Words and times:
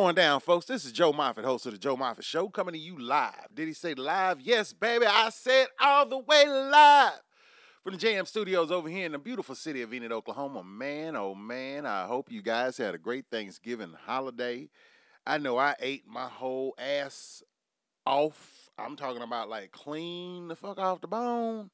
Going 0.00 0.14
down, 0.14 0.40
folks? 0.40 0.64
This 0.64 0.86
is 0.86 0.92
Joe 0.92 1.12
Moffett, 1.12 1.44
host 1.44 1.66
of 1.66 1.72
the 1.72 1.78
Joe 1.78 1.94
Moffett 1.94 2.24
Show, 2.24 2.48
coming 2.48 2.72
to 2.72 2.80
you 2.80 2.98
live. 2.98 3.48
Did 3.52 3.68
he 3.68 3.74
say 3.74 3.92
live? 3.92 4.40
Yes, 4.40 4.72
baby. 4.72 5.04
I 5.04 5.28
said 5.28 5.66
all 5.78 6.06
the 6.06 6.16
way 6.16 6.48
live 6.48 7.20
from 7.84 7.92
the 7.92 7.98
JM 7.98 8.26
Studios 8.26 8.70
over 8.70 8.88
here 8.88 9.04
in 9.04 9.12
the 9.12 9.18
beautiful 9.18 9.54
city 9.54 9.82
of 9.82 9.92
Enid, 9.92 10.10
Oklahoma. 10.10 10.64
Man, 10.64 11.16
oh 11.16 11.34
man, 11.34 11.84
I 11.84 12.06
hope 12.06 12.32
you 12.32 12.40
guys 12.40 12.78
had 12.78 12.94
a 12.94 12.98
great 12.98 13.26
Thanksgiving 13.30 13.92
holiday. 14.06 14.70
I 15.26 15.36
know 15.36 15.58
I 15.58 15.74
ate 15.78 16.08
my 16.08 16.28
whole 16.28 16.74
ass 16.78 17.42
off. 18.06 18.70
I'm 18.78 18.96
talking 18.96 19.22
about 19.22 19.50
like 19.50 19.70
clean 19.70 20.48
the 20.48 20.56
fuck 20.56 20.78
off 20.78 21.02
the 21.02 21.08
bone. 21.08 21.68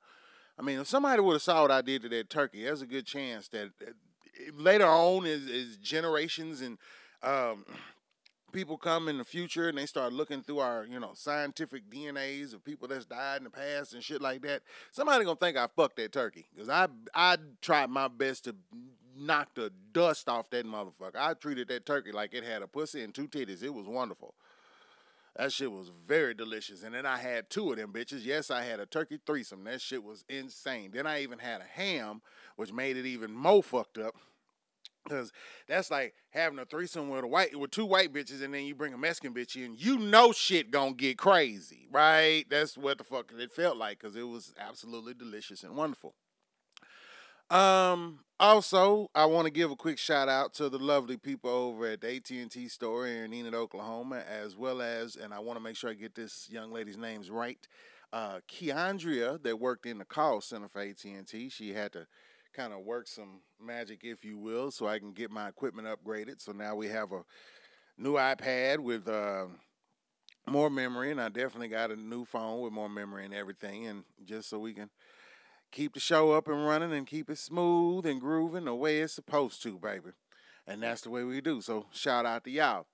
I 0.58 0.62
mean, 0.62 0.80
if 0.80 0.88
somebody 0.88 1.22
would 1.22 1.34
have 1.34 1.42
saw 1.42 1.62
what 1.62 1.70
I 1.70 1.80
did 1.80 2.02
to 2.02 2.08
that 2.08 2.28
turkey, 2.28 2.64
there's 2.64 2.82
a 2.82 2.86
good 2.86 3.06
chance 3.06 3.46
that 3.50 3.70
uh, 3.86 3.92
later 4.52 4.86
on, 4.86 5.26
as 5.26 5.76
generations 5.76 6.60
and 6.60 6.76
um, 7.22 7.64
people 8.56 8.78
come 8.78 9.06
in 9.06 9.18
the 9.18 9.24
future 9.24 9.68
and 9.68 9.76
they 9.76 9.84
start 9.84 10.14
looking 10.14 10.40
through 10.40 10.60
our, 10.60 10.86
you 10.86 10.98
know, 10.98 11.10
scientific 11.12 11.90
DNAs 11.90 12.54
of 12.54 12.64
people 12.64 12.88
that's 12.88 13.04
died 13.04 13.36
in 13.36 13.44
the 13.44 13.50
past 13.50 13.92
and 13.92 14.02
shit 14.02 14.22
like 14.22 14.40
that, 14.40 14.62
somebody 14.90 15.26
gonna 15.26 15.36
think 15.36 15.58
I 15.58 15.66
fucked 15.66 15.96
that 15.96 16.10
turkey 16.10 16.46
because 16.54 16.70
I 16.70 16.88
I 17.14 17.36
tried 17.60 17.90
my 17.90 18.08
best 18.08 18.44
to 18.44 18.56
knock 19.14 19.50
the 19.54 19.70
dust 19.92 20.30
off 20.30 20.48
that 20.50 20.64
motherfucker. 20.64 21.16
I 21.16 21.34
treated 21.34 21.68
that 21.68 21.84
turkey 21.84 22.12
like 22.12 22.32
it 22.32 22.44
had 22.44 22.62
a 22.62 22.66
pussy 22.66 23.02
and 23.02 23.14
two 23.14 23.28
titties. 23.28 23.62
It 23.62 23.74
was 23.74 23.86
wonderful. 23.86 24.34
That 25.36 25.52
shit 25.52 25.70
was 25.70 25.90
very 26.06 26.32
delicious. 26.32 26.82
And 26.82 26.94
then 26.94 27.04
I 27.04 27.18
had 27.18 27.50
two 27.50 27.70
of 27.70 27.76
them 27.76 27.92
bitches. 27.92 28.24
Yes, 28.24 28.50
I 28.50 28.62
had 28.62 28.80
a 28.80 28.86
turkey 28.86 29.18
threesome. 29.26 29.64
That 29.64 29.82
shit 29.82 30.02
was 30.02 30.24
insane. 30.30 30.92
Then 30.94 31.06
I 31.06 31.20
even 31.20 31.40
had 31.40 31.60
a 31.60 31.64
ham, 31.64 32.22
which 32.56 32.72
made 32.72 32.96
it 32.96 33.04
even 33.04 33.32
more 33.32 33.62
fucked 33.62 33.98
up. 33.98 34.14
Cause 35.08 35.32
that's 35.68 35.90
like 35.90 36.14
having 36.30 36.58
a 36.58 36.64
threesome 36.64 37.08
with 37.08 37.24
a 37.24 37.26
white 37.26 37.58
with 37.58 37.70
two 37.70 37.86
white 37.86 38.12
bitches 38.12 38.42
and 38.42 38.52
then 38.52 38.64
you 38.64 38.74
bring 38.74 38.92
a 38.92 38.98
Mexican 38.98 39.32
bitch 39.32 39.56
in. 39.56 39.76
You 39.76 39.98
know 39.98 40.32
shit 40.32 40.70
gonna 40.70 40.94
get 40.94 41.18
crazy, 41.18 41.88
right? 41.90 42.44
That's 42.48 42.76
what 42.76 42.98
the 42.98 43.04
fuck 43.04 43.32
it 43.36 43.52
felt 43.52 43.76
like 43.76 44.00
because 44.00 44.16
it 44.16 44.26
was 44.26 44.54
absolutely 44.58 45.14
delicious 45.14 45.62
and 45.62 45.76
wonderful. 45.76 46.14
Um. 47.50 48.20
Also, 48.38 49.10
I 49.14 49.24
want 49.24 49.46
to 49.46 49.50
give 49.50 49.70
a 49.70 49.76
quick 49.76 49.96
shout 49.96 50.28
out 50.28 50.52
to 50.54 50.68
the 50.68 50.78
lovely 50.78 51.16
people 51.16 51.48
over 51.48 51.86
at 51.86 52.02
the 52.02 52.16
AT&T 52.16 52.68
store 52.68 53.06
in 53.06 53.32
Enid, 53.32 53.54
Oklahoma, 53.54 54.22
as 54.28 54.54
well 54.54 54.82
as, 54.82 55.16
and 55.16 55.32
I 55.32 55.38
want 55.38 55.56
to 55.56 55.62
make 55.62 55.74
sure 55.74 55.88
I 55.88 55.94
get 55.94 56.14
this 56.14 56.46
young 56.50 56.70
lady's 56.70 56.98
names 56.98 57.30
right. 57.30 57.66
Uh, 58.12 58.40
Keandria, 58.46 59.42
that 59.42 59.58
worked 59.58 59.86
in 59.86 59.96
the 59.96 60.04
call 60.04 60.42
center 60.42 60.68
for 60.68 60.82
AT&T, 60.82 61.48
she 61.48 61.72
had 61.72 61.94
to 61.94 62.06
kind 62.52 62.74
of 62.74 62.80
work 62.80 63.08
some 63.08 63.40
magic, 63.60 64.00
if 64.02 64.24
you 64.24 64.38
will, 64.38 64.70
so 64.70 64.86
I 64.86 64.98
can 64.98 65.12
get 65.12 65.30
my 65.30 65.48
equipment 65.48 65.88
upgraded. 65.88 66.40
So 66.40 66.52
now 66.52 66.74
we 66.74 66.88
have 66.88 67.12
a 67.12 67.22
new 67.98 68.14
iPad 68.14 68.78
with 68.78 69.08
uh, 69.08 69.46
more 70.48 70.70
memory, 70.70 71.10
and 71.10 71.20
I 71.20 71.28
definitely 71.28 71.68
got 71.68 71.90
a 71.90 71.96
new 71.96 72.24
phone 72.24 72.60
with 72.60 72.72
more 72.72 72.88
memory 72.88 73.24
and 73.24 73.34
everything, 73.34 73.86
and 73.86 74.04
just 74.24 74.48
so 74.48 74.58
we 74.58 74.74
can 74.74 74.90
keep 75.72 75.94
the 75.94 76.00
show 76.00 76.32
up 76.32 76.48
and 76.48 76.64
running 76.64 76.92
and 76.92 77.06
keep 77.06 77.28
it 77.28 77.38
smooth 77.38 78.06
and 78.06 78.20
grooving 78.20 78.64
the 78.64 78.74
way 78.74 79.00
it's 79.00 79.12
supposed 79.12 79.62
to, 79.62 79.78
baby. 79.78 80.10
And 80.66 80.82
that's 80.82 81.02
the 81.02 81.10
way 81.10 81.22
we 81.24 81.40
do. 81.40 81.60
So 81.60 81.86
shout 81.92 82.26
out 82.26 82.44
to 82.44 82.50
y'all. 82.50 82.86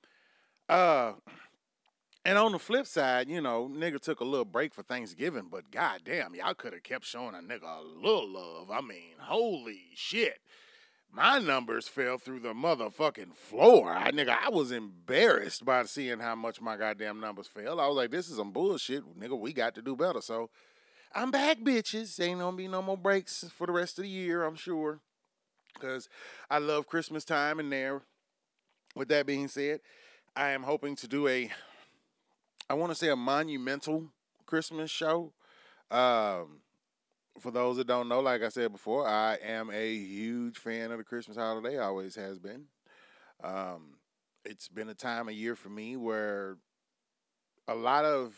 Uh 0.69 1.13
and 2.25 2.39
on 2.39 2.53
the 2.53 2.59
flip 2.59 2.87
side, 2.87 3.29
you 3.29 3.41
know, 3.41 3.69
nigga 3.73 4.01
took 4.01 4.21
a 4.21 4.25
little 4.25 4.45
break 4.45 4.75
for 4.75 4.83
Thanksgiving, 4.83 5.49
but 5.51 5.71
goddamn, 5.71 6.35
y'all 6.35 6.55
could 6.55 6.73
have 6.73 6.85
kept 6.85 7.05
showing 7.05 7.35
a 7.35 7.39
nigga 7.39 7.65
a 7.65 7.83
little 7.83 8.29
love. 8.29 8.71
I 8.71 8.81
mean, 8.81 9.17
holy 9.19 9.91
shit. 9.95 10.39
My 11.15 11.39
numbers 11.39 11.89
fell 11.89 12.17
through 12.17 12.41
the 12.41 12.55
motherfucking 12.55 13.35
floor. 13.35 13.93
I 13.93 14.11
nigga, 14.13 14.35
I 14.41 14.49
was 14.49 14.73
embarrassed 14.73 15.65
by 15.65 15.85
seeing 15.85 16.21
how 16.21 16.35
much 16.35 16.61
my 16.61 16.77
goddamn 16.77 17.21
numbers 17.21 17.49
fell. 17.49 17.81
I 17.81 17.87
was 17.87 17.97
like, 17.97 18.11
this 18.11 18.31
is 18.31 18.37
some 18.37 18.51
bullshit. 18.51 19.03
Nigga, 19.19 19.39
we 19.39 19.53
got 19.53 19.75
to 19.75 19.83
do 19.83 19.95
better. 19.95 20.23
So 20.23 20.49
I'm 21.15 21.31
back, 21.31 21.59
bitches. 21.59 22.19
Ain't 22.19 22.41
gonna 22.41 22.57
be 22.57 22.69
no 22.69 22.81
more 22.81 22.97
breaks 22.97 23.45
for 23.55 23.67
the 23.67 23.75
rest 23.75 23.99
of 23.99 24.05
the 24.05 24.11
year, 24.11 24.45
I'm 24.45 24.55
sure. 24.55 25.01
Cause 25.81 26.09
I 26.51 26.59
love 26.59 26.87
Christmas 26.87 27.25
time 27.25 27.59
and 27.59 27.71
there. 27.71 28.03
With 28.95 29.09
that 29.09 29.27
being 29.27 29.49
said, 29.49 29.81
I 30.37 30.51
am 30.51 30.63
hoping 30.63 30.97
to 30.97 31.09
do 31.09 31.29
a 31.29 31.51
I 32.69 32.75
want 32.75 32.91
to 32.91 32.97
say 32.97 33.09
a 33.09 33.17
monumental 33.17 34.11
Christmas 34.47 34.91
show. 34.91 35.33
Um, 35.91 36.61
for 37.41 37.51
those 37.51 37.77
that 37.77 37.87
don't 37.87 38.09
know, 38.09 38.21
like 38.21 38.43
I 38.43 38.49
said 38.49 38.73
before, 38.73 39.07
I 39.07 39.37
am 39.43 39.71
a 39.71 39.95
huge 39.95 40.59
fan 40.59 40.91
of 40.91 40.99
the 40.99 41.05
Christmas 41.05 41.37
holiday. 41.37 41.79
Always 41.79 42.15
has 42.17 42.39
been. 42.39 42.65
Um, 43.43 43.97
it's 44.45 44.69
been 44.69 44.89
a 44.89 44.95
time 44.95 45.29
of 45.29 45.35
year 45.35 45.57
for 45.57 45.69
me 45.69 45.97
where 45.97 46.57
a 47.69 47.75
lot 47.75 48.05
of 48.05 48.35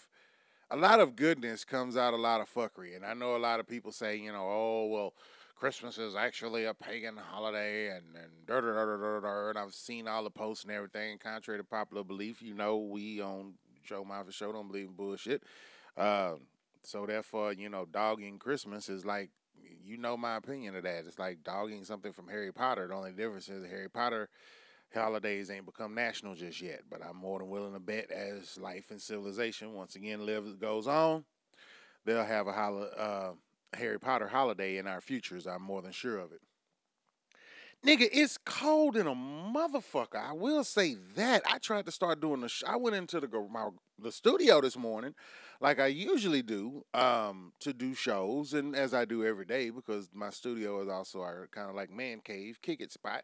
a 0.71 0.77
lot 0.77 1.01
of 1.01 1.17
goodness 1.17 1.65
comes 1.65 1.97
out 1.97 2.15
a 2.15 2.17
lot 2.19 2.41
of 2.41 2.53
fuckery. 2.53 2.97
And 2.97 3.05
I 3.05 3.15
know 3.15 3.37
a 3.37 3.39
lot 3.39 3.61
of 3.61 3.69
people 3.69 3.93
say, 3.93 4.17
you 4.17 4.33
know, 4.33 4.47
oh 4.49 4.87
well, 4.87 5.15
Christmas 5.57 5.99
is 5.99 6.15
actually 6.15 6.65
a 6.65 6.75
pagan 6.75 7.17
holiday 7.17 7.89
and 7.89 8.17
and 8.17 8.47
da 8.47 8.61
da 8.61 8.73
da 8.73 8.97
da 8.97 9.21
da. 9.21 9.49
And 9.51 9.59
I've 9.59 9.75
seen 9.75 10.09
all 10.09 10.25
the 10.25 10.31
posts 10.31 10.65
and 10.65 10.73
everything. 10.73 11.19
Contrary 11.19 11.59
to 11.59 11.65
popular 11.65 12.05
belief, 12.05 12.43
you 12.43 12.55
know, 12.55 12.79
we 12.79 13.21
on 13.21 13.55
Joe 13.85 14.05
Moffett 14.05 14.33
Show 14.35 14.53
don't 14.53 14.69
believe 14.69 14.89
in 14.89 14.95
bullshit. 14.95 15.43
Uh, 15.97 16.35
so 16.83 17.07
therefore, 17.07 17.53
you 17.53 17.69
know, 17.69 17.87
dogging 17.91 18.39
Christmas 18.39 18.89
is 18.89 19.05
like, 19.05 19.31
you 19.85 19.97
know, 19.97 20.17
my 20.17 20.37
opinion 20.37 20.77
of 20.77 20.83
that. 20.85 21.05
It's 21.07 21.19
like 21.19 21.43
dogging 21.45 21.85
something 21.85 22.13
from 22.13 22.29
Harry 22.29 22.53
Potter. 22.53 22.89
The 22.89 22.95
only 22.95 23.13
difference 23.13 23.49
is 23.49 23.65
Harry 23.67 23.89
Potter 23.89 24.29
holidays 24.95 25.51
ain't 25.51 25.67
become 25.67 25.95
national 25.95 26.35
just 26.35 26.61
yet. 26.61 26.83
But 26.91 27.05
I'm 27.05 27.17
more 27.17 27.39
than 27.39 27.49
willing 27.49 27.73
to 27.73 27.81
bet 27.81 28.11
as 28.11 28.59
life 28.59 28.91
and 28.91 29.01
civilization 29.01 29.75
once 29.75 29.97
again 29.97 30.25
lives 30.25 30.55
goes 30.55 30.87
on, 30.87 31.25
they'll 32.05 32.25
have 32.25 32.47
a 32.47 32.53
hol- 32.53 32.91
uh, 32.97 33.31
Harry 33.75 33.99
Potter 33.99 34.29
holiday 34.29 34.79
in 34.79 34.87
our 34.87 35.01
futures. 35.01 35.47
I'm 35.47 35.63
more 35.63 35.83
than 35.83 35.93
sure 35.93 36.19
of 36.19 36.33
it. 36.33 36.41
Nigga, 37.85 38.09
it's 38.13 38.39
cold 38.39 38.97
in 38.97 39.07
a 39.07 39.15
motherfucker. 39.15 40.17
I 40.17 40.33
will 40.33 40.65
say 40.65 40.97
that. 41.17 41.43
I 41.47 41.59
tried 41.59 41.85
to 41.85 41.93
start 41.93 42.19
doing 42.21 42.41
the. 42.41 42.49
Sh- 42.49 42.63
I 42.67 42.77
went 42.77 42.97
into 42.97 43.21
the 43.21 43.29
my 43.51 43.69
the 43.99 44.11
studio 44.11 44.63
this 44.63 44.77
morning, 44.77 45.15
like 45.61 45.79
I 45.79 45.87
usually 45.87 46.41
do, 46.43 46.83
um, 46.95 47.53
to 47.61 47.75
do 47.75 47.95
shows, 47.95 48.55
and 48.55 48.75
as 48.75 48.95
I 48.95 49.05
do 49.05 49.23
every 49.23 49.45
day 49.45 49.69
because 49.69 50.09
my 50.15 50.31
studio 50.31 50.81
is 50.81 50.89
also 50.89 51.21
our 51.21 51.47
kind 51.53 51.69
of 51.69 51.77
like 51.77 51.91
man 51.91 52.21
cave, 52.25 52.59
kick 52.63 52.81
it 52.81 52.91
spot, 52.91 53.23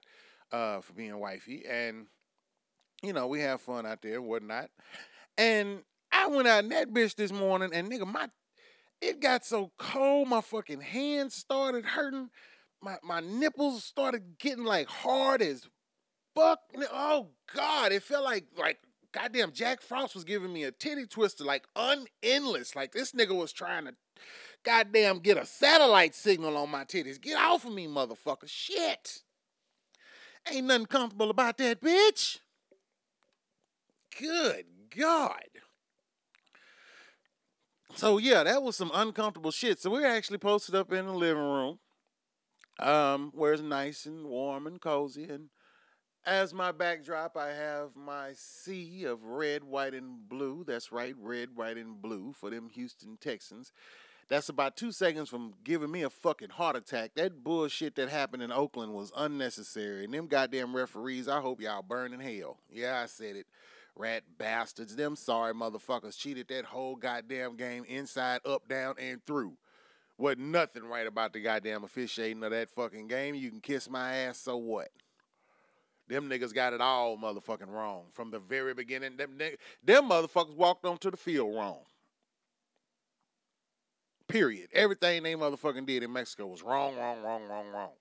uh, 0.52 0.82
for 0.82 0.92
being 0.92 1.18
wifey, 1.18 1.64
and 1.66 2.06
you 3.02 3.12
know 3.12 3.26
we 3.26 3.40
have 3.40 3.60
fun 3.60 3.86
out 3.86 4.02
there 4.02 4.16
and 4.16 4.26
whatnot. 4.26 4.70
And 5.38 5.82
I 6.12 6.28
went 6.28 6.48
out 6.48 6.64
in 6.64 6.70
that 6.70 6.92
bitch 6.92 7.16
this 7.16 7.32
morning, 7.32 7.70
and 7.72 7.90
nigga, 7.90 8.06
my 8.06 8.28
it 9.00 9.20
got 9.20 9.44
so 9.44 9.72
cold, 9.78 10.28
my 10.28 10.40
fucking 10.40 10.80
hands 10.82 11.34
started 11.34 11.84
hurting 11.84 12.30
my 12.82 12.96
my 13.02 13.20
nipples 13.20 13.84
started 13.84 14.38
getting 14.38 14.64
like 14.64 14.88
hard 14.88 15.42
as 15.42 15.68
fuck. 16.34 16.60
Oh 16.92 17.28
God, 17.54 17.92
it 17.92 18.02
felt 18.02 18.24
like 18.24 18.46
like 18.56 18.78
goddamn 19.12 19.52
Jack 19.52 19.82
Frost 19.82 20.14
was 20.14 20.24
giving 20.24 20.52
me 20.52 20.64
a 20.64 20.70
titty 20.70 21.06
twister, 21.06 21.44
like 21.44 21.66
unendless. 21.76 22.74
Like 22.76 22.92
this 22.92 23.12
nigga 23.12 23.36
was 23.36 23.52
trying 23.52 23.86
to 23.86 23.94
goddamn 24.64 25.18
get 25.20 25.36
a 25.36 25.46
satellite 25.46 26.14
signal 26.14 26.56
on 26.56 26.70
my 26.70 26.84
titties. 26.84 27.20
Get 27.20 27.36
off 27.36 27.64
of 27.64 27.72
me, 27.72 27.86
motherfucker. 27.86 28.46
Shit. 28.46 29.22
Ain't 30.50 30.66
nothing 30.66 30.86
comfortable 30.86 31.30
about 31.30 31.58
that, 31.58 31.82
bitch. 31.82 32.38
Good 34.18 34.64
God. 34.96 35.44
So 37.94 38.18
yeah, 38.18 38.44
that 38.44 38.62
was 38.62 38.76
some 38.76 38.90
uncomfortable 38.94 39.50
shit. 39.50 39.80
So 39.80 39.90
we're 39.90 40.06
actually 40.06 40.38
posted 40.38 40.74
up 40.74 40.92
in 40.92 41.06
the 41.06 41.12
living 41.12 41.42
room 41.42 41.78
um, 42.80 43.32
where 43.34 43.52
it's 43.52 43.62
nice 43.62 44.06
and 44.06 44.26
warm 44.26 44.66
and 44.66 44.80
cozy. 44.80 45.24
And 45.24 45.50
as 46.26 46.52
my 46.52 46.72
backdrop, 46.72 47.36
I 47.36 47.48
have 47.48 47.96
my 47.96 48.32
sea 48.34 49.04
of 49.04 49.24
red, 49.24 49.64
white, 49.64 49.94
and 49.94 50.28
blue. 50.28 50.64
That's 50.66 50.92
right, 50.92 51.14
red, 51.18 51.56
white, 51.56 51.76
and 51.76 52.00
blue 52.00 52.32
for 52.32 52.50
them 52.50 52.68
Houston 52.70 53.16
Texans. 53.20 53.72
That's 54.28 54.48
about 54.48 54.76
two 54.76 54.92
seconds 54.92 55.28
from 55.28 55.54
giving 55.64 55.90
me 55.90 56.02
a 56.02 56.10
fucking 56.10 56.50
heart 56.50 56.76
attack. 56.76 57.14
That 57.16 57.42
bullshit 57.42 57.96
that 57.96 58.08
happened 58.08 58.44
in 58.44 58.52
Oakland 58.52 58.92
was 58.92 59.10
unnecessary. 59.16 60.04
And 60.04 60.14
them 60.14 60.28
goddamn 60.28 60.76
referees, 60.76 61.26
I 61.26 61.40
hope 61.40 61.60
y'all 61.60 61.82
burn 61.82 62.12
in 62.12 62.20
hell. 62.20 62.58
Yeah, 62.70 63.00
I 63.02 63.06
said 63.06 63.34
it. 63.34 63.46
Rat 63.96 64.22
bastards. 64.38 64.94
Them 64.94 65.16
sorry 65.16 65.52
motherfuckers 65.52 66.16
cheated 66.16 66.46
that 66.48 66.66
whole 66.66 66.94
goddamn 66.94 67.56
game 67.56 67.84
inside, 67.88 68.40
up, 68.44 68.68
down, 68.68 68.94
and 69.00 69.20
through. 69.26 69.56
Wasn't 70.20 70.40
nothing 70.40 70.84
right 70.84 71.06
about 71.06 71.32
the 71.32 71.40
goddamn 71.40 71.82
officiating 71.82 72.44
of 72.44 72.50
that 72.50 72.68
fucking 72.68 73.08
game. 73.08 73.34
You 73.34 73.48
can 73.48 73.60
kiss 73.60 73.88
my 73.88 74.14
ass, 74.14 74.36
so 74.36 74.58
what? 74.58 74.90
Them 76.08 76.28
niggas 76.28 76.52
got 76.52 76.74
it 76.74 76.80
all 76.82 77.16
motherfucking 77.16 77.72
wrong 77.72 78.04
from 78.12 78.30
the 78.30 78.38
very 78.38 78.74
beginning. 78.74 79.16
Them, 79.16 79.38
them 79.82 80.10
motherfuckers 80.10 80.54
walked 80.54 80.84
onto 80.84 81.10
the 81.10 81.16
field 81.16 81.54
wrong. 81.54 81.78
Period. 84.28 84.68
Everything 84.74 85.22
they 85.22 85.34
motherfucking 85.34 85.86
did 85.86 86.02
in 86.02 86.12
Mexico 86.12 86.48
was 86.48 86.62
wrong, 86.62 86.96
wrong, 86.96 87.22
wrong, 87.22 87.48
wrong, 87.48 87.66
wrong. 87.72 87.92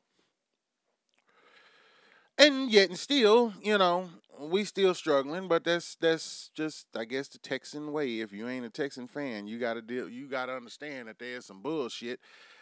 And 2.38 2.70
yet 2.70 2.90
and 2.90 3.00
still, 3.00 3.54
you 3.62 3.78
know, 3.78 4.10
we 4.40 4.64
still 4.64 4.94
struggling, 4.94 5.48
but 5.48 5.64
that's 5.64 5.96
that's 5.96 6.50
just 6.56 6.88
I 6.96 7.06
guess 7.06 7.28
the 7.28 7.38
Texan 7.40 7.92
way. 7.92 8.20
If 8.20 8.32
you 8.32 8.48
ain't 8.48 8.66
a 8.66 8.70
Texan 8.70 9.08
fan, 9.08 9.48
you 9.48 9.60
gotta 9.60 9.82
deal 9.82 10.08
you 10.08 10.28
gotta 10.28 10.56
understand 10.56 11.08
that 11.08 11.20
there's 11.20 11.46
some 11.46 11.62
bullshit 11.62 12.20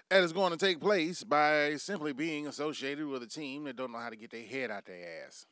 that 0.10 0.24
is 0.24 0.34
going 0.34 0.52
to 0.52 0.58
take 0.58 0.80
place 0.80 1.24
by 1.24 1.76
simply 1.76 2.14
being 2.14 2.48
associated 2.48 3.06
with 3.08 3.24
a 3.24 3.28
team 3.28 3.66
that 3.66 3.76
don't 3.76 3.92
know 3.92 4.00
how 4.00 4.10
to 4.10 4.16
get 4.16 4.32
their 4.32 4.46
head 4.46 4.72
out 4.72 4.86
their 4.86 5.26
ass. 5.26 5.46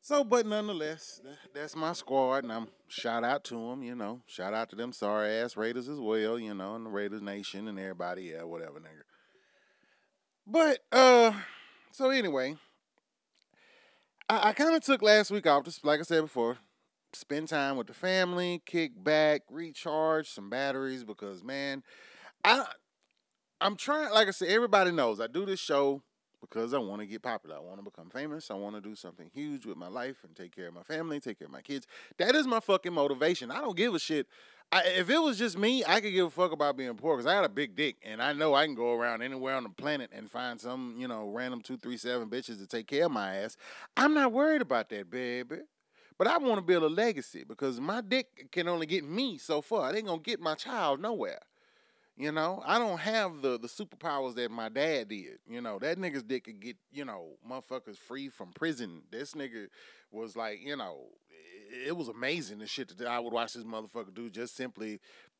So, 0.00 0.24
but 0.24 0.46
nonetheless, 0.46 1.20
that's 1.54 1.76
my 1.76 1.92
squad, 1.92 2.44
and 2.44 2.52
I'm 2.52 2.68
shout 2.86 3.24
out 3.24 3.44
to 3.44 3.54
them, 3.54 3.82
you 3.82 3.94
know, 3.94 4.22
shout 4.26 4.54
out 4.54 4.70
to 4.70 4.76
them 4.76 4.92
sorry 4.92 5.28
ass 5.28 5.56
Raiders 5.56 5.88
as 5.88 6.00
well, 6.00 6.38
you 6.38 6.54
know, 6.54 6.76
and 6.76 6.86
the 6.86 6.90
Raiders 6.90 7.20
Nation 7.20 7.68
and 7.68 7.78
everybody, 7.78 8.32
yeah, 8.32 8.44
whatever, 8.44 8.80
nigga. 8.80 9.02
But 10.46 10.78
uh, 10.90 11.32
so 11.92 12.08
anyway, 12.08 12.56
I, 14.28 14.48
I 14.48 14.52
kind 14.52 14.74
of 14.74 14.82
took 14.82 15.02
last 15.02 15.30
week 15.30 15.46
off, 15.46 15.64
just 15.64 15.84
like 15.84 16.00
I 16.00 16.02
said 16.02 16.22
before, 16.22 16.58
spend 17.12 17.48
time 17.48 17.76
with 17.76 17.86
the 17.86 17.94
family, 17.94 18.62
kick 18.66 18.92
back, 19.02 19.42
recharge 19.50 20.30
some 20.30 20.50
batteries 20.50 21.04
because 21.04 21.42
man, 21.42 21.82
I 22.44 22.64
I'm 23.60 23.76
trying. 23.76 24.12
Like 24.12 24.28
I 24.28 24.32
said, 24.32 24.48
everybody 24.48 24.92
knows 24.92 25.20
I 25.20 25.26
do 25.26 25.44
this 25.44 25.60
show 25.60 26.02
because 26.40 26.74
I 26.74 26.78
want 26.78 27.00
to 27.00 27.06
get 27.06 27.22
popular. 27.22 27.56
I 27.56 27.60
want 27.60 27.78
to 27.78 27.82
become 27.82 28.10
famous. 28.10 28.50
I 28.50 28.54
want 28.54 28.76
to 28.76 28.80
do 28.80 28.94
something 28.94 29.30
huge 29.32 29.66
with 29.66 29.76
my 29.76 29.88
life 29.88 30.16
and 30.24 30.34
take 30.34 30.54
care 30.54 30.68
of 30.68 30.74
my 30.74 30.82
family, 30.82 31.20
take 31.20 31.38
care 31.38 31.46
of 31.46 31.52
my 31.52 31.62
kids. 31.62 31.86
That 32.18 32.34
is 32.34 32.46
my 32.46 32.60
fucking 32.60 32.92
motivation. 32.92 33.50
I 33.50 33.60
don't 33.60 33.76
give 33.76 33.94
a 33.94 33.98
shit. 33.98 34.26
I, 34.70 34.82
if 34.82 35.08
it 35.08 35.18
was 35.18 35.38
just 35.38 35.56
me, 35.56 35.82
I 35.86 36.00
could 36.00 36.12
give 36.12 36.26
a 36.26 36.30
fuck 36.30 36.52
about 36.52 36.76
being 36.76 36.94
poor 36.94 37.16
because 37.16 37.26
I 37.26 37.34
got 37.34 37.44
a 37.44 37.48
big 37.48 37.74
dick 37.74 37.96
and 38.02 38.22
I 38.22 38.34
know 38.34 38.54
I 38.54 38.66
can 38.66 38.74
go 38.74 38.92
around 38.92 39.22
anywhere 39.22 39.54
on 39.54 39.62
the 39.62 39.70
planet 39.70 40.10
and 40.12 40.30
find 40.30 40.60
some, 40.60 40.96
you 40.98 41.08
know, 41.08 41.30
random 41.30 41.62
two, 41.62 41.78
three, 41.78 41.96
seven 41.96 42.28
bitches 42.28 42.58
to 42.58 42.66
take 42.66 42.86
care 42.86 43.06
of 43.06 43.12
my 43.12 43.36
ass. 43.36 43.56
I'm 43.96 44.12
not 44.12 44.32
worried 44.32 44.60
about 44.60 44.90
that, 44.90 45.10
baby. 45.10 45.60
But 46.18 46.26
I 46.26 46.36
want 46.36 46.56
to 46.56 46.62
build 46.62 46.82
a 46.82 46.88
legacy 46.88 47.44
because 47.44 47.80
my 47.80 48.00
dick 48.00 48.48
can 48.50 48.68
only 48.68 48.86
get 48.86 49.04
me 49.04 49.38
so 49.38 49.62
far. 49.62 49.88
It 49.88 49.96
ain't 49.96 50.06
gonna 50.06 50.20
get 50.20 50.40
my 50.40 50.56
child 50.56 51.00
nowhere. 51.00 51.38
You 52.18 52.32
know, 52.32 52.60
I 52.66 52.80
don't 52.80 52.98
have 52.98 53.42
the 53.42 53.60
the 53.60 53.68
superpowers 53.68 54.34
that 54.34 54.50
my 54.50 54.68
dad 54.68 55.08
did. 55.08 55.38
You 55.48 55.60
know, 55.60 55.78
that 55.78 55.98
nigga's 55.98 56.24
dick 56.24 56.44
could 56.44 56.58
get, 56.58 56.76
you 56.90 57.04
know, 57.04 57.36
motherfuckers 57.48 57.96
free 57.96 58.28
from 58.28 58.50
prison. 58.52 59.02
This 59.12 59.34
nigga 59.34 59.68
was 60.10 60.34
like, 60.34 60.58
you 60.60 60.76
know, 60.76 61.04
it, 61.30 61.88
it 61.88 61.96
was 61.96 62.08
amazing 62.08 62.58
the 62.58 62.66
shit 62.66 62.98
that 62.98 63.06
I 63.06 63.20
would 63.20 63.32
watch 63.32 63.52
this 63.52 63.62
motherfucker 63.62 64.12
do 64.12 64.30
just 64.30 64.56
simply 64.56 64.98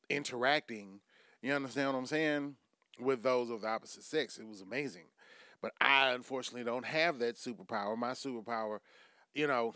interacting, 0.09 1.01
you 1.43 1.53
understand 1.53 1.93
what 1.93 1.99
I'm 1.99 2.07
saying, 2.07 2.55
with 3.01 3.25
those 3.25 3.51
of 3.51 3.63
the 3.63 3.69
opposite 3.69 4.05
sex. 4.05 4.39
It 4.39 4.47
was 4.47 4.61
amazing. 4.61 5.07
But 5.61 5.73
I 5.81 6.11
unfortunately 6.11 6.63
don't 6.63 6.87
have 6.87 7.19
that 7.19 7.35
superpower. 7.35 7.97
My 7.97 8.13
superpower, 8.13 8.79
you 9.35 9.49
know, 9.49 9.75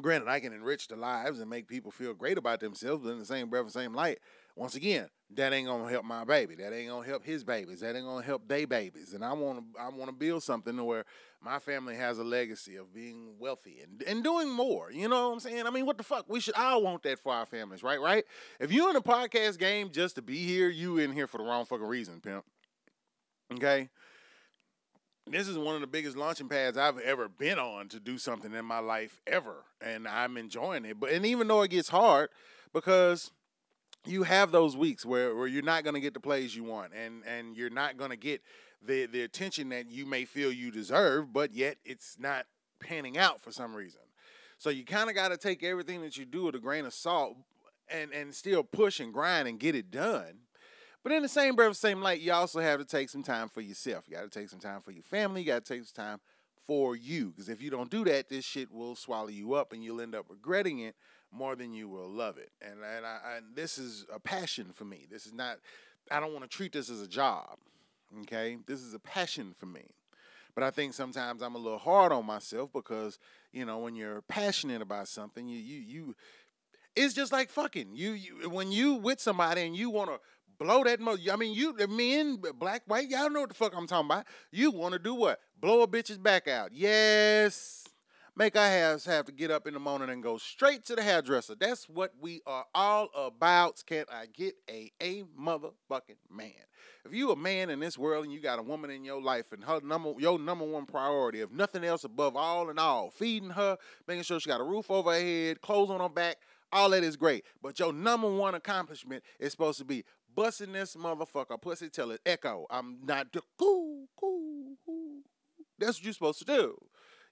granted, 0.00 0.28
I 0.28 0.40
can 0.40 0.52
enrich 0.52 0.88
the 0.88 0.96
lives 0.96 1.38
and 1.38 1.48
make 1.48 1.68
people 1.68 1.92
feel 1.92 2.14
great 2.14 2.36
about 2.36 2.58
themselves, 2.58 3.04
but 3.04 3.10
in 3.10 3.20
the 3.20 3.24
same 3.24 3.48
breath 3.48 3.62
and 3.62 3.72
same 3.72 3.94
light, 3.94 4.18
once 4.56 4.74
again, 4.74 5.08
that 5.34 5.52
ain't 5.52 5.68
gonna 5.68 5.88
help 5.88 6.04
my 6.04 6.24
baby. 6.24 6.56
That 6.56 6.72
ain't 6.72 6.88
gonna 6.88 7.06
help 7.06 7.24
his 7.24 7.44
babies. 7.44 7.80
That 7.80 7.94
ain't 7.94 8.04
gonna 8.04 8.24
help 8.24 8.48
they 8.48 8.64
babies. 8.64 9.14
And 9.14 9.24
I 9.24 9.32
wanna 9.32 9.62
I 9.78 9.88
wanna 9.88 10.12
build 10.12 10.42
something 10.42 10.84
where 10.84 11.04
my 11.42 11.58
family 11.58 11.96
has 11.96 12.18
a 12.18 12.24
legacy 12.24 12.76
of 12.76 12.92
being 12.92 13.34
wealthy 13.38 13.80
and, 13.80 14.02
and 14.02 14.24
doing 14.24 14.50
more. 14.50 14.90
You 14.90 15.08
know 15.08 15.28
what 15.28 15.34
I'm 15.34 15.40
saying? 15.40 15.66
I 15.66 15.70
mean, 15.70 15.86
what 15.86 15.96
the 15.96 16.04
fuck? 16.04 16.26
We 16.28 16.40
should 16.40 16.54
all 16.54 16.82
want 16.82 17.02
that 17.04 17.18
for 17.18 17.32
our 17.32 17.46
families, 17.46 17.82
right? 17.82 18.00
Right? 18.00 18.24
If 18.58 18.72
you 18.72 18.90
in 18.90 18.96
a 18.96 19.00
podcast 19.00 19.58
game 19.58 19.90
just 19.90 20.16
to 20.16 20.22
be 20.22 20.38
here, 20.38 20.68
you 20.68 20.98
in 20.98 21.12
here 21.12 21.26
for 21.26 21.38
the 21.38 21.44
wrong 21.44 21.64
fucking 21.64 21.86
reason, 21.86 22.20
pimp. 22.20 22.44
Okay? 23.54 23.88
This 25.26 25.48
is 25.48 25.56
one 25.56 25.76
of 25.76 25.80
the 25.80 25.86
biggest 25.86 26.16
launching 26.16 26.48
pads 26.48 26.76
I've 26.76 26.98
ever 26.98 27.28
been 27.28 27.58
on 27.58 27.88
to 27.88 28.00
do 28.00 28.18
something 28.18 28.52
in 28.52 28.64
my 28.64 28.80
life 28.80 29.20
ever. 29.26 29.64
And 29.80 30.08
I'm 30.08 30.36
enjoying 30.36 30.84
it. 30.84 30.98
But 30.98 31.10
and 31.10 31.24
even 31.24 31.46
though 31.46 31.62
it 31.62 31.70
gets 31.70 31.88
hard, 31.88 32.30
because 32.72 33.30
you 34.06 34.22
have 34.22 34.50
those 34.50 34.76
weeks 34.76 35.04
where, 35.04 35.34
where 35.34 35.46
you're 35.46 35.62
not 35.62 35.84
going 35.84 35.94
to 35.94 36.00
get 36.00 36.14
the 36.14 36.20
plays 36.20 36.54
you 36.54 36.64
want 36.64 36.92
and 36.94 37.22
and 37.26 37.56
you're 37.56 37.70
not 37.70 37.96
going 37.96 38.10
to 38.10 38.16
get 38.16 38.42
the 38.82 39.06
the 39.06 39.22
attention 39.22 39.68
that 39.70 39.90
you 39.90 40.06
may 40.06 40.24
feel 40.24 40.50
you 40.50 40.70
deserve 40.70 41.32
but 41.32 41.52
yet 41.52 41.76
it's 41.84 42.16
not 42.18 42.46
panning 42.80 43.18
out 43.18 43.40
for 43.40 43.52
some 43.52 43.74
reason. 43.74 44.00
So 44.58 44.70
you 44.70 44.84
kind 44.84 45.08
of 45.08 45.14
got 45.14 45.28
to 45.28 45.36
take 45.36 45.62
everything 45.62 46.02
that 46.02 46.16
you 46.16 46.24
do 46.24 46.44
with 46.44 46.54
a 46.54 46.58
grain 46.58 46.86
of 46.86 46.94
salt 46.94 47.36
and 47.88 48.12
and 48.12 48.34
still 48.34 48.62
push 48.62 49.00
and 49.00 49.12
grind 49.12 49.48
and 49.48 49.58
get 49.58 49.74
it 49.74 49.90
done. 49.90 50.40
But 51.02 51.12
in 51.12 51.22
the 51.22 51.28
same 51.28 51.56
breath 51.56 51.76
same 51.76 52.00
light 52.00 52.20
you 52.20 52.32
also 52.32 52.60
have 52.60 52.78
to 52.78 52.84
take 52.84 53.10
some 53.10 53.22
time 53.22 53.48
for 53.48 53.60
yourself. 53.60 54.04
You 54.08 54.16
got 54.16 54.30
to 54.30 54.38
take 54.38 54.48
some 54.48 54.60
time 54.60 54.80
for 54.80 54.92
your 54.92 55.02
family. 55.02 55.42
You 55.42 55.46
got 55.46 55.64
to 55.64 55.74
take 55.74 55.84
some 55.84 56.04
time 56.04 56.20
for 56.66 56.94
you 56.94 57.30
because 57.30 57.48
if 57.48 57.60
you 57.60 57.68
don't 57.68 57.90
do 57.90 58.04
that 58.04 58.28
this 58.28 58.44
shit 58.44 58.70
will 58.70 58.94
swallow 58.94 59.28
you 59.28 59.54
up 59.54 59.72
and 59.72 59.82
you'll 59.82 60.00
end 60.00 60.14
up 60.14 60.26
regretting 60.28 60.78
it 60.78 60.94
more 61.32 61.56
than 61.56 61.72
you 61.72 61.88
will 61.88 62.08
love 62.08 62.38
it. 62.38 62.50
And 62.60 62.80
and, 62.82 63.06
I, 63.06 63.36
and 63.36 63.46
this 63.54 63.78
is 63.78 64.06
a 64.12 64.18
passion 64.18 64.66
for 64.72 64.84
me. 64.84 65.06
This 65.10 65.26
is 65.26 65.32
not. 65.32 65.58
I 66.10 66.20
don't 66.20 66.32
want 66.32 66.48
to 66.48 66.56
treat 66.56 66.72
this 66.72 66.90
as 66.90 67.00
a 67.00 67.08
job. 67.08 67.58
Okay, 68.22 68.58
this 68.66 68.80
is 68.80 68.94
a 68.94 68.98
passion 68.98 69.54
for 69.56 69.66
me. 69.66 69.82
But 70.54 70.64
I 70.64 70.70
think 70.70 70.94
sometimes 70.94 71.42
I'm 71.42 71.54
a 71.54 71.58
little 71.58 71.78
hard 71.78 72.12
on 72.12 72.26
myself 72.26 72.72
because 72.72 73.18
you 73.52 73.64
know 73.64 73.78
when 73.78 73.94
you're 73.94 74.22
passionate 74.22 74.82
about 74.82 75.08
something, 75.08 75.48
you 75.48 75.58
you 75.58 75.80
you. 75.80 76.16
It's 76.96 77.14
just 77.14 77.32
like 77.32 77.50
fucking 77.50 77.94
you. 77.94 78.12
You 78.12 78.50
when 78.50 78.72
you 78.72 78.94
with 78.94 79.20
somebody 79.20 79.62
and 79.62 79.76
you 79.76 79.90
want 79.90 80.10
to 80.10 80.18
blow 80.58 80.82
that 80.84 81.00
mo. 81.00 81.16
I 81.32 81.36
mean, 81.36 81.54
you 81.54 81.74
men, 81.88 82.42
black, 82.58 82.82
white, 82.86 83.08
y'all 83.08 83.30
know 83.30 83.40
what 83.40 83.50
the 83.50 83.54
fuck 83.54 83.72
I'm 83.76 83.86
talking 83.86 84.06
about. 84.06 84.26
You 84.50 84.72
want 84.72 84.92
to 84.94 84.98
do 84.98 85.14
what? 85.14 85.40
Blow 85.60 85.82
a 85.82 85.88
bitch's 85.88 86.18
back 86.18 86.48
out. 86.48 86.70
Yes 86.72 87.89
make 88.40 88.56
our 88.56 88.68
hairs 88.68 89.04
have 89.04 89.26
to 89.26 89.32
get 89.32 89.50
up 89.50 89.66
in 89.66 89.74
the 89.74 89.78
morning 89.78 90.08
and 90.08 90.22
go 90.22 90.38
straight 90.38 90.82
to 90.82 90.96
the 90.96 91.02
hairdresser. 91.02 91.54
That's 91.54 91.86
what 91.90 92.12
we 92.18 92.40
are 92.46 92.64
all 92.74 93.10
about. 93.14 93.82
Can't 93.84 94.08
I 94.10 94.24
get 94.32 94.54
a 94.66 94.90
a 94.98 95.24
motherfucking 95.38 96.16
man? 96.30 96.54
If 97.04 97.12
you 97.12 97.32
a 97.32 97.36
man 97.36 97.68
in 97.68 97.80
this 97.80 97.98
world 97.98 98.24
and 98.24 98.32
you 98.32 98.40
got 98.40 98.58
a 98.58 98.62
woman 98.62 98.88
in 98.88 99.04
your 99.04 99.20
life 99.20 99.52
and 99.52 99.62
her 99.64 99.82
number 99.82 100.14
your 100.16 100.38
number 100.38 100.64
one 100.64 100.86
priority, 100.86 101.42
if 101.42 101.50
nothing 101.52 101.84
else 101.84 102.04
above 102.04 102.34
all 102.34 102.70
and 102.70 102.78
all, 102.78 103.10
feeding 103.10 103.50
her, 103.50 103.76
making 104.08 104.22
sure 104.22 104.40
she 104.40 104.48
got 104.48 104.62
a 104.62 104.64
roof 104.64 104.90
over 104.90 105.12
her 105.12 105.20
head, 105.20 105.60
clothes 105.60 105.90
on 105.90 106.00
her 106.00 106.08
back, 106.08 106.38
all 106.72 106.88
that 106.90 107.04
is 107.04 107.16
great. 107.16 107.44
But 107.60 107.78
your 107.78 107.92
number 107.92 108.34
one 108.34 108.54
accomplishment 108.54 109.22
is 109.38 109.52
supposed 109.52 109.80
to 109.80 109.84
be 109.84 110.02
busting 110.34 110.72
this 110.72 110.96
motherfucker 110.96 111.60
pussy 111.60 111.90
till 111.90 112.10
it 112.10 112.22
echo. 112.24 112.64
I'm 112.70 113.00
not 113.04 113.34
the 113.34 113.42
cool, 113.58 114.06
cool, 114.18 114.76
cool. 114.86 115.20
That's 115.78 115.98
what 115.98 116.04
you're 116.04 116.14
supposed 116.14 116.38
to 116.38 116.46
do. 116.46 116.76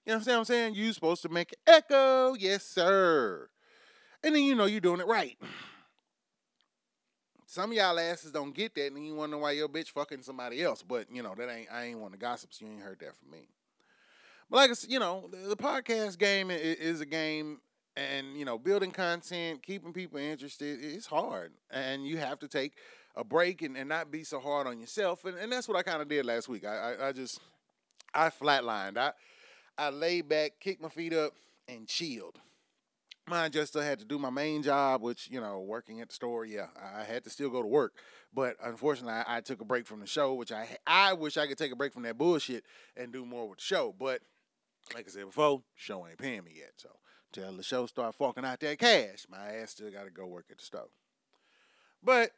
You 0.09 0.15
know 0.15 0.21
what 0.21 0.37
I'm 0.39 0.45
saying? 0.45 0.73
You're 0.73 0.91
supposed 0.91 1.21
to 1.21 1.29
make 1.29 1.55
echo. 1.67 2.33
Yes, 2.33 2.65
sir. 2.65 3.47
And 4.23 4.33
then 4.33 4.43
you 4.43 4.55
know 4.55 4.65
you're 4.65 4.81
doing 4.81 4.99
it 4.99 5.05
right. 5.05 5.37
Some 7.45 7.69
of 7.69 7.77
y'all 7.77 7.99
asses 7.99 8.31
don't 8.31 8.55
get 8.55 8.73
that, 8.73 8.91
and 8.91 9.05
you 9.05 9.13
wonder 9.13 9.37
why 9.37 9.51
your 9.51 9.67
bitch 9.67 9.89
fucking 9.89 10.23
somebody 10.23 10.63
else. 10.63 10.81
But 10.81 11.13
you 11.13 11.21
know 11.21 11.35
that 11.37 11.47
ain't 11.47 11.71
I 11.71 11.83
ain't 11.83 11.99
one 11.99 12.07
of 12.07 12.19
the 12.19 12.25
gossips. 12.25 12.59
you 12.59 12.65
ain't 12.69 12.81
heard 12.81 12.99
that 13.01 13.15
from 13.17 13.29
me. 13.29 13.49
But 14.49 14.57
like 14.57 14.71
I 14.71 14.73
said, 14.73 14.89
you 14.89 14.97
know, 14.97 15.29
the, 15.31 15.55
podcast 15.55 16.17
game 16.17 16.49
is, 16.49 16.77
is 16.77 17.01
a 17.01 17.05
game, 17.05 17.59
and 17.95 18.35
you 18.35 18.45
know, 18.45 18.57
building 18.57 18.89
content, 18.89 19.61
keeping 19.61 19.93
people 19.93 20.17
interested, 20.17 20.79
it's 20.81 21.05
hard, 21.05 21.51
and 21.69 22.07
you 22.07 22.17
have 22.17 22.39
to 22.39 22.47
take 22.47 22.73
a 23.15 23.23
break 23.23 23.61
and, 23.61 23.77
and 23.77 23.87
not 23.87 24.09
be 24.09 24.23
so 24.23 24.39
hard 24.39 24.65
on 24.65 24.79
yourself. 24.79 25.23
And, 25.25 25.37
and 25.37 25.51
that's 25.51 25.67
what 25.67 25.77
I 25.77 25.83
kind 25.83 26.01
of 26.01 26.07
did 26.07 26.25
last 26.25 26.49
week. 26.49 26.65
I, 26.65 26.95
I 26.95 27.09
I 27.09 27.11
just 27.11 27.39
I 28.11 28.31
flatlined. 28.31 28.97
I 28.97 29.11
I 29.79 29.89
laid 29.91 30.27
back, 30.27 30.59
kicked 30.59 30.81
my 30.81 30.89
feet 30.89 31.13
up, 31.13 31.33
and 31.67 31.87
chilled. 31.87 32.39
Mine 33.27 33.51
just 33.51 33.71
still 33.71 33.81
had 33.81 33.99
to 33.99 34.05
do 34.05 34.19
my 34.19 34.29
main 34.29 34.61
job, 34.61 35.01
which, 35.01 35.29
you 35.31 35.39
know, 35.39 35.59
working 35.59 36.01
at 36.01 36.09
the 36.09 36.15
store, 36.15 36.45
yeah, 36.45 36.67
I 36.75 37.03
had 37.03 37.23
to 37.23 37.29
still 37.29 37.49
go 37.49 37.61
to 37.61 37.67
work. 37.67 37.93
But 38.33 38.57
unfortunately, 38.61 39.13
I, 39.13 39.37
I 39.37 39.41
took 39.41 39.61
a 39.61 39.65
break 39.65 39.85
from 39.85 40.01
the 40.01 40.07
show, 40.07 40.33
which 40.33 40.51
I 40.51 40.77
I 40.85 41.13
wish 41.13 41.37
I 41.37 41.47
could 41.47 41.57
take 41.57 41.71
a 41.71 41.75
break 41.75 41.93
from 41.93 42.03
that 42.03 42.17
bullshit 42.17 42.65
and 42.97 43.13
do 43.13 43.25
more 43.25 43.47
with 43.47 43.59
the 43.59 43.63
show. 43.63 43.95
But 43.97 44.21
like 44.93 45.07
I 45.07 45.11
said 45.11 45.27
before, 45.27 45.61
show 45.75 46.05
ain't 46.05 46.17
paying 46.17 46.43
me 46.43 46.53
yet. 46.57 46.73
So 46.77 46.89
till 47.31 47.55
the 47.55 47.63
show 47.63 47.85
start 47.85 48.15
fucking 48.15 48.43
out 48.43 48.59
that 48.59 48.79
cash, 48.79 49.27
my 49.29 49.53
ass 49.55 49.71
still 49.71 49.91
got 49.91 50.05
to 50.05 50.11
go 50.11 50.25
work 50.25 50.45
at 50.51 50.57
the 50.57 50.63
store. 50.63 50.89
But 52.03 52.31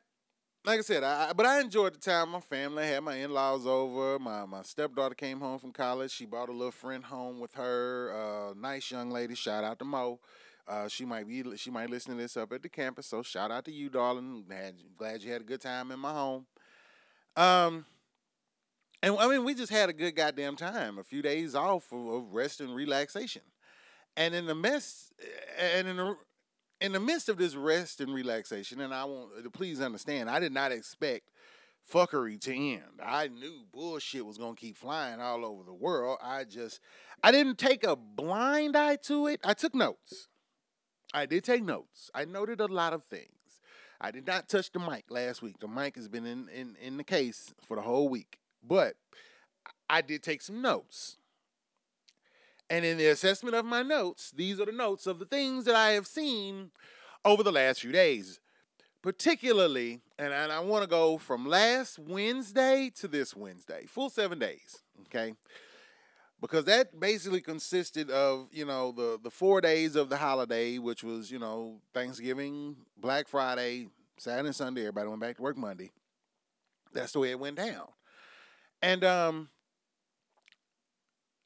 like 0.64 0.80
I 0.80 0.82
said, 0.82 1.04
I, 1.04 1.34
but 1.34 1.46
I 1.46 1.60
enjoyed 1.62 1.96
the 1.96 2.00
time. 2.00 2.30
My 2.30 2.40
family 2.40 2.86
had 2.86 3.04
my 3.04 3.16
in 3.16 3.32
laws 3.32 3.66
over. 3.66 4.20
My 4.20 4.46
my 4.46 4.62
stepdaughter 4.62 5.16
came 5.16 5.40
home 5.40 5.60
from 5.60 5.72
college. 5.72 6.12
She 6.12 6.26
brought 6.26 6.50
a 6.50 6.54
little 6.54 6.72
friend 6.72 7.04
home 7.04 7.40
with 7.40 7.54
her. 7.56 8.14
Uh, 8.14 8.54
nice 8.54 8.92
young 8.92 9.10
lady. 9.10 9.36
Shout 9.36 9.64
out 9.64 9.80
to 9.80 9.86
Mo. 9.86 10.20
Uh, 10.68 10.88
she 10.88 11.04
might 11.04 11.28
be 11.28 11.44
she 11.58 11.72
might 11.72 11.90
listen 11.90 12.16
to 12.16 12.22
this 12.22 12.38
up 12.38 12.54
at 12.54 12.62
the 12.62 12.70
campus. 12.70 13.08
So 13.08 13.24
shout 13.24 13.52
out 13.52 13.66
to 13.66 13.72
you, 13.72 13.90
darling. 13.90 14.46
Had, 14.50 14.76
glad 14.98 15.24
you 15.24 15.32
had 15.32 15.42
a 15.42 15.46
good 15.46 15.62
time 15.62 15.92
in 15.92 16.00
my 16.00 16.14
home. 16.14 16.46
Um, 17.36 17.86
and 19.02 19.18
I 19.18 19.28
mean, 19.28 19.44
we 19.44 19.56
just 19.56 19.72
had 19.72 19.90
a 19.90 19.94
good 19.94 20.16
goddamn 20.16 20.56
time. 20.56 21.00
A 21.00 21.04
few 21.04 21.24
days 21.24 21.56
off 21.56 21.92
of, 21.92 22.06
of 22.08 22.34
rest 22.34 22.62
and 22.62 22.76
relaxation. 22.76 23.42
And 24.16 24.36
in 24.36 24.46
the 24.46 24.54
mess, 24.56 25.12
and 25.60 25.88
in 25.88 25.98
the 25.98 26.16
in 26.82 26.92
the 26.92 27.00
midst 27.00 27.30
of 27.30 27.38
this 27.38 27.56
rest 27.56 28.02
and 28.02 28.14
relaxation, 28.14 28.82
and 28.82 28.94
I 28.94 29.06
want 29.06 29.44
to 29.44 29.48
uh, 29.48 29.50
please 29.52 29.80
understand, 29.80 30.30
I 30.30 30.40
did 30.40 30.52
not 30.52 30.72
expect 30.72 31.30
fuckery 31.92 32.42
to 32.42 32.54
end. 32.54 33.00
I 33.02 33.28
knew 33.28 33.66
bullshit 33.72 34.26
was 34.26 34.38
gonna 34.38 34.56
keep 34.56 34.76
flying 34.76 35.22
all 35.22 35.46
over 35.46 35.64
the 35.64 35.74
world. 35.74 36.18
I 36.22 36.44
just 36.44 36.80
I 37.24 37.32
didn't 37.32 37.58
take 37.58 37.84
a 37.84 37.96
blind 37.96 38.76
eye 38.76 38.98
to 39.04 39.28
it. 39.28 39.40
I 39.44 39.54
took 39.54 39.76
notes. 39.76 40.28
I 41.14 41.26
did 41.26 41.44
take 41.44 41.64
notes. 41.64 42.10
I 42.16 42.26
noted 42.26 42.60
a 42.60 42.66
lot 42.66 42.94
of 42.94 43.04
things. 43.04 43.28
I 44.00 44.10
did 44.10 44.26
not 44.26 44.50
touch 44.50 44.72
the 44.72 44.80
mic 44.80 45.06
last 45.10 45.42
week. 45.42 45.60
The 45.60 45.68
mic 45.68 45.96
has 45.96 46.08
been 46.08 46.26
in, 46.26 46.50
in, 46.50 46.76
in 46.82 46.98
the 46.98 47.04
case 47.04 47.54
for 47.68 47.76
the 47.76 47.84
whole 47.84 48.10
week. 48.10 48.40
But 48.64 48.96
I 49.90 50.02
did 50.02 50.24
take 50.24 50.42
some 50.42 50.62
notes. 50.62 51.18
And 52.72 52.86
in 52.86 52.98
the 52.98 53.08
assessment 53.08 53.54
of 53.54 53.66
my 53.66 53.84
notes, 53.84 54.32
these 54.34 54.58
are 54.62 54.66
the 54.66 54.72
notes 54.72 55.06
of 55.06 55.20
the 55.20 55.26
things 55.26 55.66
that 55.66 55.76
I 55.76 55.92
have 55.92 56.08
seen 56.08 56.72
over 57.26 57.44
the 57.44 57.52
last 57.52 57.82
few 57.82 57.92
days. 57.92 58.40
Particularly, 59.02 60.00
and, 60.18 60.32
and 60.32 60.54
I 60.54 60.62
want 60.62 60.84
to 60.84 60.90
go 60.90 61.18
from 61.18 61.46
last 61.46 62.00
Wednesday 62.00 62.90
to 62.96 63.10
this 63.10 63.36
Wednesday, 63.36 63.88
full 63.88 64.10
seven 64.10 64.40
days, 64.40 64.84
okay? 65.02 65.34
Because 66.40 66.64
that 66.64 66.98
basically 66.98 67.42
consisted 67.42 68.10
of, 68.10 68.48
you 68.54 68.64
know, 68.64 68.94
the, 68.94 69.20
the 69.22 69.30
four 69.30 69.60
days 69.60 69.98
of 69.98 70.10
the 70.10 70.16
holiday, 70.16 70.78
which 70.78 71.04
was, 71.04 71.30
you 71.30 71.40
know, 71.40 71.82
Thanksgiving, 71.94 72.78
Black 72.96 73.28
Friday, 73.28 73.90
Saturday 74.18 74.48
and 74.48 74.56
Sunday. 74.56 74.82
Everybody 74.84 75.10
went 75.10 75.20
back 75.20 75.36
to 75.36 75.42
work 75.42 75.58
Monday. 75.58 75.92
That's 76.94 77.12
the 77.12 77.20
way 77.20 77.32
it 77.32 77.40
went 77.40 77.58
down. 77.58 77.88
And 78.82 79.04
um, 79.04 79.50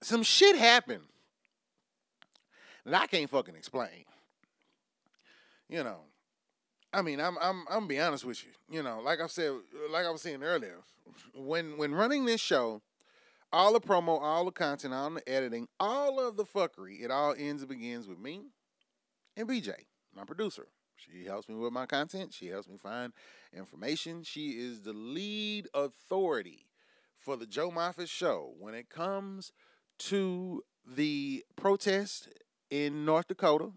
some 0.03 0.22
shit 0.22 0.55
happened 0.55 1.05
that 2.86 3.01
I 3.01 3.08
can't 3.08 3.30
fucking 3.30 3.56
explain. 3.56 4.06
You 5.68 5.84
know, 5.84 6.01
I 6.94 7.01
mean, 7.01 7.20
I'm 7.20 7.38
I'm 7.42 7.65
I'm 7.70 7.88
be 7.88 8.00
honest 8.00 8.25
with 8.25 8.44
you. 8.44 8.51
You 8.70 8.84
know, 8.84 9.01
like 9.04 9.20
I 9.20 9.27
said, 9.27 9.51
like 9.92 10.06
I 10.06 10.12
was 10.12 10.22
saying 10.22 10.44
earlier, 10.44 10.77
when 11.36 11.77
when 11.77 11.94
running 11.94 12.25
this 12.25 12.42
show, 12.42 12.82
all 13.51 13.74
the 13.74 13.82
promo, 13.82 14.22
all 14.22 14.46
the 14.46 14.51
content, 14.51 14.94
all 14.94 15.10
the 15.10 15.27
editing, 15.27 15.68
all 15.80 16.20
of 16.20 16.38
the 16.38 16.46
fuckery, 16.46 17.04
it 17.04 17.12
all 17.12 17.36
ends 17.38 17.62
and 17.63 17.70
begins 17.70 18.08
with 18.08 18.20
me 18.20 18.42
and 19.36 19.48
BJ, 19.48 19.74
my 20.15 20.24
producer. 20.24 20.68
She 20.98 21.25
helps 21.25 21.50
me 21.50 21.56
with 21.56 21.74
my 21.74 21.86
content. 21.86 22.34
She 22.34 22.48
helps 22.48 22.68
me 22.68 22.77
find 22.77 23.13
information. 23.54 24.24
She 24.24 24.51
is 24.51 24.82
the 24.82 24.94
lead 24.94 25.68
authority 25.74 26.68
for 27.18 27.36
the 27.36 27.46
Joe 27.46 27.70
Moffett 27.70 28.08
show 28.08 28.54
when 28.60 28.74
it 28.74 28.89
comes 28.89 29.51
to 29.98 30.63
the 30.86 31.44
protest 31.56 32.30
in 32.69 33.05
North 33.05 33.27
Dakota 33.27 33.72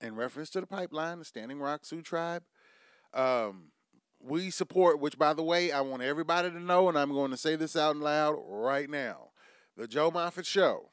in 0.00 0.16
reference 0.16 0.50
to 0.50 0.60
the 0.60 0.66
pipeline, 0.66 1.18
the 1.18 1.24
Standing 1.24 1.60
Rock 1.60 1.84
Sioux 1.84 2.02
Tribe. 2.02 2.42
Um, 3.12 3.72
we 4.22 4.50
support, 4.50 5.00
which 5.00 5.18
by 5.18 5.32
the 5.32 5.42
way, 5.42 5.72
I 5.72 5.80
want 5.80 6.02
everybody 6.02 6.50
to 6.50 6.60
know, 6.60 6.88
and 6.88 6.98
I'm 6.98 7.12
going 7.12 7.30
to 7.30 7.36
say 7.36 7.56
this 7.56 7.76
out 7.76 7.96
loud 7.96 8.36
right 8.46 8.88
now. 8.88 9.30
The 9.76 9.88
Joe 9.88 10.10
Moffett 10.10 10.46
Show 10.46 10.90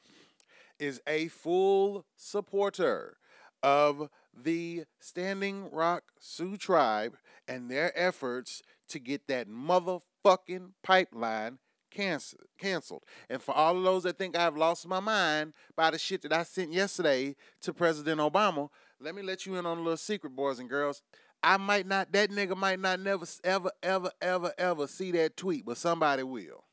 is 0.78 1.00
a 1.06 1.28
full 1.28 2.06
supporter 2.16 3.18
of 3.62 4.08
the 4.34 4.84
Standing 5.00 5.70
Rock 5.70 6.04
Sioux 6.20 6.56
Tribe 6.56 7.16
and 7.46 7.70
their 7.70 7.92
efforts 7.98 8.62
to 8.88 8.98
get 8.98 9.26
that 9.26 9.48
motherfucking 9.48 10.72
pipeline 10.82 11.58
canceled. 11.90 12.44
Canceled. 12.58 13.04
And 13.28 13.42
for 13.42 13.54
all 13.54 13.76
of 13.76 13.82
those 13.82 14.02
that 14.04 14.18
think 14.18 14.36
I've 14.36 14.56
lost 14.56 14.86
my 14.86 15.00
mind 15.00 15.52
by 15.76 15.90
the 15.90 15.98
shit 15.98 16.22
that 16.22 16.32
I 16.32 16.42
sent 16.42 16.72
yesterday 16.72 17.36
to 17.62 17.72
President 17.72 18.20
Obama, 18.20 18.68
let 19.00 19.14
me 19.14 19.22
let 19.22 19.46
you 19.46 19.56
in 19.56 19.66
on 19.66 19.78
a 19.78 19.80
little 19.80 19.96
secret, 19.96 20.34
boys 20.34 20.58
and 20.58 20.68
girls. 20.68 21.02
I 21.42 21.56
might 21.56 21.86
not, 21.86 22.10
that 22.12 22.30
nigga 22.30 22.56
might 22.56 22.80
not 22.80 23.00
never, 23.00 23.24
ever, 23.44 23.70
ever, 23.82 24.10
ever, 24.20 24.52
ever 24.58 24.86
see 24.86 25.12
that 25.12 25.36
tweet, 25.36 25.64
but 25.64 25.76
somebody 25.76 26.24
will. 26.24 26.64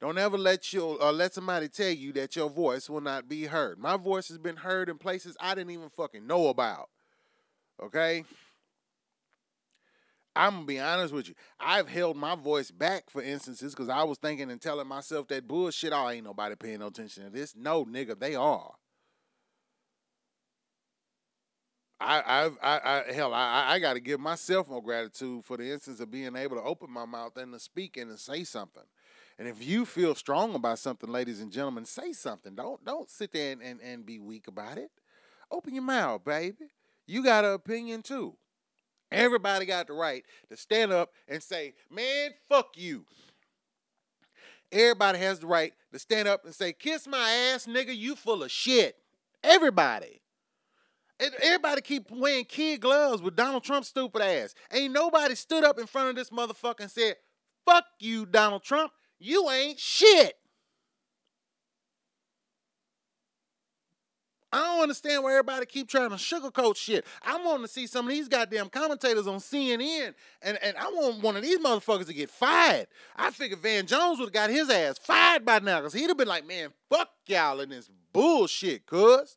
Don't 0.00 0.18
ever 0.18 0.38
let 0.38 0.72
your 0.72 1.02
or 1.02 1.10
let 1.10 1.34
somebody 1.34 1.68
tell 1.68 1.90
you 1.90 2.12
that 2.12 2.36
your 2.36 2.48
voice 2.48 2.88
will 2.88 3.00
not 3.00 3.28
be 3.28 3.46
heard. 3.46 3.80
My 3.80 3.96
voice 3.96 4.28
has 4.28 4.38
been 4.38 4.56
heard 4.56 4.88
in 4.88 4.96
places 4.96 5.36
I 5.40 5.56
didn't 5.56 5.72
even 5.72 5.90
fucking 5.90 6.24
know 6.24 6.48
about. 6.48 6.88
Okay? 7.82 8.24
I'm 10.38 10.52
gonna 10.52 10.66
be 10.66 10.78
honest 10.78 11.12
with 11.12 11.28
you. 11.28 11.34
I've 11.58 11.88
held 11.88 12.16
my 12.16 12.36
voice 12.36 12.70
back 12.70 13.10
for 13.10 13.20
instances 13.20 13.74
because 13.74 13.88
I 13.88 14.04
was 14.04 14.18
thinking 14.18 14.52
and 14.52 14.60
telling 14.60 14.86
myself 14.86 15.26
that 15.28 15.48
bullshit. 15.48 15.92
Oh, 15.92 16.08
ain't 16.08 16.24
nobody 16.24 16.54
paying 16.54 16.78
no 16.78 16.86
attention 16.86 17.24
to 17.24 17.30
this. 17.30 17.56
No, 17.56 17.84
nigga, 17.84 18.16
they 18.16 18.36
are. 18.36 18.70
I, 22.00 22.22
I've, 22.24 22.58
I, 22.62 22.80
I, 23.08 23.12
hell, 23.12 23.34
I, 23.34 23.72
I 23.72 23.78
got 23.80 23.94
to 23.94 24.00
give 24.00 24.20
myself 24.20 24.68
more 24.68 24.80
gratitude 24.80 25.44
for 25.44 25.56
the 25.56 25.72
instance 25.72 25.98
of 25.98 26.12
being 26.12 26.36
able 26.36 26.54
to 26.54 26.62
open 26.62 26.92
my 26.92 27.04
mouth 27.04 27.36
and 27.36 27.52
to 27.52 27.58
speak 27.58 27.96
and 27.96 28.08
to 28.08 28.16
say 28.16 28.44
something. 28.44 28.84
And 29.40 29.48
if 29.48 29.66
you 29.66 29.84
feel 29.84 30.14
strong 30.14 30.54
about 30.54 30.78
something, 30.78 31.10
ladies 31.10 31.40
and 31.40 31.50
gentlemen, 31.50 31.84
say 31.84 32.12
something. 32.12 32.54
Don't, 32.54 32.84
don't 32.84 33.10
sit 33.10 33.32
there 33.32 33.50
and, 33.50 33.60
and, 33.60 33.80
and 33.80 34.06
be 34.06 34.20
weak 34.20 34.46
about 34.46 34.78
it. 34.78 34.92
Open 35.50 35.74
your 35.74 35.82
mouth, 35.82 36.24
baby. 36.24 36.70
You 37.08 37.24
got 37.24 37.44
an 37.44 37.54
opinion 37.54 38.02
too. 38.02 38.36
Everybody 39.10 39.64
got 39.64 39.86
the 39.86 39.94
right 39.94 40.24
to 40.50 40.56
stand 40.56 40.92
up 40.92 41.10
and 41.26 41.42
say, 41.42 41.74
man, 41.90 42.30
fuck 42.48 42.76
you. 42.76 43.04
Everybody 44.70 45.18
has 45.18 45.38
the 45.38 45.46
right 45.46 45.72
to 45.92 45.98
stand 45.98 46.28
up 46.28 46.44
and 46.44 46.54
say, 46.54 46.72
kiss 46.72 47.06
my 47.06 47.30
ass, 47.30 47.66
nigga, 47.66 47.96
you 47.96 48.14
full 48.14 48.42
of 48.42 48.50
shit. 48.50 48.96
Everybody. 49.42 50.20
Everybody 51.18 51.80
keep 51.80 52.10
wearing 52.10 52.44
kid 52.44 52.80
gloves 52.80 53.22
with 53.22 53.34
Donald 53.34 53.64
Trump's 53.64 53.88
stupid 53.88 54.22
ass. 54.22 54.54
Ain't 54.72 54.92
nobody 54.92 55.34
stood 55.34 55.64
up 55.64 55.78
in 55.78 55.86
front 55.86 56.10
of 56.10 56.16
this 56.16 56.30
motherfucker 56.30 56.80
and 56.80 56.90
said, 56.90 57.16
fuck 57.64 57.84
you, 57.98 58.26
Donald 58.26 58.62
Trump. 58.62 58.92
You 59.18 59.50
ain't 59.50 59.80
shit. 59.80 60.34
I 64.52 64.58
don't 64.58 64.82
understand 64.82 65.22
why 65.22 65.32
everybody 65.32 65.66
keep 65.66 65.88
trying 65.88 66.08
to 66.10 66.16
sugarcoat 66.16 66.76
shit. 66.76 67.04
I 67.22 67.42
want 67.44 67.62
to 67.62 67.68
see 67.68 67.86
some 67.86 68.06
of 68.06 68.10
these 68.10 68.28
goddamn 68.28 68.70
commentators 68.70 69.26
on 69.26 69.40
CNN, 69.40 70.14
and, 70.40 70.58
and 70.62 70.76
I 70.76 70.88
want 70.88 71.22
one 71.22 71.36
of 71.36 71.42
these 71.42 71.58
motherfuckers 71.58 72.06
to 72.06 72.14
get 72.14 72.30
fired. 72.30 72.86
I 73.14 73.30
figured 73.30 73.60
Van 73.60 73.86
Jones 73.86 74.18
would 74.18 74.26
have 74.26 74.32
got 74.32 74.50
his 74.50 74.70
ass 74.70 74.98
fired 74.98 75.44
by 75.44 75.58
now, 75.58 75.80
because 75.80 75.92
he'd 75.92 76.08
have 76.08 76.16
been 76.16 76.28
like, 76.28 76.46
man, 76.46 76.70
fuck 76.88 77.10
y'all 77.26 77.60
in 77.60 77.68
this 77.68 77.90
bullshit, 78.12 78.86
cuz. 78.86 79.36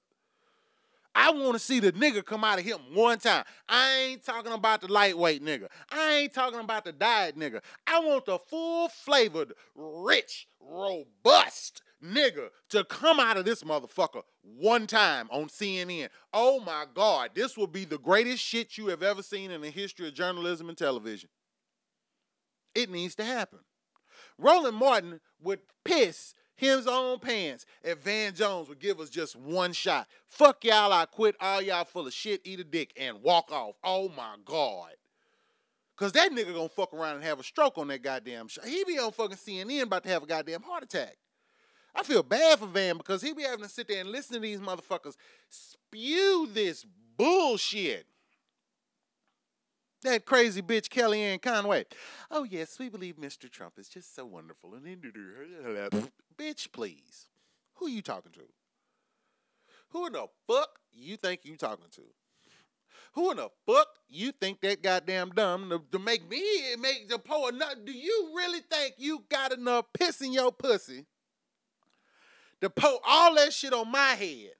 I 1.13 1.31
want 1.31 1.53
to 1.53 1.59
see 1.59 1.81
the 1.81 1.91
nigga 1.91 2.23
come 2.23 2.45
out 2.45 2.59
of 2.59 2.63
him 2.63 2.79
one 2.93 3.19
time. 3.19 3.43
I 3.67 3.97
ain't 3.97 4.23
talking 4.23 4.53
about 4.53 4.79
the 4.79 4.87
lightweight 4.87 5.43
nigga. 5.43 5.67
I 5.91 6.13
ain't 6.13 6.33
talking 6.33 6.61
about 6.61 6.85
the 6.85 6.93
diet 6.93 7.37
nigga. 7.37 7.59
I 7.85 7.99
want 7.99 8.25
the 8.25 8.39
full 8.39 8.87
flavored, 8.87 9.51
rich, 9.75 10.47
robust 10.61 11.81
nigga 12.03 12.49
to 12.69 12.83
come 12.83 13.19
out 13.19 13.37
of 13.37 13.45
this 13.45 13.63
motherfucker 13.63 14.23
one 14.43 14.87
time 14.87 15.27
on 15.31 15.47
CNN. 15.47 16.09
Oh 16.33 16.59
my 16.59 16.85
God, 16.93 17.31
this 17.33 17.57
will 17.57 17.67
be 17.67 17.85
the 17.85 17.97
greatest 17.97 18.43
shit 18.43 18.77
you 18.77 18.87
have 18.87 19.03
ever 19.03 19.23
seen 19.23 19.51
in 19.51 19.61
the 19.61 19.69
history 19.69 20.07
of 20.07 20.13
journalism 20.13 20.69
and 20.69 20.77
television. 20.77 21.29
It 22.73 22.89
needs 22.89 23.15
to 23.15 23.23
happen. 23.23 23.59
Roland 24.37 24.77
Martin 24.77 25.19
would 25.41 25.59
piss 25.83 26.33
his 26.55 26.87
own 26.87 27.19
pants 27.19 27.65
if 27.83 27.99
Van 27.99 28.33
Jones 28.33 28.69
would 28.69 28.79
give 28.79 28.99
us 28.99 29.09
just 29.09 29.35
one 29.35 29.73
shot. 29.73 30.07
Fuck 30.27 30.63
y'all, 30.63 30.93
I 30.93 31.05
quit. 31.05 31.35
All 31.39 31.61
y'all 31.61 31.85
full 31.85 32.07
of 32.07 32.13
shit, 32.13 32.41
eat 32.43 32.59
a 32.59 32.63
dick, 32.63 32.93
and 32.97 33.21
walk 33.21 33.51
off. 33.51 33.75
Oh 33.83 34.09
my 34.09 34.35
God. 34.45 34.91
Cause 35.97 36.13
that 36.13 36.31
nigga 36.31 36.53
gonna 36.53 36.69
fuck 36.69 36.93
around 36.93 37.15
and 37.15 37.23
have 37.23 37.39
a 37.39 37.43
stroke 37.43 37.77
on 37.77 37.87
that 37.89 38.01
goddamn 38.01 38.47
show. 38.47 38.63
He 38.63 38.83
be 38.85 38.97
on 38.97 39.11
fucking 39.11 39.37
CNN 39.37 39.83
about 39.83 40.03
to 40.03 40.09
have 40.09 40.23
a 40.23 40.25
goddamn 40.25 40.63
heart 40.63 40.83
attack. 40.83 41.15
I 41.93 42.03
feel 42.03 42.23
bad 42.23 42.59
for 42.59 42.67
Van 42.67 42.97
because 42.97 43.21
he 43.21 43.33
be 43.33 43.43
having 43.43 43.63
to 43.63 43.69
sit 43.69 43.87
there 43.87 44.01
and 44.01 44.11
listen 44.11 44.35
to 44.35 44.39
these 44.39 44.59
motherfuckers 44.59 45.15
spew 45.49 46.47
this 46.51 46.85
bullshit. 47.17 48.05
That 50.03 50.25
crazy 50.25 50.61
bitch 50.61 50.89
Kellyanne 50.89 51.41
Conway. 51.41 51.85
Oh 52.31 52.43
yes, 52.43 52.79
we 52.79 52.89
believe 52.89 53.17
Mr. 53.17 53.49
Trump 53.49 53.73
is 53.77 53.87
just 53.87 54.15
so 54.15 54.25
wonderful. 54.25 54.73
And 54.73 54.87
bitch, 56.37 56.71
please. 56.71 57.27
Who 57.75 57.87
you 57.87 58.01
talking 58.01 58.31
to? 58.31 58.41
Who 59.89 60.07
in 60.07 60.13
the 60.13 60.27
fuck 60.47 60.69
you 60.91 61.17
think 61.17 61.41
you 61.43 61.55
talking 61.57 61.89
to? 61.91 62.01
Who 63.13 63.31
in 63.31 63.37
the 63.37 63.49
fuck 63.67 63.87
you 64.09 64.31
think 64.31 64.61
that 64.61 64.81
goddamn 64.81 65.31
dumb 65.31 65.69
to, 65.69 65.81
to 65.91 65.99
make 65.99 66.27
me 66.29 66.41
make 66.79 67.09
the 67.09 67.19
enough? 67.49 67.75
Do 67.85 67.91
you 67.91 68.31
really 68.35 68.61
think 68.61 68.95
you 68.97 69.25
got 69.29 69.51
enough 69.51 69.85
piss 69.93 70.21
in 70.21 70.31
your 70.31 70.51
pussy 70.51 71.05
to 72.61 72.69
pour 72.69 72.99
all 73.05 73.35
that 73.35 73.53
shit 73.53 73.73
on 73.73 73.91
my 73.91 74.13
head? 74.13 74.51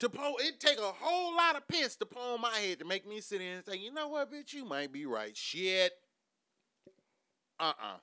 To 0.00 0.08
pour, 0.08 0.34
it 0.40 0.58
take 0.58 0.78
a 0.78 0.92
whole 0.98 1.36
lot 1.36 1.56
of 1.56 1.68
piss 1.68 1.96
to 1.96 2.06
pour 2.06 2.34
on 2.34 2.40
my 2.40 2.56
head 2.56 2.78
to 2.78 2.84
make 2.86 3.06
me 3.06 3.20
sit 3.20 3.40
in 3.40 3.56
and 3.56 3.64
say, 3.64 3.76
you 3.76 3.92
know 3.92 4.08
what, 4.08 4.32
bitch, 4.32 4.54
you 4.54 4.64
might 4.64 4.92
be 4.92 5.04
right. 5.04 5.36
Shit. 5.36 5.92
Uh-uh. 7.58 7.98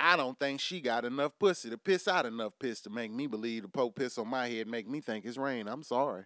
I 0.00 0.16
don't 0.16 0.38
think 0.38 0.60
she 0.60 0.80
got 0.80 1.04
enough 1.04 1.32
pussy 1.38 1.70
to 1.70 1.78
piss 1.78 2.08
out 2.08 2.26
enough 2.26 2.54
piss 2.58 2.80
to 2.82 2.90
make 2.90 3.12
me 3.12 3.26
believe 3.26 3.62
the 3.62 3.68
Pope 3.68 3.96
piss 3.96 4.18
on 4.18 4.28
my 4.28 4.48
head 4.48 4.66
make 4.66 4.88
me 4.88 5.00
think 5.00 5.24
it's 5.24 5.36
rain. 5.36 5.68
I'm 5.68 5.82
sorry. 5.82 6.24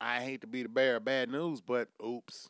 I 0.00 0.20
hate 0.20 0.40
to 0.40 0.46
be 0.46 0.62
the 0.64 0.68
bearer 0.68 0.96
of 0.96 1.04
bad 1.04 1.30
news, 1.30 1.60
but 1.60 1.88
oops. 2.04 2.48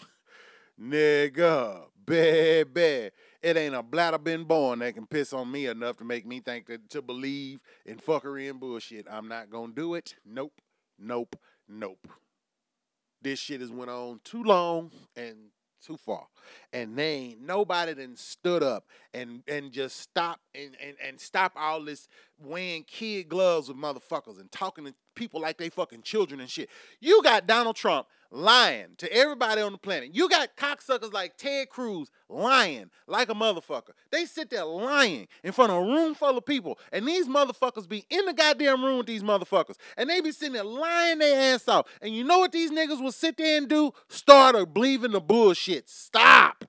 nigga, 0.80 1.82
baby. 2.04 3.10
It 3.42 3.56
ain't 3.56 3.74
a 3.74 3.82
bladder 3.82 4.18
been 4.18 4.44
born 4.44 4.80
that 4.80 4.94
can 4.94 5.06
piss 5.06 5.32
on 5.32 5.50
me 5.50 5.66
enough 5.66 5.96
to 5.98 6.04
make 6.04 6.26
me 6.26 6.40
think 6.40 6.66
that 6.66 6.90
to 6.90 7.02
believe 7.02 7.60
in 7.86 7.98
fuckery 7.98 8.50
and 8.50 8.58
bullshit. 8.58 9.06
I'm 9.08 9.28
not 9.28 9.48
gonna 9.48 9.72
do 9.72 9.94
it. 9.94 10.16
Nope, 10.24 10.60
nope, 10.98 11.36
nope. 11.68 12.08
This 13.22 13.38
shit 13.38 13.60
has 13.60 13.70
went 13.70 13.90
on 13.90 14.20
too 14.24 14.42
long 14.42 14.90
and 15.14 15.36
too 15.84 15.96
far. 15.96 16.26
And 16.72 16.96
they 16.96 17.14
ain't 17.14 17.40
nobody 17.40 17.92
then 17.92 18.16
stood 18.16 18.62
up 18.62 18.84
and 19.14 19.42
and 19.46 19.72
just 19.72 20.00
stop 20.00 20.40
and, 20.54 20.76
and, 20.82 20.96
and 21.04 21.20
stop 21.20 21.52
all 21.54 21.84
this 21.84 22.08
wearing 22.38 22.84
kid 22.84 23.28
gloves 23.28 23.68
with 23.68 23.76
motherfuckers 23.76 24.40
and 24.40 24.50
talking 24.50 24.84
to 24.84 24.94
people 25.18 25.40
like 25.40 25.58
they 25.58 25.68
fucking 25.68 26.02
children 26.02 26.40
and 26.40 26.48
shit. 26.48 26.70
You 27.00 27.22
got 27.22 27.46
Donald 27.46 27.76
Trump 27.76 28.06
lying 28.30 28.88
to 28.98 29.12
everybody 29.12 29.60
on 29.60 29.72
the 29.72 29.78
planet. 29.78 30.14
You 30.14 30.28
got 30.28 30.56
cocksuckers 30.56 31.12
like 31.12 31.36
Ted 31.36 31.68
Cruz 31.68 32.08
lying 32.28 32.90
like 33.06 33.28
a 33.28 33.34
motherfucker. 33.34 33.90
They 34.12 34.26
sit 34.26 34.50
there 34.50 34.64
lying 34.64 35.26
in 35.42 35.52
front 35.52 35.72
of 35.72 35.78
a 35.78 35.82
room 35.82 36.14
full 36.14 36.38
of 36.38 36.46
people, 36.46 36.78
and 36.92 37.06
these 37.06 37.26
motherfuckers 37.26 37.88
be 37.88 38.04
in 38.10 38.26
the 38.26 38.32
goddamn 38.32 38.84
room 38.84 38.98
with 38.98 39.06
these 39.06 39.22
motherfuckers, 39.22 39.76
and 39.96 40.08
they 40.08 40.20
be 40.20 40.30
sitting 40.30 40.54
there 40.54 40.64
lying 40.64 41.18
their 41.18 41.54
ass 41.54 41.66
off. 41.66 41.86
And 42.00 42.14
you 42.14 42.22
know 42.22 42.38
what 42.38 42.52
these 42.52 42.70
niggas 42.70 43.02
will 43.02 43.12
sit 43.12 43.36
there 43.36 43.58
and 43.58 43.68
do? 43.68 43.92
Start 44.08 44.72
believing 44.72 45.10
the 45.10 45.20
bullshit. 45.20 45.88
Stop. 45.88 46.64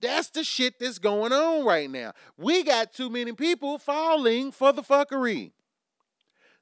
That's 0.00 0.28
the 0.28 0.44
shit 0.44 0.78
that's 0.78 0.98
going 0.98 1.32
on 1.32 1.64
right 1.64 1.90
now. 1.90 2.12
We 2.36 2.62
got 2.62 2.92
too 2.92 3.08
many 3.08 3.32
people 3.32 3.78
falling 3.78 4.52
for 4.52 4.70
the 4.70 4.82
fuckery. 4.82 5.52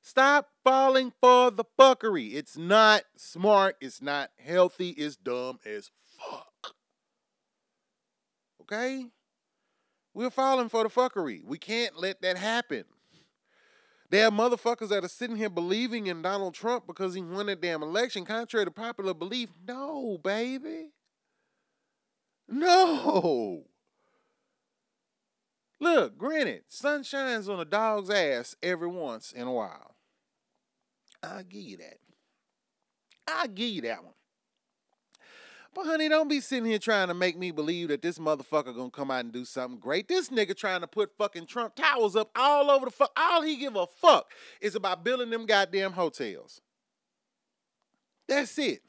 Stop 0.04 0.50
falling 0.64 1.12
for 1.20 1.52
the 1.52 1.64
fuckery. 1.78 2.34
It's 2.34 2.56
not 2.56 3.04
smart. 3.16 3.76
It's 3.80 4.02
not 4.02 4.30
healthy. 4.36 4.90
It's 4.90 5.14
dumb 5.14 5.60
as 5.64 5.92
fuck. 6.18 6.74
Okay? 8.60 9.06
We're 10.12 10.30
falling 10.30 10.68
for 10.68 10.82
the 10.82 10.90
fuckery. 10.90 11.44
We 11.44 11.56
can't 11.56 11.96
let 11.96 12.20
that 12.20 12.36
happen. 12.36 12.84
There 14.10 14.26
are 14.26 14.30
motherfuckers 14.30 14.88
that 14.88 15.04
are 15.04 15.08
sitting 15.08 15.36
here 15.36 15.48
believing 15.48 16.08
in 16.08 16.20
Donald 16.20 16.54
Trump 16.54 16.86
because 16.86 17.14
he 17.14 17.22
won 17.22 17.48
a 17.48 17.56
damn 17.56 17.82
election, 17.82 18.24
contrary 18.24 18.66
to 18.66 18.70
popular 18.72 19.14
belief. 19.14 19.50
No, 19.66 20.18
baby. 20.22 20.90
No. 22.48 23.62
Look, 25.80 26.18
granted, 26.18 26.64
sun 26.68 27.04
shines 27.04 27.48
on 27.48 27.60
a 27.60 27.64
dog's 27.64 28.10
ass 28.10 28.54
every 28.62 28.88
once 28.88 29.32
in 29.32 29.46
a 29.46 29.52
while. 29.52 29.91
I'll 31.22 31.44
give 31.44 31.62
you 31.62 31.76
that. 31.78 31.98
I'll 33.28 33.48
give 33.48 33.68
you 33.68 33.82
that 33.82 34.02
one. 34.02 34.14
But 35.74 35.86
honey, 35.86 36.08
don't 36.08 36.28
be 36.28 36.40
sitting 36.40 36.66
here 36.66 36.78
trying 36.78 37.08
to 37.08 37.14
make 37.14 37.38
me 37.38 37.50
believe 37.50 37.88
that 37.88 38.02
this 38.02 38.18
motherfucker 38.18 38.76
gonna 38.76 38.90
come 38.90 39.10
out 39.10 39.24
and 39.24 39.32
do 39.32 39.44
something 39.44 39.78
great. 39.78 40.06
This 40.06 40.28
nigga 40.28 40.54
trying 40.54 40.82
to 40.82 40.86
put 40.86 41.16
fucking 41.16 41.46
Trump 41.46 41.74
towers 41.74 42.14
up 42.14 42.30
all 42.36 42.70
over 42.70 42.86
the 42.86 42.90
fuck. 42.90 43.10
All 43.16 43.40
he 43.40 43.56
give 43.56 43.76
a 43.76 43.86
fuck 43.86 44.30
is 44.60 44.74
about 44.74 45.02
building 45.02 45.30
them 45.30 45.46
goddamn 45.46 45.92
hotels. 45.92 46.60
That's 48.28 48.58
it. 48.58 48.82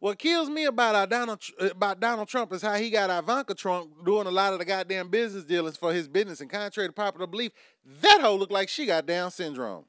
What 0.00 0.18
kills 0.18 0.48
me 0.48 0.66
about 0.66 0.94
our 0.94 1.06
Donald 1.06 1.42
uh, 1.60 1.70
about 1.70 1.98
Donald 1.98 2.28
Trump 2.28 2.52
is 2.52 2.62
how 2.62 2.74
he 2.74 2.88
got 2.88 3.10
Ivanka 3.10 3.54
Trump 3.54 4.04
doing 4.04 4.28
a 4.28 4.30
lot 4.30 4.52
of 4.52 4.60
the 4.60 4.64
goddamn 4.64 5.08
business 5.08 5.44
dealings 5.44 5.76
for 5.76 5.92
his 5.92 6.06
business. 6.06 6.40
And 6.40 6.48
contrary 6.48 6.88
to 6.88 6.92
popular 6.92 7.26
belief, 7.26 7.50
that 8.02 8.20
hoe 8.20 8.36
looked 8.36 8.52
like 8.52 8.68
she 8.68 8.86
got 8.86 9.06
Down 9.06 9.32
syndrome. 9.32 9.84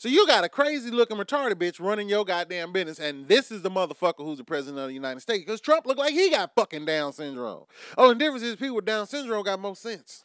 So 0.00 0.08
you 0.08 0.26
got 0.26 0.44
a 0.44 0.48
crazy 0.48 0.90
looking 0.90 1.18
retarded 1.18 1.56
bitch 1.56 1.78
running 1.78 2.08
your 2.08 2.24
goddamn 2.24 2.72
business, 2.72 2.98
and 2.98 3.28
this 3.28 3.50
is 3.50 3.60
the 3.60 3.70
motherfucker 3.70 4.24
who's 4.24 4.38
the 4.38 4.44
president 4.44 4.78
of 4.78 4.88
the 4.88 4.94
United 4.94 5.20
States. 5.20 5.44
Because 5.44 5.60
Trump 5.60 5.84
looked 5.84 5.98
like 5.98 6.14
he 6.14 6.30
got 6.30 6.54
fucking 6.54 6.86
Down 6.86 7.12
syndrome. 7.12 7.64
Oh, 7.98 8.04
Only 8.04 8.14
difference 8.14 8.42
is 8.42 8.56
people 8.56 8.76
with 8.76 8.86
Down 8.86 9.06
syndrome 9.06 9.44
got 9.44 9.60
more 9.60 9.76
sense. 9.76 10.24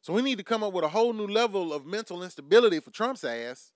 So 0.00 0.14
we 0.14 0.22
need 0.22 0.38
to 0.38 0.42
come 0.42 0.62
up 0.64 0.72
with 0.72 0.84
a 0.84 0.88
whole 0.88 1.12
new 1.12 1.26
level 1.26 1.74
of 1.74 1.84
mental 1.84 2.22
instability 2.22 2.80
for 2.80 2.90
Trump's 2.90 3.24
ass 3.24 3.72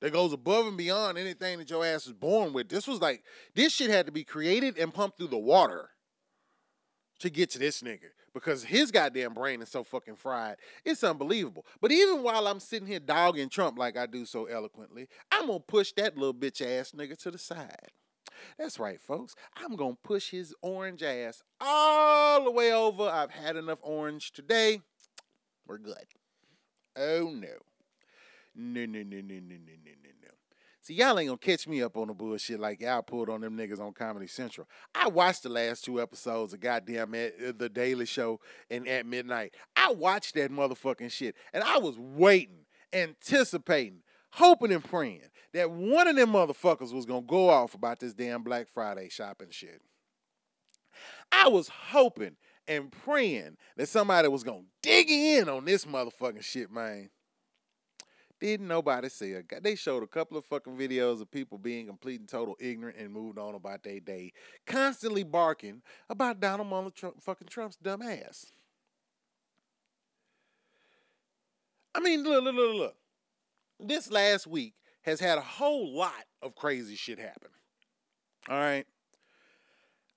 that 0.00 0.14
goes 0.14 0.32
above 0.32 0.66
and 0.66 0.78
beyond 0.78 1.18
anything 1.18 1.58
that 1.58 1.68
your 1.68 1.84
ass 1.84 2.06
was 2.06 2.14
born 2.14 2.54
with. 2.54 2.70
This 2.70 2.88
was 2.88 3.02
like 3.02 3.22
this 3.54 3.74
shit 3.74 3.90
had 3.90 4.06
to 4.06 4.12
be 4.12 4.24
created 4.24 4.78
and 4.78 4.94
pumped 4.94 5.18
through 5.18 5.28
the 5.28 5.36
water 5.36 5.90
to 7.18 7.28
get 7.28 7.50
to 7.50 7.58
this 7.58 7.82
nigga 7.82 8.08
because 8.34 8.64
his 8.64 8.90
goddamn 8.90 9.34
brain 9.34 9.62
is 9.62 9.68
so 9.68 9.84
fucking 9.84 10.16
fried. 10.16 10.56
It's 10.84 11.04
unbelievable. 11.04 11.66
But 11.80 11.92
even 11.92 12.22
while 12.22 12.46
I'm 12.46 12.60
sitting 12.60 12.86
here 12.86 13.00
dogging 13.00 13.48
Trump 13.48 13.78
like 13.78 13.96
I 13.96 14.06
do 14.06 14.24
so 14.24 14.46
eloquently, 14.46 15.08
I'm 15.30 15.46
gonna 15.46 15.60
push 15.60 15.92
that 15.96 16.16
little 16.16 16.34
bitch 16.34 16.60
ass 16.60 16.92
nigga 16.92 17.16
to 17.18 17.30
the 17.30 17.38
side. 17.38 17.90
That's 18.58 18.78
right, 18.78 19.00
folks. 19.00 19.34
I'm 19.56 19.76
gonna 19.76 19.96
push 20.02 20.30
his 20.30 20.54
orange 20.62 21.02
ass 21.02 21.42
all 21.60 22.44
the 22.44 22.50
way 22.50 22.72
over. 22.72 23.04
I've 23.04 23.30
had 23.30 23.56
enough 23.56 23.78
orange 23.82 24.32
today. 24.32 24.80
We're 25.66 25.78
good. 25.78 25.94
Oh 26.96 27.30
no. 27.32 27.48
No, 28.54 28.84
no, 28.84 29.02
no, 29.02 29.20
no, 29.20 29.20
no, 29.20 29.56
no, 29.56 29.92
no, 30.02 30.10
no. 30.22 30.28
See, 30.82 30.94
y'all 30.94 31.16
ain't 31.16 31.28
gonna 31.28 31.38
catch 31.38 31.68
me 31.68 31.80
up 31.80 31.96
on 31.96 32.08
the 32.08 32.12
bullshit 32.12 32.58
like 32.58 32.80
y'all 32.80 33.02
pulled 33.02 33.30
on 33.30 33.40
them 33.40 33.56
niggas 33.56 33.78
on 33.78 33.92
Comedy 33.92 34.26
Central. 34.26 34.66
I 34.92 35.06
watched 35.06 35.44
the 35.44 35.48
last 35.48 35.84
two 35.84 36.02
episodes 36.02 36.52
of 36.52 36.58
goddamn 36.58 37.14
at, 37.14 37.34
uh, 37.40 37.52
The 37.56 37.68
Daily 37.68 38.04
Show 38.04 38.40
and 38.68 38.88
At 38.88 39.06
Midnight. 39.06 39.54
I 39.76 39.92
watched 39.92 40.34
that 40.34 40.50
motherfucking 40.50 41.12
shit, 41.12 41.36
and 41.52 41.62
I 41.62 41.78
was 41.78 41.96
waiting, 41.96 42.66
anticipating, 42.92 44.02
hoping 44.32 44.72
and 44.72 44.82
praying 44.82 45.30
that 45.52 45.70
one 45.70 46.08
of 46.08 46.16
them 46.16 46.32
motherfuckers 46.32 46.92
was 46.92 47.06
gonna 47.06 47.22
go 47.22 47.48
off 47.48 47.74
about 47.74 48.00
this 48.00 48.12
damn 48.12 48.42
Black 48.42 48.66
Friday 48.68 49.08
shopping 49.08 49.50
shit. 49.50 49.80
I 51.30 51.46
was 51.46 51.68
hoping 51.68 52.36
and 52.66 52.90
praying 52.90 53.56
that 53.76 53.88
somebody 53.88 54.26
was 54.26 54.42
gonna 54.42 54.64
dig 54.82 55.08
in 55.08 55.48
on 55.48 55.64
this 55.64 55.84
motherfucking 55.84 56.42
shit, 56.42 56.72
man. 56.72 57.10
Didn't 58.42 58.66
nobody 58.66 59.08
say 59.08 59.34
a 59.34 59.60
They 59.60 59.76
showed 59.76 60.02
a 60.02 60.06
couple 60.08 60.36
of 60.36 60.44
fucking 60.44 60.76
videos 60.76 61.20
of 61.20 61.30
people 61.30 61.58
being 61.58 61.86
complete 61.86 62.18
and 62.18 62.28
total 62.28 62.56
ignorant 62.58 62.98
and 62.98 63.12
moved 63.12 63.38
on 63.38 63.54
about 63.54 63.84
their 63.84 64.00
day, 64.00 64.32
constantly 64.66 65.22
barking 65.22 65.80
about 66.10 66.40
Donald 66.40 66.92
Trump, 66.96 67.22
fucking 67.22 67.46
Trump's 67.46 67.76
dumb 67.76 68.02
ass. 68.02 68.46
I 71.94 72.00
mean, 72.00 72.24
look, 72.24 72.42
look, 72.42 72.56
look, 72.56 72.74
look. 72.74 72.96
This 73.78 74.10
last 74.10 74.48
week 74.48 74.74
has 75.02 75.20
had 75.20 75.38
a 75.38 75.42
whole 75.42 75.96
lot 75.96 76.24
of 76.42 76.56
crazy 76.56 76.96
shit 76.96 77.20
happen. 77.20 77.50
All 78.48 78.58
right. 78.58 78.86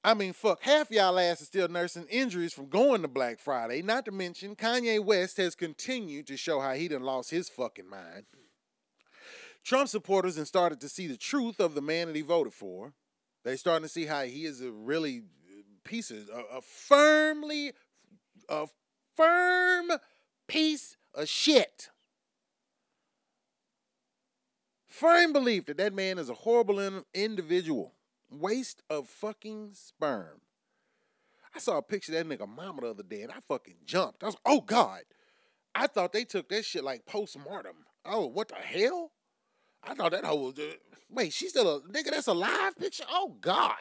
I 0.06 0.14
mean, 0.14 0.34
fuck, 0.34 0.62
half 0.62 0.92
y'all 0.92 1.18
ass 1.18 1.42
is 1.42 1.48
still 1.48 1.68
nursing 1.68 2.06
injuries 2.12 2.54
from 2.54 2.70
going 2.70 3.02
to 3.02 3.08
Black 3.08 3.40
Friday. 3.40 3.82
Not 3.82 4.06
to 4.06 4.12
mention, 4.12 4.56
Kanye 4.56 5.04
West 5.04 5.38
has 5.38 5.56
continued 5.56 6.28
to 6.28 6.38
show 6.38 6.60
how 6.60 6.74
he 6.74 6.88
done 6.88 7.02
lost 7.02 7.32
his 7.32 7.50
fucking 7.50 7.90
mind. 7.90 8.26
Trump 9.64 9.90
supporters 9.90 10.38
and 10.38 10.48
started 10.48 10.80
to 10.82 10.90
see 10.90 11.08
the 11.08 11.18
truth 11.18 11.60
of 11.60 11.74
the 11.74 11.82
man 11.82 12.06
that 12.06 12.16
he 12.16 12.22
voted 12.22 12.54
for. 12.54 12.94
They 13.44 13.56
starting 13.56 13.82
to 13.82 13.92
see 13.92 14.06
how 14.06 14.26
he 14.26 14.46
is 14.46 14.62
a 14.62 14.70
really 14.72 15.24
uh, 15.50 15.64
piece 15.84 16.12
of 16.12 16.30
a, 16.32 16.58
a 16.58 16.62
firmly 16.62 17.72
a 18.48 18.68
firm 19.16 19.90
piece 20.48 20.98
of 21.16 21.28
shit. 21.28 21.90
Firm 24.88 25.34
belief 25.34 25.66
that 25.66 25.78
that 25.78 25.96
man 25.96 26.20
is 26.20 26.30
a 26.30 26.36
horrible 26.36 27.02
individual 27.16 27.95
waste 28.40 28.82
of 28.90 29.08
fucking 29.08 29.72
sperm. 29.74 30.42
I 31.54 31.60
saw 31.60 31.78
a 31.78 31.82
picture 31.82 32.18
of 32.18 32.28
that 32.28 32.40
nigga 32.40 32.48
mama 32.48 32.82
the 32.82 32.90
other 32.90 33.04
day 33.04 33.22
and 33.22 33.32
I 33.32 33.40
fucking 33.48 33.78
jumped. 33.86 34.24
I 34.24 34.28
was, 34.28 34.38
oh 34.46 34.62
God. 34.62 35.02
I 35.74 35.88
thought 35.88 36.14
they 36.14 36.24
took 36.24 36.50
that 36.50 36.66
shit 36.66 36.84
like 36.84 37.06
post 37.06 37.38
mortem. 37.38 37.76
Oh, 38.06 38.28
what 38.28 38.50
the 38.50 38.56
hell? 38.56 39.12
I 39.84 39.94
thought 39.94 40.12
that 40.12 40.24
was. 40.24 40.58
Uh, 40.58 40.74
wait, 41.10 41.34
she's 41.34 41.50
still 41.50 41.78
a 41.78 41.82
nigga 41.82 42.12
that's 42.12 42.28
a 42.28 42.34
live 42.34 42.78
picture? 42.78 43.04
Oh 43.10 43.36
God. 43.40 43.76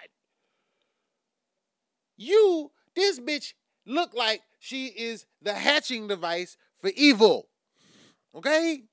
You, 2.17 2.71
this 2.95 3.19
bitch, 3.21 3.55
look 3.87 4.15
like 4.15 4.43
she 4.59 4.87
is 4.87 5.27
the 5.43 5.55
hatching 5.55 6.09
device 6.09 6.57
for 6.81 6.91
evil. 6.97 7.49
Okay? 8.35 8.85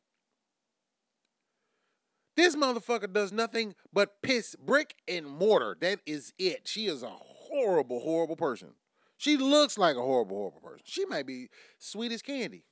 This 2.35 2.55
motherfucker 2.55 3.11
does 3.11 3.31
nothing 3.31 3.75
but 3.91 4.21
piss 4.21 4.55
brick 4.55 4.95
and 5.07 5.25
mortar. 5.25 5.77
That 5.79 5.99
is 6.05 6.33
it. 6.37 6.67
She 6.67 6.87
is 6.87 7.03
a 7.03 7.09
horrible, 7.09 7.99
horrible 7.99 8.35
person. 8.35 8.69
She 9.17 9.37
looks 9.37 9.77
like 9.77 9.97
a 9.97 10.01
horrible, 10.01 10.37
horrible 10.37 10.61
person. 10.61 10.81
She 10.85 11.05
might 11.05 11.27
be 11.27 11.49
sweet 11.77 12.11
as 12.11 12.21
candy. 12.21 12.63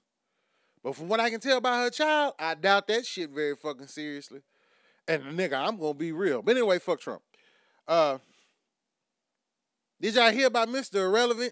But 0.83 0.95
from 0.95 1.09
what 1.09 1.19
I 1.19 1.29
can 1.29 1.41
tell 1.41 1.57
about 1.57 1.83
her 1.83 1.89
child, 1.89 2.33
I 2.39 2.55
doubt 2.55 2.87
that 2.87 3.05
shit 3.05 3.31
very 3.31 3.55
fucking 3.55 3.87
seriously. 3.87 4.41
And 5.07 5.23
nigga, 5.37 5.53
I'm 5.53 5.77
gonna 5.77 5.93
be 5.93 6.11
real. 6.11 6.41
But 6.41 6.55
anyway, 6.55 6.79
fuck 6.79 7.01
Trump. 7.01 7.21
Uh 7.87 8.19
did 10.01 10.15
y'all 10.15 10.31
hear 10.31 10.47
about 10.47 10.69
Mr. 10.69 11.05
Irrelevant? 11.05 11.51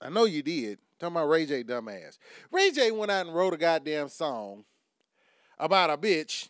I 0.00 0.08
know 0.08 0.24
you 0.24 0.42
did. 0.42 0.78
Talking 0.98 1.16
about 1.16 1.28
Ray 1.28 1.46
J 1.46 1.62
dumbass. 1.62 2.18
Ray 2.50 2.72
J 2.72 2.90
went 2.90 3.12
out 3.12 3.26
and 3.26 3.34
wrote 3.34 3.54
a 3.54 3.56
goddamn 3.56 4.08
song 4.08 4.64
about 5.58 5.90
a 5.90 5.96
bitch 5.96 6.48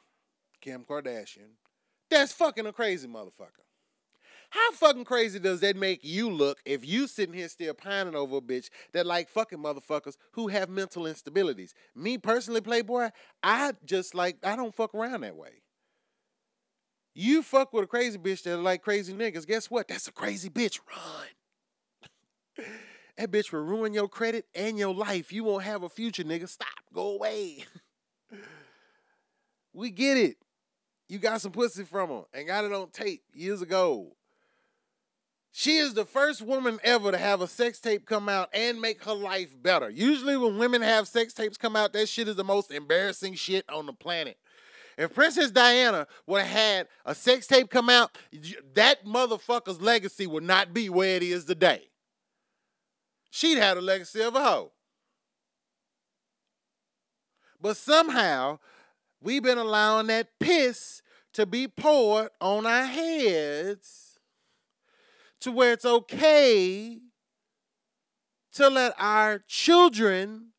Kim 0.67 0.83
Kardashian 0.83 1.55
That's 2.11 2.33
fucking 2.33 2.67
a 2.67 2.73
crazy 2.73 3.07
motherfucker. 3.07 3.63
How 4.51 4.73
fucking 4.73 5.05
crazy 5.05 5.39
does 5.39 5.61
that 5.61 5.77
make 5.77 6.01
you 6.03 6.29
look 6.29 6.59
if 6.65 6.85
you 6.85 7.07
sitting 7.07 7.35
here 7.35 7.49
still 7.49 7.73
pining 7.73 8.17
over 8.17 8.39
a 8.39 8.41
bitch 8.41 8.69
that 8.93 9.07
like 9.07 9.29
fucking 9.29 9.61
motherfuckers 9.61 10.17
who 10.33 10.49
have 10.49 10.69
mental 10.69 11.05
instabilities? 11.05 11.73
Me 11.95 12.19
personally, 12.19 12.61
Playboy, 12.61 13.11
I 13.45 13.75
just 13.85 14.13
like 14.13 14.39
I 14.45 14.57
don't 14.57 14.75
fuck 14.75 14.93
around 14.93 15.21
that 15.21 15.37
way. 15.37 15.63
You 17.15 17.43
fuck 17.43 17.73
with 17.73 17.85
a 17.85 17.89
crazy 17.89 18.19
bitch 18.19 18.43
that 18.43 18.57
like 18.57 18.83
crazy 18.83 19.15
niggas. 19.15 19.47
Guess 19.47 19.71
what? 19.71 19.87
That's 19.87 20.09
a 20.09 20.13
crazy 20.13 20.51
bitch. 20.51 20.81
Run. 20.91 22.67
that 23.19 23.31
bitch 23.31 23.53
will 23.53 23.61
ruin 23.61 23.95
your 23.95 24.09
credit 24.09 24.47
and 24.53 24.77
your 24.77 24.95
life. 24.95 25.33
You 25.33 25.45
won't 25.45 25.63
have 25.63 25.85
a 25.85 25.89
future, 25.89 26.25
nigga. 26.25 26.49
Stop. 26.49 26.69
Go 26.93 27.15
away. 27.15 27.65
we 29.73 29.91
get 29.91 30.17
it. 30.19 30.39
You 31.09 31.19
got 31.19 31.40
some 31.40 31.53
pussy 31.53 31.85
from 31.85 32.11
her 32.11 32.23
and 32.35 32.47
got 32.47 32.64
it 32.64 32.73
on 32.73 32.90
tape 32.90 33.23
years 33.33 33.62
ago. 33.62 34.16
She 35.53 35.79
is 35.79 35.95
the 35.95 36.05
first 36.05 36.42
woman 36.42 36.79
ever 36.85 37.11
to 37.12 37.16
have 37.16 37.40
a 37.40 37.49
sex 37.49 37.81
tape 37.81 38.05
come 38.05 38.29
out 38.29 38.51
and 38.53 38.81
make 38.81 39.03
her 39.05 39.14
life 39.14 39.55
better. 39.62 39.88
Usually, 39.88 40.37
when 40.37 40.59
women 40.59 40.83
have 40.83 41.09
sex 41.09 41.33
tapes 41.33 41.57
come 41.57 41.77
out, 41.77 41.95
that 41.95 42.09
shit 42.11 42.29
is 42.29 42.37
the 42.37 42.45
most 42.45 42.71
embarrassing 42.71 43.35
shit 43.35 43.64
on 43.71 43.87
the 43.87 43.95
planet. 43.95 44.37
If 44.99 45.14
Princess 45.14 45.51
Diana 45.51 46.07
would 46.27 46.42
have 46.42 46.51
had 46.51 46.88
a 47.05 47.14
sex 47.14 47.47
tape 47.47 47.71
come 47.71 47.88
out, 47.88 48.19
that 48.75 49.05
motherfucker's 49.07 49.81
legacy 49.81 50.27
would 50.27 50.42
not 50.42 50.75
be 50.75 50.90
where 50.90 51.16
it 51.16 51.23
is 51.23 51.45
today. 51.45 51.88
She'd 53.31 53.59
have 53.59 53.79
a 53.79 53.83
legacy 53.83 54.23
of 54.23 54.35
a 54.35 54.42
hoe. 54.42 54.73
But 57.61 57.77
somehow, 57.77 58.59
we've 59.27 59.43
been 59.43 59.59
allowing 59.59 60.07
that 60.07 60.29
piss 60.39 61.03
to 61.35 61.45
be 61.45 61.67
poured 61.67 62.29
on 62.41 62.65
our 62.65 62.85
heads 62.85 64.21
to 65.41 65.51
where 65.51 65.73
it's 65.73 65.85
okay 65.85 67.01
to 68.53 68.71
let 68.71 68.95
our 69.01 69.41
children 69.49 70.53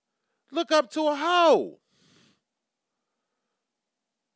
look 0.52 0.70
up 0.74 0.92
to 0.92 1.08
a 1.08 1.16
hoe. 1.16 1.80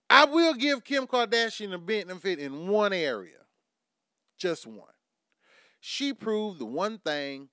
I 0.10 0.24
will 0.24 0.54
give 0.54 0.86
Kim 0.86 1.08
Kardashian 1.08 1.74
a 1.74 1.78
benefit 1.78 2.40
in 2.40 2.70
one 2.70 2.94
area, 2.94 3.40
just 4.38 4.66
one. 4.66 4.88
She 5.82 6.14
proved 6.14 6.60
the 6.60 6.66
one 6.66 7.00
thing 7.00 7.50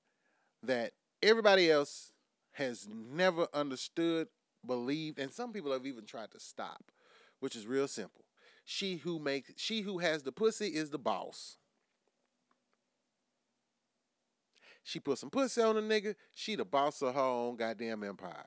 that 0.62 0.93
everybody 1.25 1.73
else 1.73 2.12
has 2.53 2.87
never 2.88 3.49
understood, 3.53 4.29
believed, 4.69 5.19
and 5.19 5.33
some 5.33 5.53
people 5.53 5.73
have 5.73 5.85
even 5.85 6.07
tried 6.07 6.31
to 6.31 6.39
stop, 6.39 6.93
which 7.41 7.57
is 7.57 7.67
real 7.67 7.89
simple. 7.89 8.25
She 8.65 8.97
who 8.99 9.19
makes 9.19 9.53
she 9.57 9.81
who 9.81 9.99
has 9.99 10.23
the 10.23 10.31
pussy 10.31 10.67
is 10.69 10.91
the 10.91 10.99
boss. 10.99 11.57
She 14.85 15.01
put 15.01 15.19
some 15.19 15.31
pussy 15.31 15.61
on 15.61 15.77
a 15.77 15.83
nigga, 15.83 16.15
she 16.35 16.55
the 16.55 16.65
boss 16.65 17.03
of 17.03 17.15
her 17.15 17.21
own 17.21 17.57
goddamn 17.57 18.05
empire. 18.05 18.47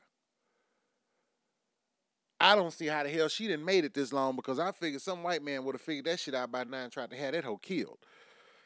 I 2.40 2.56
don't 2.56 2.72
see 2.74 2.88
how 2.88 3.04
the 3.04 3.10
hell 3.10 3.28
she 3.28 3.48
didn't 3.48 3.66
made 3.66 3.86
it 3.86 3.94
this 3.94 4.12
long 4.12 4.36
because 4.36 4.58
I 4.58 4.72
figured 4.72 5.04
some 5.04 5.22
white 5.22 5.44
man 5.44 5.64
would 5.64 5.76
have 5.76 5.82
figured 5.82 6.06
that 6.06 6.20
shit 6.20 6.34
out 6.34 6.52
by 6.52 6.64
now 6.64 6.80
and 6.80 6.92
tried 6.92 7.12
to 7.12 7.16
have 7.18 7.34
that 7.34 7.44
hoe 7.44 7.58
killed. 7.58 8.00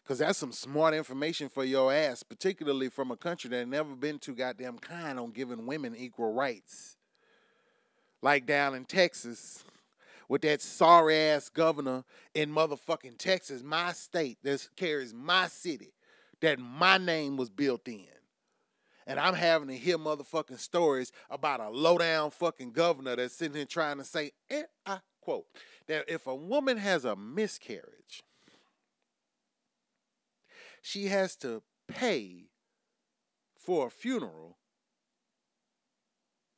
Cause 0.06 0.20
that's 0.20 0.38
some 0.38 0.52
smart 0.52 0.94
information 0.94 1.50
for 1.50 1.66
your 1.66 1.92
ass, 1.92 2.22
particularly 2.22 2.90
from 2.90 3.12
a 3.12 3.18
country 3.18 3.50
that 3.50 3.68
never 3.68 3.96
been 3.96 4.20
too 4.20 4.36
goddamn 4.36 4.78
kind 4.78 5.20
on 5.20 5.32
giving 5.32 5.66
women 5.66 5.96
equal 5.98 6.32
rights. 6.32 6.96
Like 8.22 8.46
down 8.46 8.76
in 8.76 8.86
Texas, 8.86 9.64
with 10.28 10.42
that 10.42 10.62
sorry 10.62 11.16
ass 11.16 11.50
governor 11.50 12.04
in 12.34 12.52
motherfucking 12.52 13.18
Texas, 13.18 13.62
my 13.64 13.94
state 13.94 14.40
that 14.44 14.68
carries 14.76 15.14
my 15.14 15.48
city, 15.48 15.94
that 16.42 16.60
my 16.60 16.98
name 16.98 17.38
was 17.38 17.50
built 17.50 17.88
in 17.88 18.08
and 19.08 19.20
I'm 19.20 19.36
having 19.36 19.68
to 19.68 19.76
hear 19.76 19.98
motherfucking 19.98 20.60
stories 20.60 21.12
about 21.30 21.60
a 21.60 21.70
low 21.70 21.98
down 21.98 22.32
fucking 22.32 22.72
governor 22.72 23.16
that's 23.16 23.36
sitting 23.36 23.56
here 23.56 23.66
trying 23.66 23.98
to 23.98 24.04
say, 24.04 24.32
and 24.50 24.66
I 24.86 25.00
quote, 25.22 25.46
that 25.88 26.06
if 26.08 26.28
a 26.28 26.36
woman 26.36 26.78
has 26.78 27.06
a 27.06 27.16
miscarriage, 27.16 28.24
she 30.82 31.08
has 31.08 31.36
to 31.38 31.62
pay 31.88 32.46
for 33.58 33.88
a 33.88 33.92
funeral. 33.92 34.58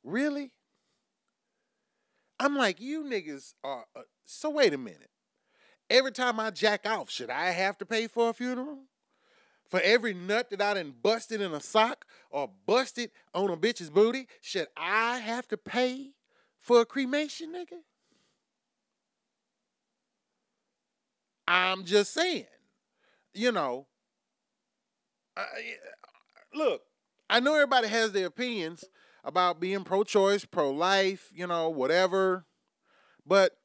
Really? 0.02 0.52
I'm 2.40 2.56
like, 2.56 2.80
you 2.80 3.02
niggas 3.04 3.54
are. 3.64 3.84
Uh, 3.96 4.02
so 4.24 4.50
wait 4.50 4.74
a 4.74 4.78
minute. 4.78 5.10
Every 5.90 6.12
time 6.12 6.38
I 6.38 6.50
jack 6.50 6.86
off, 6.86 7.10
should 7.10 7.30
I 7.30 7.50
have 7.50 7.78
to 7.78 7.86
pay 7.86 8.06
for 8.06 8.30
a 8.30 8.32
funeral? 8.34 8.80
For 9.68 9.80
every 9.80 10.14
nut 10.14 10.50
that 10.50 10.62
I 10.62 10.74
done 10.74 10.94
busted 11.02 11.40
in 11.40 11.52
a 11.52 11.60
sock 11.60 12.06
or 12.30 12.50
busted 12.66 13.10
on 13.34 13.50
a 13.50 13.56
bitch's 13.56 13.90
booty, 13.90 14.26
should 14.40 14.68
I 14.76 15.18
have 15.18 15.48
to 15.48 15.56
pay 15.56 16.12
for 16.60 16.80
a 16.80 16.86
cremation, 16.86 17.52
nigga? 17.52 17.80
I'm 21.46 21.84
just 21.84 22.12
saying, 22.12 22.46
you 23.34 23.52
know. 23.52 23.86
Uh, 25.36 25.44
look, 26.54 26.82
I 27.30 27.40
know 27.40 27.54
everybody 27.54 27.88
has 27.88 28.12
their 28.12 28.26
opinions 28.26 28.84
about 29.24 29.60
being 29.60 29.84
pro-choice, 29.84 30.44
pro-life, 30.44 31.30
you 31.34 31.46
know, 31.46 31.68
whatever, 31.68 32.44
but 33.26 33.58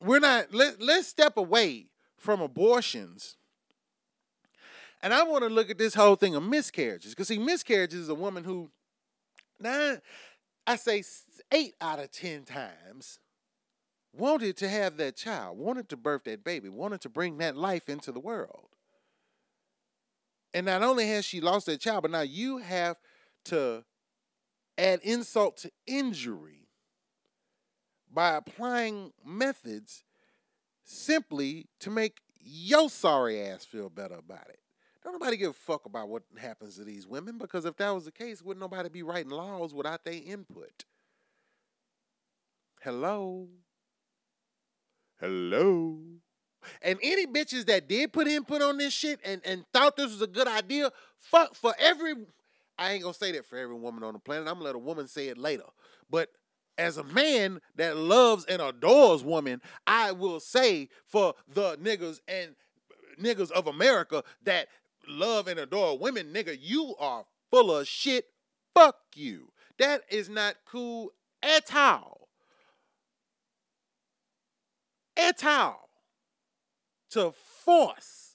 we're 0.00 0.20
not. 0.20 0.52
Let 0.52 0.82
let's 0.82 1.08
step 1.08 1.36
away 1.36 1.86
from 2.16 2.40
abortions 2.40 3.36
and 5.02 5.12
I 5.12 5.24
want 5.24 5.42
to 5.42 5.50
look 5.50 5.68
at 5.68 5.78
this 5.78 5.94
whole 5.94 6.14
thing 6.14 6.34
of 6.34 6.44
miscarriages. 6.44 7.10
Because, 7.10 7.28
see, 7.28 7.38
miscarriages 7.38 8.00
is 8.00 8.08
a 8.08 8.14
woman 8.14 8.44
who, 8.44 8.70
nine, 9.58 10.00
I 10.66 10.76
say 10.76 11.02
eight 11.50 11.74
out 11.80 11.98
of 11.98 12.12
10 12.12 12.44
times, 12.44 13.18
wanted 14.12 14.56
to 14.58 14.68
have 14.68 14.96
that 14.98 15.16
child, 15.16 15.58
wanted 15.58 15.88
to 15.88 15.96
birth 15.96 16.24
that 16.24 16.44
baby, 16.44 16.68
wanted 16.68 17.00
to 17.00 17.08
bring 17.08 17.38
that 17.38 17.56
life 17.56 17.88
into 17.88 18.12
the 18.12 18.20
world. 18.20 18.68
And 20.54 20.66
not 20.66 20.82
only 20.82 21.08
has 21.08 21.24
she 21.24 21.40
lost 21.40 21.66
that 21.66 21.80
child, 21.80 22.02
but 22.02 22.10
now 22.10 22.20
you 22.20 22.58
have 22.58 22.96
to 23.46 23.84
add 24.78 25.00
insult 25.02 25.56
to 25.58 25.70
injury 25.86 26.68
by 28.12 28.36
applying 28.36 29.12
methods 29.24 30.04
simply 30.84 31.68
to 31.80 31.90
make 31.90 32.18
your 32.40 32.90
sorry 32.90 33.40
ass 33.40 33.64
feel 33.64 33.88
better 33.88 34.16
about 34.16 34.48
it. 34.48 34.58
Don't 35.02 35.14
nobody 35.14 35.36
give 35.36 35.50
a 35.50 35.54
fuck 35.54 35.86
about 35.86 36.08
what 36.08 36.22
happens 36.38 36.76
to 36.76 36.84
these 36.84 37.06
women 37.06 37.38
because 37.38 37.64
if 37.64 37.76
that 37.76 37.90
was 37.90 38.04
the 38.04 38.12
case, 38.12 38.42
wouldn't 38.42 38.60
nobody 38.60 38.88
be 38.88 39.02
writing 39.02 39.30
laws 39.30 39.74
without 39.74 40.04
their 40.04 40.20
input? 40.24 40.84
Hello? 42.82 43.48
Hello? 45.20 45.98
And 46.80 46.98
any 47.02 47.26
bitches 47.26 47.66
that 47.66 47.88
did 47.88 48.12
put 48.12 48.28
input 48.28 48.62
on 48.62 48.78
this 48.78 48.92
shit 48.92 49.18
and, 49.24 49.40
and 49.44 49.64
thought 49.72 49.96
this 49.96 50.10
was 50.12 50.22
a 50.22 50.28
good 50.28 50.46
idea, 50.46 50.92
fuck 51.18 51.54
for 51.54 51.74
every 51.78 52.14
I 52.82 52.92
ain't 52.92 53.02
gonna 53.02 53.14
say 53.14 53.30
that 53.32 53.46
for 53.46 53.56
every 53.56 53.76
woman 53.76 54.02
on 54.02 54.12
the 54.12 54.18
planet. 54.18 54.48
I'm 54.48 54.54
gonna 54.54 54.64
let 54.64 54.74
a 54.74 54.78
woman 54.78 55.06
say 55.06 55.28
it 55.28 55.38
later. 55.38 55.62
But 56.10 56.30
as 56.76 56.96
a 56.96 57.04
man 57.04 57.60
that 57.76 57.96
loves 57.96 58.44
and 58.46 58.60
adores 58.60 59.22
women, 59.22 59.62
I 59.86 60.10
will 60.10 60.40
say 60.40 60.88
for 61.06 61.34
the 61.46 61.76
niggas 61.76 62.20
and 62.26 62.56
niggas 63.20 63.52
of 63.52 63.68
America 63.68 64.24
that 64.42 64.66
love 65.06 65.46
and 65.46 65.60
adore 65.60 65.96
women, 65.96 66.32
nigga, 66.32 66.58
you 66.60 66.96
are 66.98 67.24
full 67.52 67.70
of 67.70 67.86
shit. 67.86 68.26
Fuck 68.74 68.96
you. 69.14 69.52
That 69.78 70.02
is 70.10 70.28
not 70.28 70.56
cool 70.66 71.12
at 71.40 71.72
all. 71.74 72.28
At 75.16 75.44
all. 75.44 75.88
To 77.10 77.32
force 77.64 78.34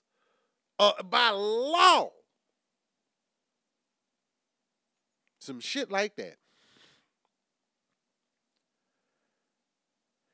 uh, 0.79 1.03
by 1.03 1.31
law 1.31 2.11
some 5.47 5.59
shit 5.61 5.89
like 5.89 6.15
that. 6.17 6.35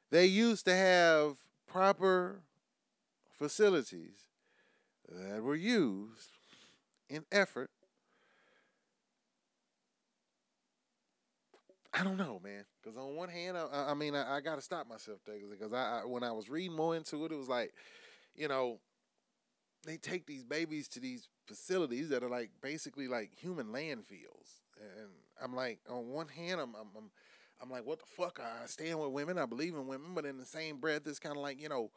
They 0.10 0.26
used 0.26 0.66
to 0.66 0.76
have 0.76 1.38
proper 1.68 2.42
facilities 3.38 4.26
that 5.08 5.42
were 5.42 5.56
used 5.56 6.30
in 7.10 7.26
effort. 7.32 7.70
I 11.94 12.04
don't 12.04 12.18
know, 12.18 12.42
man. 12.44 12.66
Because 12.82 12.98
on 12.98 13.16
one 13.16 13.30
hand, 13.30 13.56
I, 13.56 13.92
I 13.92 13.94
mean, 13.94 14.16
I, 14.16 14.38
I 14.38 14.42
got 14.42 14.56
to 14.56 14.62
stop 14.62 14.88
myself 14.88 15.20
there 15.26 15.36
because 15.50 15.74
I, 15.74 16.02
I, 16.02 16.06
when 16.06 16.24
I 16.24 16.32
was 16.32 16.50
reading 16.50 16.76
more 16.76 16.96
into 16.96 17.24
it, 17.26 17.32
it 17.32 17.38
was 17.38 17.50
like, 17.50 17.72
you 18.36 18.48
know, 18.48 18.80
they 19.86 19.98
take 19.98 20.26
these 20.26 20.44
babies 20.44 20.88
to 20.90 21.00
these 21.00 21.28
facilities 21.46 22.10
that 22.10 22.24
are 22.24 22.30
like 22.30 22.50
basically 22.62 23.08
like 23.08 23.32
human 23.36 23.68
landfills, 23.68 24.63
and 24.80 25.10
I'm 25.42 25.56
like, 25.56 25.80
on 25.90 26.10
one 26.10 26.28
hand, 26.28 26.62
I'm, 26.62 26.76
I'm, 26.76 26.88
I'm, 26.96 27.12
I'm 27.62 27.70
like, 27.70 27.86
what 27.86 28.00
the 28.00 28.06
fuck? 28.06 28.40
I 28.42 28.66
stand 28.66 29.00
with 29.00 29.12
women, 29.12 29.38
I 29.38 29.46
believe 29.46 29.74
in 29.74 29.88
women, 29.88 30.14
but 30.14 30.26
in 30.26 30.38
the 30.38 30.46
same 30.46 30.78
breath, 30.78 31.02
it's 31.06 31.20
kind 31.20 31.36
of 31.36 31.42
like, 31.42 31.62
you 31.62 31.70
know, 31.70 31.92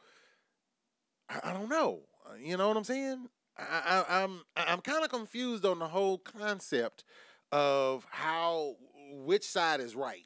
I, 1.29 1.39
I 1.51 1.53
don't 1.53 1.69
know. 1.69 2.01
Uh, 2.29 2.35
You 2.35 2.57
know 2.57 2.67
what 2.67 2.77
I'm 2.77 2.83
saying? 2.83 3.29
I, 3.57 4.03
I, 4.07 4.23
I'm 4.23 4.41
I'm 4.55 4.81
kind 4.81 5.03
of 5.03 5.09
confused 5.09 5.65
on 5.65 5.79
the 5.79 5.87
whole 5.87 6.19
concept 6.19 7.03
of 7.51 8.05
how 8.09 8.75
which 9.09 9.43
side 9.45 9.79
is 9.79 9.95
right. 9.95 10.25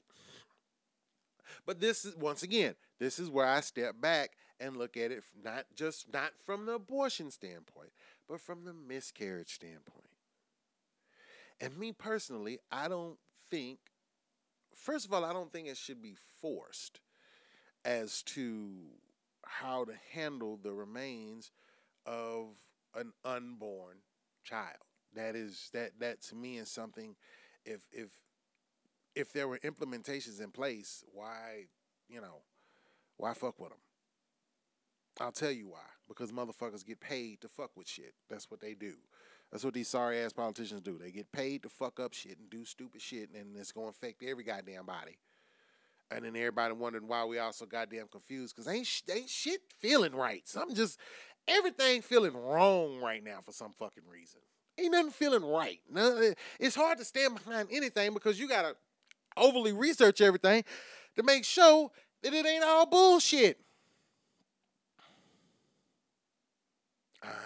But 1.65 1.79
this 1.79 2.05
is 2.05 2.15
once 2.15 2.43
again, 2.43 2.75
this 2.99 3.19
is 3.19 3.29
where 3.29 3.45
I 3.45 3.61
step 3.61 3.99
back 3.99 4.31
and 4.59 4.77
look 4.77 4.97
at 4.97 5.11
it 5.11 5.23
not 5.43 5.65
just 5.75 6.11
not 6.13 6.33
from 6.45 6.65
the 6.65 6.73
abortion 6.73 7.31
standpoint, 7.31 7.91
but 8.27 8.41
from 8.41 8.65
the 8.65 8.73
miscarriage 8.73 9.53
standpoint. 9.55 10.10
And 11.61 11.77
me 11.77 11.91
personally, 11.91 12.59
I 12.71 12.87
don't 12.87 13.17
think 13.49 13.79
first 14.73 15.05
of 15.05 15.13
all, 15.13 15.23
I 15.23 15.31
don't 15.31 15.51
think 15.51 15.67
it 15.67 15.77
should 15.77 16.01
be 16.01 16.15
forced 16.41 16.99
as 17.85 18.23
to 18.23 18.71
how 19.45 19.85
to 19.85 19.93
handle 20.11 20.57
the 20.61 20.73
remains 20.73 21.51
of 22.05 22.55
an 22.95 23.13
unborn 23.23 23.97
child. 24.43 24.77
That 25.15 25.35
is 25.35 25.69
that 25.73 25.99
that 25.99 26.21
to 26.23 26.35
me 26.35 26.57
is 26.57 26.69
something 26.69 27.15
if 27.65 27.81
if 27.91 28.09
if 29.15 29.33
there 29.33 29.47
were 29.47 29.59
implementations 29.59 30.41
in 30.41 30.51
place, 30.51 31.03
why, 31.13 31.65
you 32.07 32.21
know, 32.21 32.43
why 33.17 33.33
fuck 33.33 33.59
with 33.59 33.69
them? 33.69 33.79
I'll 35.19 35.33
tell 35.33 35.51
you 35.51 35.67
why. 35.67 35.79
Because 36.07 36.31
motherfuckers 36.31 36.85
get 36.85 37.01
paid 37.01 37.41
to 37.41 37.49
fuck 37.49 37.71
with 37.75 37.87
shit. 37.87 38.13
That's 38.29 38.49
what 38.49 38.61
they 38.61 38.73
do. 38.73 38.93
That's 39.51 39.65
what 39.65 39.73
these 39.73 39.89
sorry 39.89 40.19
ass 40.21 40.31
politicians 40.31 40.81
do. 40.81 40.97
They 40.97 41.11
get 41.11 41.31
paid 41.31 41.63
to 41.63 41.69
fuck 41.69 41.99
up 41.99 42.13
shit 42.13 42.37
and 42.39 42.49
do 42.49 42.63
stupid 42.63 43.01
shit, 43.01 43.29
and 43.35 43.57
it's 43.57 43.71
gonna 43.71 43.87
affect 43.87 44.23
every 44.23 44.43
goddamn 44.43 44.85
body. 44.85 45.17
And 46.09 46.25
then 46.25 46.35
everybody 46.35 46.73
wondering 46.73 47.07
why 47.07 47.25
we 47.25 47.37
all 47.39 47.53
so 47.53 47.65
goddamn 47.65 48.07
confused 48.07 48.55
because 48.55 48.71
ain't 48.71 48.87
ain't 49.13 49.29
shit 49.29 49.61
feeling 49.79 50.13
right. 50.13 50.47
Something 50.47 50.75
just 50.75 50.99
everything 51.47 52.01
feeling 52.01 52.35
wrong 52.35 52.99
right 53.01 53.23
now 53.23 53.39
for 53.43 53.51
some 53.51 53.73
fucking 53.73 54.03
reason. 54.09 54.39
Ain't 54.79 54.93
nothing 54.93 55.11
feeling 55.11 55.43
right. 55.43 55.79
No, 55.89 56.17
eh, 56.17 56.33
it's 56.59 56.75
hard 56.75 56.97
to 56.99 57.05
stand 57.05 57.35
behind 57.35 57.69
anything 57.71 58.13
because 58.13 58.39
you 58.39 58.47
gotta 58.47 58.75
overly 59.35 59.73
research 59.73 60.21
everything 60.21 60.63
to 61.15 61.23
make 61.23 61.43
sure 61.43 61.91
that 62.23 62.33
it 62.33 62.45
ain't 62.45 62.63
all 62.63 62.85
bullshit. 62.85 63.59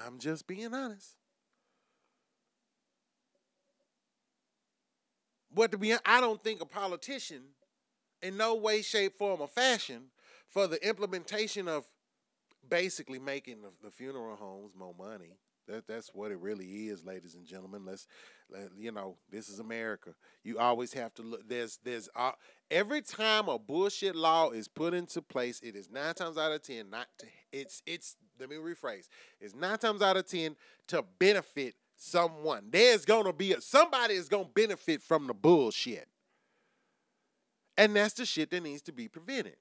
I'm 0.06 0.20
just 0.20 0.48
being 0.48 0.74
honest. 0.74 1.16
But 5.56 5.72
to 5.72 5.78
be 5.78 5.92
hon- 5.92 6.02
I 6.06 6.20
don't 6.20 6.44
think 6.44 6.62
a 6.62 6.66
politician 6.66 7.42
in 8.22 8.38
no 8.38 8.56
way, 8.56 8.82
shape, 8.82 9.18
form, 9.18 9.42
or 9.42 9.48
fashion 9.48 10.12
for 10.50 10.68
the 10.68 10.86
implementation 10.88 11.68
of 11.68 11.86
basically 12.70 13.20
making 13.20 13.62
the, 13.62 13.70
the 13.82 13.90
funeral 13.90 14.36
homes 14.36 14.74
more 14.78 14.94
money. 14.98 15.38
That 15.68 15.88
that's 15.88 16.14
what 16.14 16.32
it 16.32 16.40
really 16.40 16.66
is, 16.90 17.04
ladies 17.04 17.34
and 17.34 17.46
gentlemen. 17.46 17.86
Let's, 17.86 18.06
let, 18.52 18.70
you 18.78 18.92
know, 18.92 19.18
this 19.32 19.50
is 19.50 19.58
America. 19.60 20.14
You 20.44 20.60
always 20.60 20.94
have 20.94 21.14
to 21.16 21.24
look. 21.24 21.48
There's 21.48 21.80
there's 21.84 22.08
uh, 22.16 22.34
every 22.70 23.02
time 23.02 23.48
a 23.48 23.58
bullshit 23.58 24.16
law 24.16 24.52
is 24.52 24.68
put 24.68 24.94
into 24.94 25.24
place, 25.24 25.60
it 25.64 25.76
is 25.76 25.90
nine 25.90 26.14
times 26.14 26.38
out 26.38 26.52
of 26.52 26.62
ten 26.62 26.92
not 26.92 27.08
to. 27.20 27.28
It's 27.52 27.82
it's. 27.88 28.16
Let 28.40 28.50
me 28.50 28.58
rephrase. 28.58 29.08
It's 29.40 29.56
nine 29.56 29.80
times 29.80 30.04
out 30.04 30.18
of 30.18 30.28
ten 30.28 30.56
to 30.90 31.04
benefit 31.18 31.74
someone. 31.96 32.68
There's 32.70 33.06
gonna 33.06 33.34
be 33.34 33.54
a, 33.54 33.62
somebody 33.62 34.16
is 34.16 34.30
gonna 34.30 34.50
benefit 34.54 35.02
from 35.02 35.28
the 35.28 35.34
bullshit, 35.34 36.08
and 37.78 37.96
that's 37.96 38.14
the 38.14 38.26
shit 38.26 38.52
that 38.52 38.64
needs 38.64 38.82
to 38.84 38.92
be 38.92 39.08
prevented. 39.08 39.58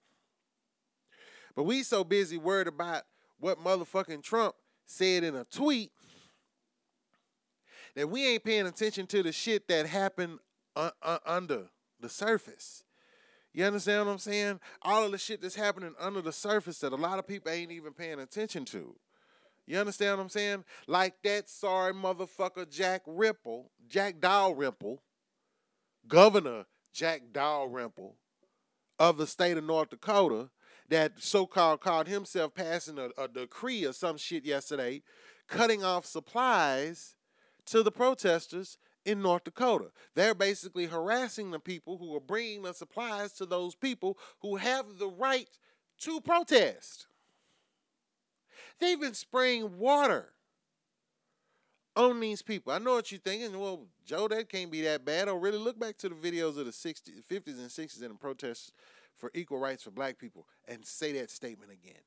But 1.55 1.65
we 1.65 1.83
so 1.83 2.05
busy 2.05 2.39
worried 2.39 2.67
about 2.67 3.03
what 3.39 3.63
motherfucking 3.63 4.23
Trump 4.23 4.55
said 4.87 5.25
in 5.25 5.35
a 5.35 5.45
tweet 5.45 5.93
that 7.95 8.09
we 8.09 8.27
ain't 8.27 8.45
paying 8.45 8.67
attention 8.67 9.07
to 9.07 9.23
the 9.23 9.33
shit 9.33 9.69
that 9.69 9.87
happened 9.87 10.39
uh, 10.75 10.91
uh, 11.03 11.19
under 11.25 11.67
the 12.01 12.09
surface. 12.09 12.85
You 13.53 13.65
understand 13.65 14.07
what 14.07 14.13
I'm 14.13 14.19
saying? 14.19 14.61
All 14.83 15.05
of 15.05 15.13
the 15.13 15.19
shit 15.19 15.41
that's 15.41 15.55
happening 15.55 15.95
under 16.01 16.21
the 16.21 16.33
surface 16.33 16.81
that 16.81 16.93
a 16.93 16.97
lot 16.97 17.21
of 17.21 17.27
people 17.27 17.53
ain't 17.53 17.71
even 17.71 17.93
paying 17.93 18.19
attention 18.19 18.65
to. 18.67 18.97
You 19.67 19.79
understand 19.79 20.19
what 20.19 20.25
I'm 20.25 20.29
saying? 20.29 20.65
Like 20.87 21.15
that 21.23 21.49
sorry 21.49 21.95
motherfucker 21.95 22.71
Jack 22.71 23.03
Ripple, 23.07 23.71
Jack 23.89 24.21
Dalrymple, 24.21 25.03
Governor 26.07 26.67
Jack 26.93 27.23
Dalrymple 27.33 28.17
of 28.99 29.17
the 29.17 29.27
state 29.27 29.57
of 29.57 29.65
North 29.65 29.91
Dakota, 29.91 30.51
that 30.89 31.13
so-called 31.23 31.81
called 31.81 32.07
himself 32.07 32.55
passing 32.55 32.99
a, 32.99 33.09
a 33.21 33.27
decree 33.27 33.85
or 33.85 33.93
some 33.93 34.17
shit 34.17 34.45
yesterday, 34.45 35.03
cutting 35.49 35.83
off 35.83 36.05
supplies 36.05 37.17
to 37.67 37.83
the 37.83 37.91
protesters 37.91 38.77
in 39.05 39.23
North 39.23 39.45
Dakota. 39.45 39.91
They're 40.15 40.35
basically 40.35 40.87
harassing 40.87 41.51
the 41.51 41.59
people 41.59 41.99
who 41.99 42.15
are 42.15 42.21
bringing 42.21 42.63
the 42.63 42.75
supplies 42.75 43.33
to 43.35 43.47
those 43.47 43.75
people 43.75 44.19
who 44.41 44.57
have 44.57 44.99
the 44.99 45.09
right 45.09 45.49
to 46.01 46.21
protest. 46.21 47.04
They've 48.81 49.01
been 49.01 49.15
spraying 49.15 49.79
water 49.79 50.33
on 51.97 52.21
these 52.21 52.43
people. 52.43 52.73
I 52.73 52.79
know 52.79 52.95
what 52.95 53.11
you're 53.11 53.21
thinking. 53.21 53.59
Well, 53.59 53.87
Joe, 54.05 54.29
that 54.29 54.49
can't 54.49 54.71
be 54.71 54.83
that 54.83 55.05
bad. 55.05 55.29
Or 55.29 55.39
really 55.39 55.59
look 55.59 55.79
back 55.79 55.97
to 55.99 56.09
the 56.09 56.15
videos 56.15 56.59
of 56.59 56.67
the 56.67 56.73
60s, 56.73 57.25
50s 57.31 57.59
and 57.59 57.69
60s 57.69 58.03
and 58.03 58.11
the 58.11 58.19
protests 58.19 58.73
for 59.17 59.31
equal 59.35 59.59
rights 59.59 59.85
for 59.85 59.91
black 59.91 60.19
people 60.19 60.47
and 60.67 60.85
say 60.85 61.13
that 61.13 61.31
statement 61.31 61.71
again. 61.71 62.03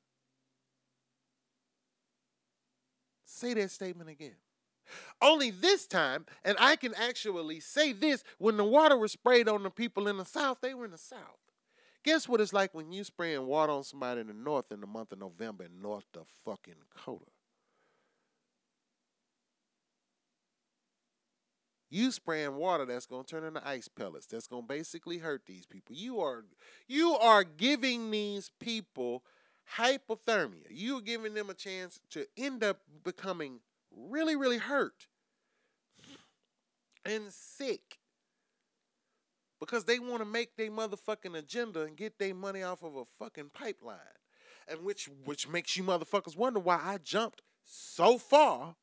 Say 3.25 3.53
that 3.53 3.71
statement 3.71 4.09
again. 4.09 4.35
Only 5.21 5.51
this 5.51 5.85
time, 5.85 6.25
and 6.45 6.57
I 6.59 6.75
can 6.75 6.93
actually 6.95 7.59
say 7.59 7.91
this 7.91 8.23
when 8.37 8.57
the 8.57 8.63
water 8.63 8.97
was 8.97 9.11
sprayed 9.11 9.49
on 9.49 9.63
the 9.63 9.69
people 9.69 10.07
in 10.07 10.17
the 10.17 10.25
South, 10.25 10.59
they 10.61 10.73
were 10.73 10.85
in 10.85 10.91
the 10.91 10.97
South. 10.97 11.46
Guess 12.07 12.29
what 12.29 12.39
it's 12.39 12.53
like 12.53 12.73
when 12.73 12.93
you 12.93 13.03
spraying 13.03 13.45
water 13.47 13.73
on 13.73 13.83
somebody 13.83 14.21
in 14.21 14.27
the 14.27 14.33
North 14.33 14.71
in 14.71 14.79
the 14.79 14.87
month 14.87 15.11
of 15.11 15.19
November 15.19 15.65
in 15.65 15.81
North 15.81 16.05
fucking 16.45 16.75
Dakota? 16.79 17.25
You 21.89 22.11
spraying 22.11 22.55
water 22.55 22.85
that's 22.85 23.07
gonna 23.07 23.25
turn 23.25 23.43
into 23.43 23.67
ice 23.67 23.89
pellets. 23.89 24.25
That's 24.25 24.47
gonna 24.47 24.61
basically 24.61 25.17
hurt 25.17 25.41
these 25.47 25.65
people. 25.65 25.97
You 25.97 26.21
are 26.21 26.45
you 26.87 27.11
are 27.17 27.43
giving 27.43 28.09
these 28.09 28.51
people 28.57 29.25
hypothermia. 29.75 30.67
You're 30.69 31.01
giving 31.01 31.33
them 31.33 31.49
a 31.49 31.53
chance 31.53 31.99
to 32.11 32.25
end 32.37 32.63
up 32.63 32.83
becoming 33.03 33.59
really, 33.91 34.37
really 34.37 34.59
hurt 34.59 35.07
and 37.03 37.33
sick 37.33 37.97
because 39.59 39.85
they 39.85 39.99
want 39.99 40.19
to 40.19 40.25
make 40.25 40.55
their 40.55 40.69
motherfucking 40.69 41.37
agenda 41.37 41.81
and 41.81 41.97
get 41.97 42.19
their 42.19 42.35
money 42.35 42.63
off 42.63 42.83
of 42.83 42.95
a 42.95 43.03
fucking 43.19 43.51
pipeline, 43.53 43.97
and 44.67 44.83
which 44.83 45.09
which 45.25 45.47
makes 45.47 45.75
you 45.75 45.83
motherfuckers 45.83 46.37
wonder 46.37 46.59
why 46.59 46.79
I 46.83 46.97
jumped 46.97 47.41
so 47.63 48.17
far 48.17 48.75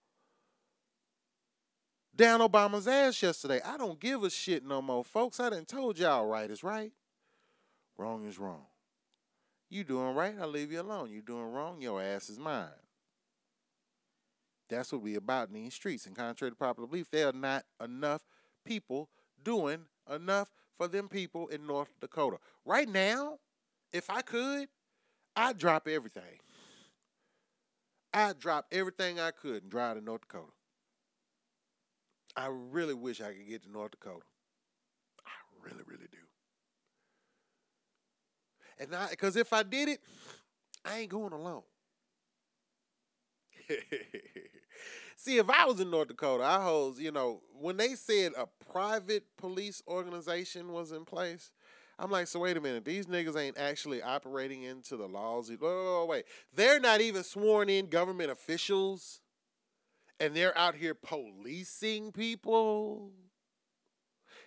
down 2.14 2.40
Obama's 2.40 2.86
ass 2.86 3.22
yesterday. 3.22 3.60
I 3.64 3.76
don't 3.76 3.98
give 4.00 4.22
a 4.22 4.30
shit 4.30 4.64
no 4.64 4.80
more, 4.80 5.04
folks. 5.04 5.40
I 5.40 5.50
done 5.50 5.64
told 5.64 5.98
y'all 5.98 6.26
right 6.26 6.50
is 6.50 6.62
right, 6.62 6.92
wrong 7.96 8.24
is 8.26 8.38
wrong. 8.38 8.66
You 9.70 9.82
doing 9.82 10.14
right, 10.14 10.34
I'll 10.40 10.48
leave 10.48 10.70
you 10.70 10.80
alone. 10.80 11.10
You 11.10 11.22
doing 11.22 11.50
wrong, 11.52 11.80
your 11.80 12.00
ass 12.00 12.28
is 12.28 12.38
mine. 12.38 12.68
That's 14.68 14.92
what 14.92 15.02
we 15.02 15.14
about 15.14 15.48
in 15.48 15.54
these 15.54 15.74
streets. 15.74 16.06
And 16.06 16.16
contrary 16.16 16.52
to 16.52 16.56
popular 16.56 16.88
belief, 16.88 17.10
there 17.10 17.28
are 17.28 17.32
not 17.32 17.64
enough 17.82 18.22
people 18.64 19.08
doing 19.42 19.80
enough 20.12 20.50
for 20.76 20.88
them 20.88 21.08
people 21.08 21.48
in 21.48 21.66
North 21.66 21.88
Dakota. 22.00 22.38
Right 22.64 22.88
now, 22.88 23.38
if 23.92 24.10
I 24.10 24.22
could, 24.22 24.68
I'd 25.36 25.58
drop 25.58 25.88
everything. 25.88 26.40
I'd 28.12 28.38
drop 28.38 28.66
everything 28.70 29.18
I 29.18 29.30
could 29.32 29.62
and 29.62 29.70
drive 29.70 29.96
to 29.96 30.04
North 30.04 30.22
Dakota. 30.22 30.52
I 32.36 32.48
really 32.50 32.94
wish 32.94 33.20
I 33.20 33.32
could 33.32 33.48
get 33.48 33.62
to 33.64 33.70
North 33.70 33.92
Dakota. 33.92 34.24
I 35.26 35.30
really, 35.62 35.82
really 35.86 36.06
do. 36.10 36.18
And 38.78 38.94
I, 38.94 39.10
because 39.10 39.36
if 39.36 39.52
I 39.52 39.62
did 39.62 39.88
it, 39.88 40.00
I 40.84 40.98
ain't 40.98 41.10
going 41.10 41.32
alone. 41.32 41.62
See, 45.16 45.38
if 45.38 45.48
I 45.48 45.64
was 45.64 45.80
in 45.80 45.90
North 45.90 46.08
Dakota, 46.08 46.44
I 46.44 46.62
hold, 46.62 46.98
you 46.98 47.12
know, 47.12 47.40
when 47.58 47.76
they 47.76 47.94
said 47.94 48.32
a 48.36 48.46
private 48.70 49.24
police 49.36 49.82
organization 49.86 50.72
was 50.72 50.92
in 50.92 51.04
place, 51.04 51.50
I'm 51.98 52.10
like, 52.10 52.26
so 52.26 52.40
wait 52.40 52.56
a 52.56 52.60
minute, 52.60 52.84
these 52.84 53.06
niggas 53.06 53.38
ain't 53.38 53.56
actually 53.56 54.02
operating 54.02 54.64
into 54.64 54.96
the 54.96 55.06
laws. 55.06 55.48
Wait, 55.50 56.08
wait. 56.08 56.24
They're 56.54 56.80
not 56.80 57.00
even 57.00 57.22
sworn 57.22 57.68
in 57.68 57.86
government 57.86 58.30
officials, 58.30 59.20
and 60.18 60.34
they're 60.34 60.56
out 60.58 60.74
here 60.74 60.94
policing 60.94 62.12
people. 62.12 63.12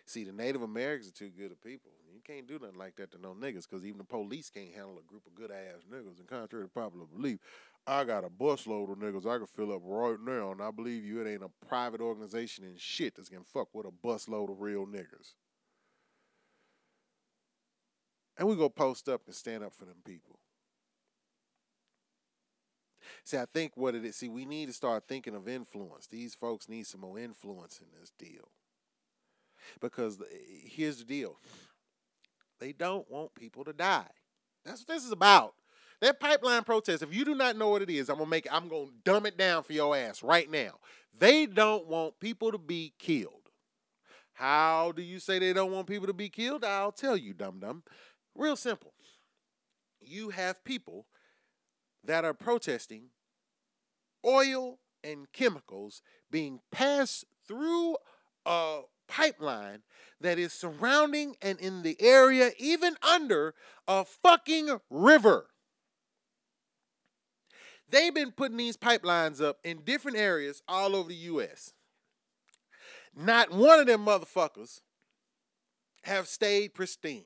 See, 0.05 0.23
the 0.23 0.33
Native 0.33 0.61
Americans 0.61 1.09
are 1.09 1.13
too 1.13 1.29
good 1.29 1.51
of 1.51 1.61
people. 1.61 1.91
You 2.13 2.21
can't 2.21 2.47
do 2.47 2.59
nothing 2.59 2.77
like 2.77 2.95
that 2.95 3.11
to 3.11 3.21
no 3.21 3.33
niggas 3.33 3.69
because 3.69 3.85
even 3.85 3.97
the 3.97 4.03
police 4.03 4.49
can't 4.49 4.73
handle 4.73 4.97
a 4.97 5.03
group 5.07 5.25
of 5.27 5.35
good 5.35 5.51
ass 5.51 5.83
niggas. 5.89 6.19
And 6.19 6.27
contrary 6.27 6.65
to 6.65 6.69
popular 6.69 7.05
belief, 7.05 7.39
I 7.89 8.03
got 8.03 8.25
a 8.25 8.29
busload 8.29 8.91
of 8.91 8.97
niggas 8.97 9.25
I 9.25 9.37
can 9.37 9.47
fill 9.47 9.71
up 9.71 9.81
right 9.85 10.17
now, 10.21 10.51
and 10.51 10.61
I 10.61 10.71
believe 10.71 11.05
you 11.05 11.21
it 11.21 11.31
ain't 11.31 11.41
a 11.41 11.65
private 11.67 12.01
organization 12.01 12.65
and 12.65 12.77
shit 12.77 13.15
that's 13.15 13.29
gonna 13.29 13.45
fuck 13.45 13.73
with 13.73 13.85
a 13.85 13.91
busload 14.05 14.51
of 14.51 14.59
real 14.59 14.85
niggas. 14.85 15.35
And 18.37 18.47
we 18.47 18.55
go 18.57 18.67
post 18.67 19.07
up 19.07 19.21
and 19.25 19.33
stand 19.33 19.63
up 19.63 19.73
for 19.73 19.85
them 19.85 20.01
people. 20.05 20.37
See, 23.23 23.37
I 23.37 23.45
think 23.45 23.75
what 23.75 23.95
it 23.95 24.05
is, 24.05 24.17
see, 24.17 24.29
we 24.29 24.45
need 24.45 24.67
to 24.67 24.73
start 24.73 25.03
thinking 25.07 25.33
of 25.33 25.47
influence. 25.47 26.07
These 26.07 26.35
folks 26.35 26.69
need 26.69 26.87
some 26.87 27.01
more 27.01 27.17
influence 27.17 27.79
in 27.79 27.87
this 27.99 28.11
deal. 28.17 28.51
Because 29.79 30.19
eh, 30.21 30.25
here's 30.65 30.99
the 30.99 31.05
deal 31.05 31.37
they 32.59 32.73
don't 32.73 33.09
want 33.09 33.33
people 33.33 33.63
to 33.63 33.73
die. 33.73 34.09
That's 34.65 34.81
what 34.81 34.95
this 34.95 35.05
is 35.05 35.11
about. 35.11 35.53
That 36.01 36.19
pipeline 36.19 36.63
protest, 36.63 37.01
if 37.01 37.13
you 37.13 37.25
do 37.25 37.33
not 37.33 37.57
know 37.57 37.69
what 37.69 37.81
it 37.81 37.89
is, 37.89 38.09
I'm 38.09 38.17
gonna 38.17 38.29
make 38.29 38.47
I'm 38.51 38.67
gonna 38.67 38.91
dumb 39.03 39.25
it 39.25 39.37
down 39.37 39.63
for 39.63 39.73
your 39.73 39.95
ass 39.95 40.21
right 40.21 40.49
now. 40.49 40.73
They 41.17 41.47
don't 41.47 41.87
want 41.87 42.19
people 42.19 42.51
to 42.51 42.59
be 42.59 42.93
killed. 42.99 43.33
How 44.33 44.91
do 44.91 45.01
you 45.01 45.19
say 45.19 45.39
they 45.39 45.53
don't 45.53 45.71
want 45.71 45.87
people 45.87 46.05
to 46.05 46.13
be 46.13 46.29
killed? 46.29 46.63
I'll 46.63 46.91
tell 46.91 47.17
you, 47.17 47.33
dum 47.33 47.59
dum. 47.59 47.83
Real 48.35 48.55
simple. 48.55 48.93
You 49.99 50.29
have 50.29 50.63
people 50.63 51.07
that 52.03 52.23
are 52.23 52.35
protesting 52.35 53.09
oil 54.23 54.79
and 55.03 55.31
chemicals 55.31 56.03
being 56.29 56.59
passed 56.71 57.25
through 57.47 57.97
a 58.45 58.81
pipeline 59.07 59.81
that 60.21 60.37
is 60.37 60.53
surrounding 60.53 61.35
and 61.41 61.59
in 61.59 61.81
the 61.81 61.99
area, 61.99 62.51
even 62.59 62.95
under 63.01 63.55
a 63.87 64.05
fucking 64.05 64.79
river. 64.89 65.47
They've 67.89 68.13
been 68.13 68.31
putting 68.31 68.57
these 68.57 68.77
pipelines 68.77 69.41
up 69.41 69.59
in 69.63 69.83
different 69.83 70.17
areas 70.17 70.61
all 70.67 70.95
over 70.95 71.09
the 71.09 71.15
US. 71.15 71.73
Not 73.15 73.51
one 73.51 73.79
of 73.79 73.87
them 73.87 74.05
motherfuckers 74.05 74.81
have 76.03 76.27
stayed 76.27 76.73
pristine. 76.73 77.25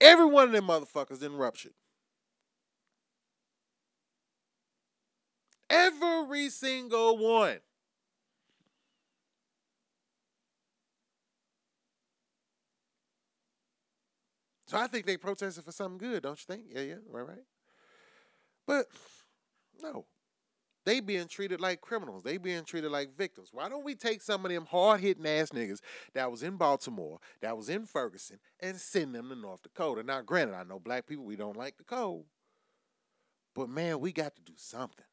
Every 0.00 0.26
one 0.26 0.44
of 0.48 0.52
them 0.52 0.66
motherfuckers 0.66 1.22
in 1.22 1.36
ruptured. 1.36 1.72
Every 5.68 6.50
single 6.50 7.18
one. 7.18 7.58
So 14.66 14.76
I 14.76 14.86
think 14.88 15.06
they 15.06 15.16
protested 15.16 15.64
for 15.64 15.72
something 15.72 15.98
good, 15.98 16.24
don't 16.24 16.38
you 16.38 16.54
think? 16.54 16.66
Yeah, 16.68 16.80
yeah, 16.82 16.94
right, 17.10 17.26
right. 17.26 17.44
But 18.66 18.86
no. 19.82 20.06
They 20.84 21.00
being 21.00 21.26
treated 21.26 21.60
like 21.60 21.80
criminals. 21.80 22.22
They 22.22 22.36
being 22.36 22.62
treated 22.62 22.92
like 22.92 23.16
victims. 23.16 23.48
Why 23.52 23.68
don't 23.68 23.84
we 23.84 23.96
take 23.96 24.22
some 24.22 24.44
of 24.44 24.52
them 24.52 24.66
hard 24.66 25.00
hitting 25.00 25.26
ass 25.26 25.50
niggas 25.50 25.80
that 26.14 26.30
was 26.30 26.44
in 26.44 26.56
Baltimore, 26.56 27.18
that 27.42 27.56
was 27.56 27.68
in 27.68 27.86
Ferguson, 27.86 28.38
and 28.60 28.76
send 28.76 29.12
them 29.12 29.28
to 29.30 29.34
North 29.34 29.62
Dakota? 29.62 30.04
Now, 30.04 30.22
granted, 30.22 30.54
I 30.54 30.62
know 30.62 30.78
black 30.78 31.06
people, 31.08 31.24
we 31.24 31.34
don't 31.34 31.56
like 31.56 31.76
the 31.76 31.82
cold. 31.82 32.26
But 33.52 33.68
man, 33.68 33.98
we 33.98 34.12
got 34.12 34.36
to 34.36 34.42
do 34.42 34.52
something. 34.54 35.04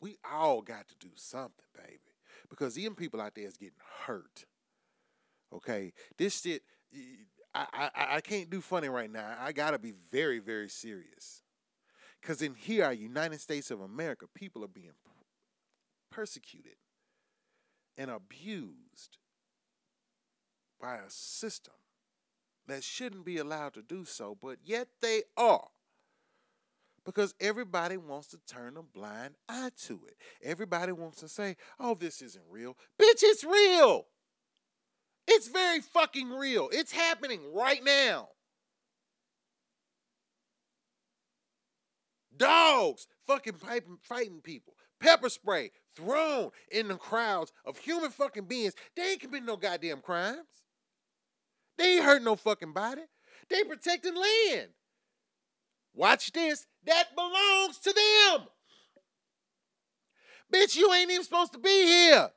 We 0.00 0.16
all 0.28 0.62
got 0.62 0.88
to 0.88 0.96
do 0.98 1.12
something, 1.14 1.64
baby. 1.76 2.00
Because 2.50 2.76
even 2.76 2.96
people 2.96 3.20
out 3.20 3.36
there 3.36 3.46
is 3.46 3.56
getting 3.56 3.74
hurt. 4.06 4.46
Okay? 5.54 5.92
This 6.18 6.40
shit, 6.40 6.62
I, 7.54 7.66
I, 7.72 8.06
I 8.16 8.20
can't 8.20 8.50
do 8.50 8.60
funny 8.60 8.88
right 8.88 9.10
now. 9.10 9.36
I 9.38 9.52
gotta 9.52 9.78
be 9.78 9.92
very, 10.10 10.40
very 10.40 10.68
serious. 10.68 11.43
Because 12.24 12.40
in 12.40 12.54
here, 12.54 12.86
our 12.86 12.92
United 12.94 13.38
States 13.38 13.70
of 13.70 13.82
America, 13.82 14.24
people 14.34 14.64
are 14.64 14.68
being 14.68 14.94
persecuted 16.10 16.76
and 17.98 18.10
abused 18.10 19.18
by 20.80 20.94
a 20.94 21.10
system 21.10 21.74
that 22.66 22.82
shouldn't 22.82 23.26
be 23.26 23.36
allowed 23.36 23.74
to 23.74 23.82
do 23.82 24.06
so, 24.06 24.38
but 24.40 24.56
yet 24.64 24.88
they 25.02 25.24
are. 25.36 25.66
Because 27.04 27.34
everybody 27.40 27.98
wants 27.98 28.28
to 28.28 28.38
turn 28.46 28.78
a 28.78 28.82
blind 28.82 29.34
eye 29.46 29.72
to 29.82 30.00
it. 30.08 30.16
Everybody 30.42 30.92
wants 30.92 31.20
to 31.20 31.28
say, 31.28 31.56
oh, 31.78 31.94
this 31.94 32.22
isn't 32.22 32.44
real. 32.48 32.74
Bitch, 32.98 33.22
it's 33.22 33.44
real. 33.44 34.06
It's 35.28 35.48
very 35.48 35.82
fucking 35.82 36.30
real. 36.30 36.70
It's 36.72 36.92
happening 36.92 37.40
right 37.52 37.84
now. 37.84 38.28
Dogs 42.36 43.06
fucking 43.26 43.54
fighting 44.02 44.40
people, 44.42 44.74
pepper 45.00 45.28
spray 45.28 45.70
thrown 45.96 46.50
in 46.70 46.88
the 46.88 46.96
crowds 46.96 47.52
of 47.64 47.78
human 47.78 48.10
fucking 48.10 48.44
beings. 48.44 48.74
They 48.96 49.12
ain't 49.12 49.20
committing 49.20 49.46
no 49.46 49.56
goddamn 49.56 50.00
crimes. 50.00 50.62
They 51.76 51.96
ain't 51.96 52.04
hurt 52.04 52.22
no 52.22 52.36
fucking 52.36 52.72
body. 52.72 53.02
They 53.48 53.64
protecting 53.64 54.14
land. 54.14 54.68
Watch 55.94 56.32
this. 56.32 56.66
That 56.84 57.14
belongs 57.14 57.78
to 57.78 57.92
them. 57.92 58.48
Bitch, 60.52 60.76
you 60.76 60.92
ain't 60.92 61.10
even 61.10 61.24
supposed 61.24 61.52
to 61.52 61.58
be 61.58 61.68
here. 61.68 62.30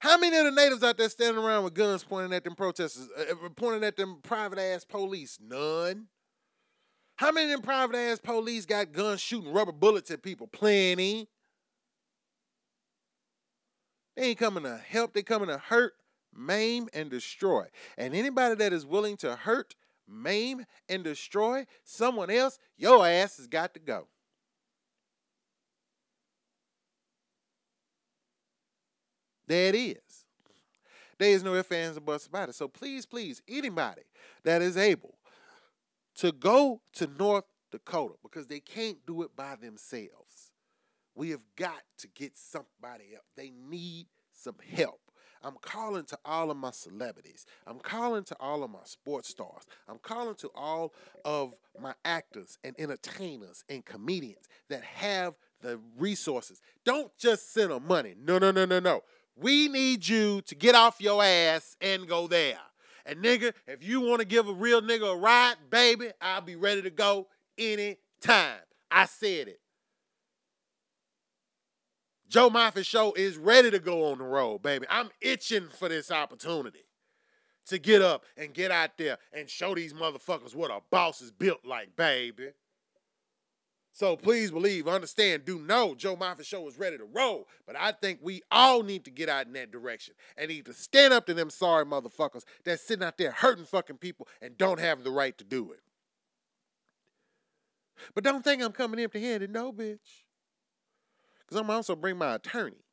How 0.00 0.16
many 0.16 0.36
of 0.36 0.44
the 0.44 0.52
natives 0.52 0.84
out 0.84 0.96
there 0.96 1.08
standing 1.08 1.42
around 1.42 1.64
with 1.64 1.74
guns 1.74 2.04
pointing 2.04 2.32
at 2.32 2.44
them 2.44 2.54
protesters, 2.54 3.08
uh, 3.18 3.32
uh, 3.32 3.48
pointing 3.56 3.84
at 3.84 3.96
them 3.96 4.20
private 4.22 4.58
ass 4.58 4.84
police? 4.84 5.38
None. 5.40 6.06
How 7.16 7.32
many 7.32 7.46
of 7.46 7.58
them 7.58 7.62
private 7.62 7.96
ass 7.96 8.20
police 8.20 8.64
got 8.64 8.92
guns 8.92 9.20
shooting 9.20 9.52
rubber 9.52 9.72
bullets 9.72 10.10
at 10.12 10.22
people? 10.22 10.46
Plenty. 10.46 11.28
They 14.16 14.30
ain't 14.30 14.38
coming 14.38 14.62
to 14.64 14.76
help, 14.76 15.14
they 15.14 15.22
coming 15.22 15.48
to 15.48 15.58
hurt, 15.58 15.94
maim, 16.34 16.88
and 16.92 17.10
destroy. 17.10 17.66
And 17.96 18.14
anybody 18.14 18.54
that 18.56 18.72
is 18.72 18.86
willing 18.86 19.16
to 19.18 19.34
hurt, 19.34 19.74
maim, 20.08 20.64
and 20.88 21.02
destroy 21.02 21.66
someone 21.84 22.30
else, 22.30 22.58
your 22.76 23.06
ass 23.06 23.36
has 23.38 23.48
got 23.48 23.74
to 23.74 23.80
go. 23.80 24.06
There 29.48 29.70
it 29.70 29.74
is. 29.74 30.26
There 31.18 31.30
is 31.30 31.42
no 31.42 31.54
ifs, 31.54 31.72
ands, 31.72 31.96
or 31.96 32.00
buts 32.00 32.26
about 32.26 32.50
it. 32.50 32.54
So 32.54 32.68
please, 32.68 33.04
please, 33.04 33.42
anybody 33.48 34.02
that 34.44 34.62
is 34.62 34.76
able 34.76 35.14
to 36.16 36.30
go 36.30 36.80
to 36.92 37.08
North 37.18 37.44
Dakota 37.72 38.14
because 38.22 38.46
they 38.46 38.60
can't 38.60 39.04
do 39.06 39.22
it 39.22 39.34
by 39.34 39.56
themselves. 39.56 40.52
We 41.14 41.30
have 41.30 41.40
got 41.56 41.82
to 41.98 42.08
get 42.08 42.36
somebody 42.36 43.16
up. 43.16 43.24
They 43.36 43.50
need 43.50 44.06
some 44.32 44.56
help. 44.76 45.00
I'm 45.42 45.56
calling 45.60 46.04
to 46.06 46.18
all 46.24 46.50
of 46.50 46.56
my 46.56 46.70
celebrities. 46.72 47.46
I'm 47.66 47.78
calling 47.78 48.24
to 48.24 48.36
all 48.40 48.62
of 48.62 48.70
my 48.70 48.84
sports 48.84 49.28
stars. 49.28 49.62
I'm 49.88 49.98
calling 49.98 50.34
to 50.36 50.50
all 50.54 50.92
of 51.24 51.54
my 51.80 51.94
actors 52.04 52.58
and 52.64 52.74
entertainers 52.78 53.64
and 53.68 53.84
comedians 53.84 54.46
that 54.68 54.82
have 54.82 55.34
the 55.60 55.78
resources. 55.96 56.60
Don't 56.84 57.16
just 57.18 57.52
send 57.52 57.70
them 57.70 57.86
money. 57.86 58.14
No, 58.20 58.38
no, 58.38 58.50
no, 58.50 58.64
no, 58.64 58.80
no. 58.80 59.02
We 59.40 59.68
need 59.68 60.06
you 60.06 60.42
to 60.42 60.54
get 60.54 60.74
off 60.74 61.00
your 61.00 61.22
ass 61.22 61.76
and 61.80 62.08
go 62.08 62.26
there. 62.26 62.58
And 63.06 63.20
nigga, 63.20 63.52
if 63.66 63.82
you 63.82 64.00
want 64.00 64.20
to 64.20 64.26
give 64.26 64.48
a 64.48 64.52
real 64.52 64.82
nigga 64.82 65.14
a 65.14 65.16
ride, 65.16 65.56
baby, 65.70 66.10
I'll 66.20 66.40
be 66.40 66.56
ready 66.56 66.82
to 66.82 66.90
go 66.90 67.28
anytime. 67.56 68.58
I 68.90 69.06
said 69.06 69.48
it. 69.48 69.60
Joe 72.28 72.50
Moffett 72.50 72.84
show 72.84 73.14
is 73.14 73.38
ready 73.38 73.70
to 73.70 73.78
go 73.78 74.10
on 74.10 74.18
the 74.18 74.24
road, 74.24 74.62
baby. 74.62 74.86
I'm 74.90 75.08
itching 75.20 75.68
for 75.78 75.88
this 75.88 76.10
opportunity 76.10 76.84
to 77.66 77.78
get 77.78 78.02
up 78.02 78.24
and 78.36 78.52
get 78.52 78.70
out 78.70 78.98
there 78.98 79.18
and 79.32 79.48
show 79.48 79.74
these 79.74 79.94
motherfuckers 79.94 80.54
what 80.54 80.70
a 80.70 80.80
boss 80.90 81.22
is 81.22 81.30
built 81.30 81.64
like, 81.64 81.96
baby. 81.96 82.50
So 83.98 84.14
please 84.14 84.52
believe, 84.52 84.86
understand, 84.86 85.44
do 85.44 85.58
know 85.58 85.92
Joe 85.92 86.14
Moffett 86.14 86.44
Show 86.44 86.68
is 86.68 86.78
ready 86.78 86.96
to 86.98 87.04
roll. 87.04 87.48
But 87.66 87.74
I 87.74 87.90
think 87.90 88.20
we 88.22 88.42
all 88.48 88.84
need 88.84 89.04
to 89.06 89.10
get 89.10 89.28
out 89.28 89.48
in 89.48 89.54
that 89.54 89.72
direction 89.72 90.14
and 90.36 90.50
need 90.50 90.66
to 90.66 90.72
stand 90.72 91.12
up 91.12 91.26
to 91.26 91.34
them 91.34 91.50
sorry 91.50 91.84
motherfuckers 91.84 92.44
that's 92.62 92.80
sitting 92.80 93.04
out 93.04 93.18
there 93.18 93.32
hurting 93.32 93.64
fucking 93.64 93.96
people 93.96 94.28
and 94.40 94.56
don't 94.56 94.78
have 94.78 95.02
the 95.02 95.10
right 95.10 95.36
to 95.38 95.42
do 95.42 95.72
it. 95.72 95.80
But 98.14 98.22
don't 98.22 98.44
think 98.44 98.62
I'm 98.62 98.70
coming 98.70 99.00
empty 99.00 99.20
handed, 99.20 99.50
no, 99.50 99.72
bitch. 99.72 99.98
Because 101.40 101.60
I'm 101.60 101.68
also 101.68 101.96
bring 101.96 102.18
my 102.18 102.36
attorney. 102.36 102.84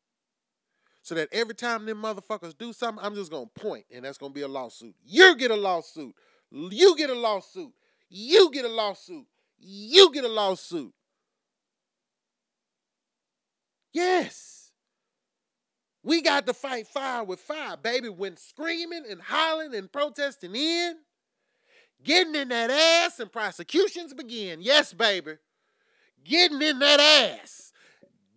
So 1.03 1.13
that 1.13 1.29
every 1.31 1.53
time 1.53 1.85
them 1.85 2.01
motherfuckers 2.01 2.57
do 2.57 2.73
something, 2.73 3.05
I'm 3.05 3.13
just 3.13 3.29
gonna 3.29 3.45
point, 3.45 3.85
and 3.93 4.05
that's 4.05 4.17
gonna 4.17 4.33
be 4.33 4.41
a 4.41 4.47
lawsuit. 4.47 4.95
You 5.05 5.35
get 5.35 5.51
a 5.51 5.55
lawsuit. 5.55 6.15
You 6.49 6.97
get 6.97 7.11
a 7.11 7.15
lawsuit. 7.15 7.73
You 8.09 8.49
get 8.51 8.65
a 8.65 8.69
lawsuit 8.69 9.27
you 9.59 10.11
get 10.11 10.23
a 10.23 10.29
lawsuit. 10.29 10.93
Yes. 13.93 14.71
We 16.03 16.21
got 16.21 16.45
to 16.45 16.53
fight 16.53 16.85
fire 16.85 17.23
with 17.23 17.39
fire, 17.39 17.77
baby. 17.77 18.09
When 18.09 18.37
screaming 18.37 19.05
and 19.09 19.21
hollering 19.21 19.73
and 19.73 19.91
protesting 19.91 20.55
in, 20.55 20.97
getting 22.03 22.35
in 22.35 22.49
that 22.49 22.69
ass 22.69 23.19
and 23.19 23.31
prosecutions 23.31 24.13
begin. 24.13 24.61
Yes, 24.61 24.93
baby. 24.93 25.37
Getting 26.23 26.61
in 26.61 26.79
that 26.79 26.99
ass. 26.99 27.71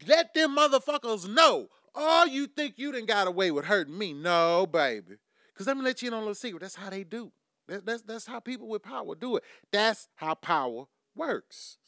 Let 0.06 0.32
them 0.32 0.56
motherfuckers 0.56 1.28
know. 1.28 1.68
All 1.94 2.26
you 2.26 2.46
think 2.46 2.78
you 2.78 2.92
done 2.92 3.06
got 3.06 3.26
away 3.26 3.50
with 3.50 3.64
hurting 3.64 3.98
me. 3.98 4.12
No, 4.12 4.66
baby. 4.66 5.16
Because 5.52 5.66
let 5.66 5.76
me 5.76 5.82
let 5.82 6.00
you 6.00 6.08
in 6.08 6.14
on 6.14 6.18
a 6.18 6.22
little 6.22 6.34
secret. 6.34 6.60
That's 6.60 6.76
how 6.76 6.88
they 6.88 7.02
do. 7.02 7.32
That, 7.66 7.84
that's, 7.84 8.02
that's 8.02 8.26
how 8.26 8.40
people 8.40 8.68
with 8.68 8.82
power 8.82 9.14
do 9.14 9.36
it. 9.36 9.42
That's 9.72 10.08
how 10.14 10.34
power 10.34 10.86
works. 11.18 11.78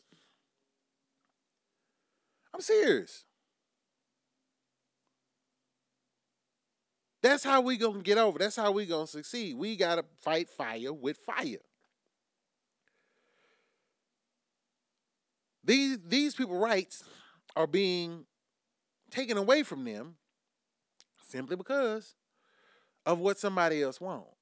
I'm 2.53 2.61
serious. 2.61 3.25
That's 7.23 7.45
how 7.45 7.61
we 7.61 7.77
gonna 7.77 8.01
get 8.01 8.19
over. 8.19 8.39
That's 8.39 8.57
how 8.57 8.73
we 8.73 8.87
gonna 8.87 9.07
succeed. 9.07 9.57
We 9.57 9.77
gotta 9.77 10.05
fight 10.23 10.49
fire 10.49 10.93
with 10.93 11.19
fire. 11.19 11.59
These 15.63 15.99
these 16.07 16.35
people 16.35 16.59
rights 16.59 17.05
are 17.55 17.67
being 17.67 18.25
taken 19.11 19.37
away 19.37 19.63
from 19.63 19.85
them 19.85 20.17
simply 21.29 21.57
because 21.57 22.15
of 23.05 23.19
what 23.19 23.39
somebody 23.39 23.83
else 23.83 24.01
wants. 24.01 24.37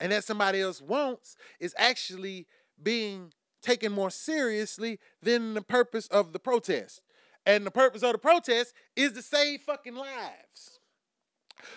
And 0.00 0.12
that 0.12 0.24
somebody 0.24 0.60
else 0.60 0.80
wants 0.80 1.36
is 1.60 1.74
actually 1.78 2.46
being 2.82 3.32
taken 3.60 3.92
more 3.92 4.10
seriously 4.10 4.98
than 5.22 5.54
the 5.54 5.62
purpose 5.62 6.06
of 6.08 6.32
the 6.32 6.38
protest. 6.38 7.02
And 7.46 7.66
the 7.66 7.70
purpose 7.70 8.02
of 8.02 8.12
the 8.12 8.18
protest 8.18 8.74
is 8.96 9.12
to 9.12 9.22
save 9.22 9.62
fucking 9.62 9.94
lives. 9.94 10.78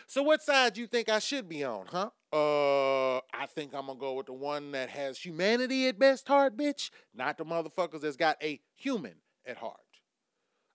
So 0.07 0.23
what 0.23 0.41
side 0.41 0.73
do 0.73 0.81
you 0.81 0.87
think 0.87 1.09
I 1.09 1.19
should 1.19 1.49
be 1.49 1.63
on, 1.63 1.85
huh? 1.87 2.09
Uh, 2.31 3.17
I 3.33 3.45
think 3.47 3.73
I'm 3.73 3.87
gonna 3.87 3.99
go 3.99 4.13
with 4.13 4.27
the 4.27 4.33
one 4.33 4.71
that 4.71 4.89
has 4.89 5.19
humanity 5.19 5.87
at 5.87 5.99
best 5.99 6.27
heart, 6.27 6.57
bitch. 6.57 6.89
Not 7.13 7.37
the 7.37 7.45
motherfuckers 7.45 8.01
that's 8.01 8.15
got 8.15 8.37
a 8.41 8.59
human 8.75 9.15
at 9.45 9.57
heart. 9.57 9.77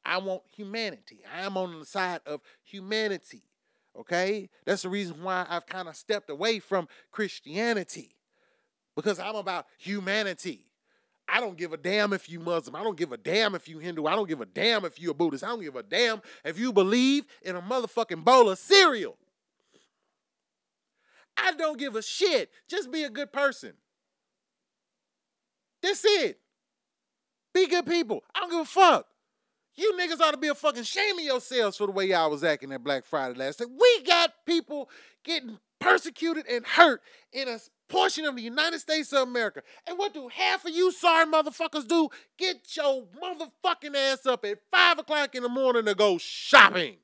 I 0.05 0.19
want 0.19 0.43
humanity. 0.55 1.21
I 1.35 1.43
am 1.43 1.57
on 1.57 1.79
the 1.79 1.85
side 1.85 2.21
of 2.27 2.41
humanity. 2.63 3.43
Okay? 3.99 4.49
That's 4.65 4.83
the 4.83 4.89
reason 4.89 5.23
why 5.23 5.47
I've 5.49 5.67
kind 5.67 5.89
of 5.89 5.97
stepped 5.97 6.31
away 6.31 6.61
from 6.61 6.89
Christianity. 7.11 8.15
Because 8.95 9.19
I'm 9.19 9.37
about 9.37 9.67
humanity. 9.79 10.68
I 11.29 11.41
don't 11.41 11.57
give 11.59 11.73
a 11.73 11.77
damn 11.77 12.13
if 12.13 12.29
you 12.29 12.41
Muslim. 12.41 12.75
I 12.75 12.83
don't 12.83 12.97
give 12.97 13.13
a 13.13 13.17
damn 13.17 13.55
if 13.55 13.69
you 13.69 13.79
Hindu. 13.79 14.07
I 14.07 14.17
don't 14.17 14.29
give 14.29 14.41
a 14.41 14.47
damn 14.47 14.85
if 14.85 15.01
you 15.01 15.11
a 15.11 15.15
Buddhist. 15.15 15.45
I 15.45 15.49
don't 15.49 15.61
give 15.61 15.77
a 15.77 15.83
damn 15.83 16.23
if 16.45 16.59
you 16.59 16.73
believe 16.73 17.27
in 17.43 17.55
a 17.55 17.61
motherfucking 17.61 18.25
bowl 18.25 18.49
of 18.49 18.59
cereal. 18.59 19.17
I 21.37 21.53
don't 21.53 21.79
give 21.79 21.97
a 21.97 22.03
shit. 22.03 22.51
Just 22.69 22.91
be 22.91 23.05
a 23.05 23.11
good 23.11 23.33
person. 23.33 23.75
That's 25.83 26.05
it. 26.05 26.41
Be 27.55 27.67
good 27.67 27.87
people. 27.87 28.25
I 28.35 28.41
don't 28.41 28.51
give 28.51 28.61
a 28.61 28.65
fuck. 28.65 29.07
You 29.77 29.93
niggas 29.93 30.21
ought 30.21 30.33
to 30.33 30.39
be 30.39 30.49
a 30.49 30.55
fucking 30.55 30.83
shame 30.83 31.19
of 31.19 31.25
yourselves 31.25 31.77
for 31.77 31.87
the 31.87 31.93
way 31.93 32.07
y'all 32.07 32.31
was 32.31 32.43
acting 32.43 32.73
at 32.73 32.83
Black 32.83 33.05
Friday 33.05 33.39
last 33.39 33.61
night. 33.61 33.69
We 33.71 34.03
got 34.03 34.33
people 34.45 34.91
getting 35.25 35.59
persecuted 35.79 36.47
and 36.49 36.67
hurt 36.67 37.01
in 37.33 37.47
a 37.47 37.59
portion 37.89 38.25
of 38.25 38.37
the 38.37 38.43
United 38.43 38.79
States 38.81 39.13
of 39.13 39.27
America. 39.29 39.63
And 39.87 39.99
what 39.99 40.15
do 40.15 40.29
half 40.29 40.65
of 40.65 40.75
you 40.75 40.93
sorry 40.93 41.27
motherfuckers 41.27 41.87
do? 41.87 42.09
Get 42.39 42.77
your 42.77 43.07
motherfucking 43.23 43.95
ass 43.95 44.27
up 44.27 44.45
at 44.45 44.59
5 44.71 44.99
o'clock 45.01 45.35
in 45.35 45.43
the 45.43 45.49
morning 45.49 45.87
to 45.87 45.95
go 45.95 46.19
shopping. 46.19 46.97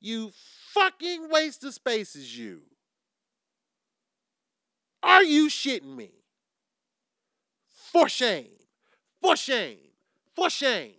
You 0.00 0.32
fucking 0.72 1.30
waste 1.30 1.64
of 1.64 1.72
space 1.74 2.14
is 2.14 2.36
you. 2.36 2.62
Are 5.02 5.22
you 5.22 5.48
shitting 5.48 5.96
me? 5.96 6.10
For 7.68 8.08
shame. 8.08 8.48
For 9.22 9.36
shame. 9.36 9.78
For 10.34 10.50
shame. 10.50 10.94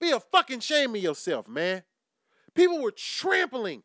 Be 0.00 0.10
a 0.12 0.20
fucking 0.20 0.60
shame 0.60 0.94
of 0.94 1.02
yourself, 1.02 1.48
man. 1.48 1.82
People 2.54 2.80
were 2.80 2.90
trampling, 2.90 3.82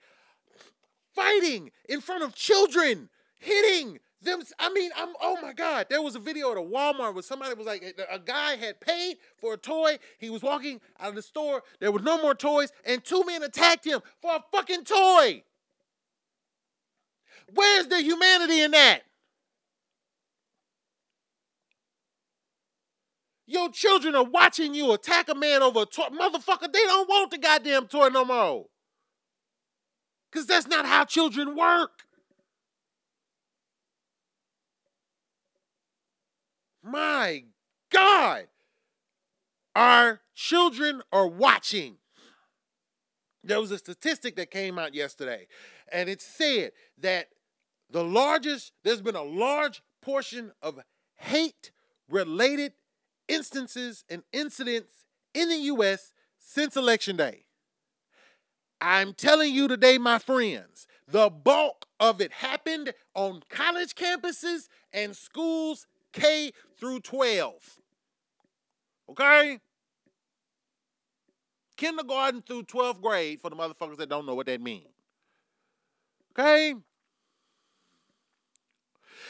fighting 1.15 1.71
in 1.87 2.01
front 2.01 2.23
of 2.23 2.35
children, 2.35 3.09
hitting 3.37 3.99
them. 4.21 4.41
I 4.59 4.71
mean, 4.71 4.91
I'm 4.95 5.09
oh 5.21 5.37
my 5.41 5.53
God. 5.53 5.87
There 5.89 6.01
was 6.01 6.15
a 6.15 6.19
video 6.19 6.51
at 6.51 6.57
a 6.57 6.61
Walmart 6.61 7.13
where 7.13 7.23
somebody 7.23 7.53
was 7.53 7.67
like, 7.67 7.83
a 8.11 8.19
guy 8.19 8.55
had 8.55 8.81
paid 8.81 9.17
for 9.37 9.53
a 9.53 9.57
toy. 9.57 9.97
He 10.19 10.29
was 10.29 10.41
walking 10.41 10.81
out 10.99 11.09
of 11.09 11.15
the 11.15 11.21
store. 11.21 11.63
There 11.79 11.91
was 11.91 12.03
no 12.03 12.21
more 12.21 12.35
toys, 12.35 12.71
and 12.83 13.03
two 13.03 13.23
men 13.25 13.43
attacked 13.43 13.85
him 13.85 14.01
for 14.21 14.35
a 14.35 14.43
fucking 14.51 14.83
toy. 14.83 15.43
Where's 17.53 17.87
the 17.87 18.01
humanity 18.01 18.61
in 18.61 18.71
that? 18.71 19.01
Your 23.47 23.69
children 23.69 24.15
are 24.15 24.23
watching 24.23 24.73
you 24.73 24.91
attack 24.93 25.29
a 25.29 25.35
man 25.35 25.61
over 25.61 25.81
a 25.81 25.85
toy. 25.85 26.07
Motherfucker, 26.11 26.71
they 26.71 26.83
don't 26.83 27.07
want 27.07 27.29
the 27.29 27.37
goddamn 27.37 27.85
toy 27.85 28.07
no 28.07 28.25
more. 28.25 28.65
Because 30.35 30.47
that's 30.47 30.67
not 30.67 30.85
how 30.85 31.05
children 31.05 31.55
work. 31.55 32.03
My 36.83 37.45
God. 37.89 38.47
Our 39.77 40.19
children 40.33 41.01
are 41.13 41.25
watching. 41.25 41.99
There 43.45 43.61
was 43.61 43.71
a 43.71 43.77
statistic 43.77 44.35
that 44.35 44.51
came 44.51 44.77
out 44.77 44.93
yesterday, 44.93 45.47
and 45.89 46.09
it 46.09 46.21
said 46.21 46.73
that 46.97 47.29
the 47.89 48.03
largest, 48.03 48.73
there's 48.83 49.01
been 49.01 49.15
a 49.15 49.23
large 49.23 49.81
portion 50.01 50.51
of 50.61 50.81
hate 51.15 51.71
related 52.09 52.73
instances 53.29 54.03
and 54.09 54.23
incidents 54.33 55.05
in 55.33 55.47
the 55.47 55.59
U.S. 55.59 56.11
since 56.39 56.75
Election 56.75 57.15
Day. 57.15 57.44
I'm 58.81 59.13
telling 59.13 59.53
you 59.53 59.67
today, 59.67 59.97
my 59.97 60.19
friends, 60.19 60.87
the 61.07 61.29
bulk 61.29 61.85
of 61.99 62.21
it 62.21 62.31
happened 62.31 62.93
on 63.13 63.41
college 63.49 63.95
campuses 63.95 64.67
and 64.91 65.15
schools 65.15 65.87
K 66.13 66.51
through 66.77 67.01
12. 67.01 67.53
Okay? 69.09 69.59
Kindergarten 71.77 72.41
through 72.41 72.63
12th 72.63 73.01
grade 73.01 73.41
for 73.41 73.49
the 73.49 73.55
motherfuckers 73.55 73.97
that 73.97 74.09
don't 74.09 74.25
know 74.25 74.35
what 74.35 74.47
that 74.47 74.61
means. 74.61 74.87
Okay? 76.31 76.75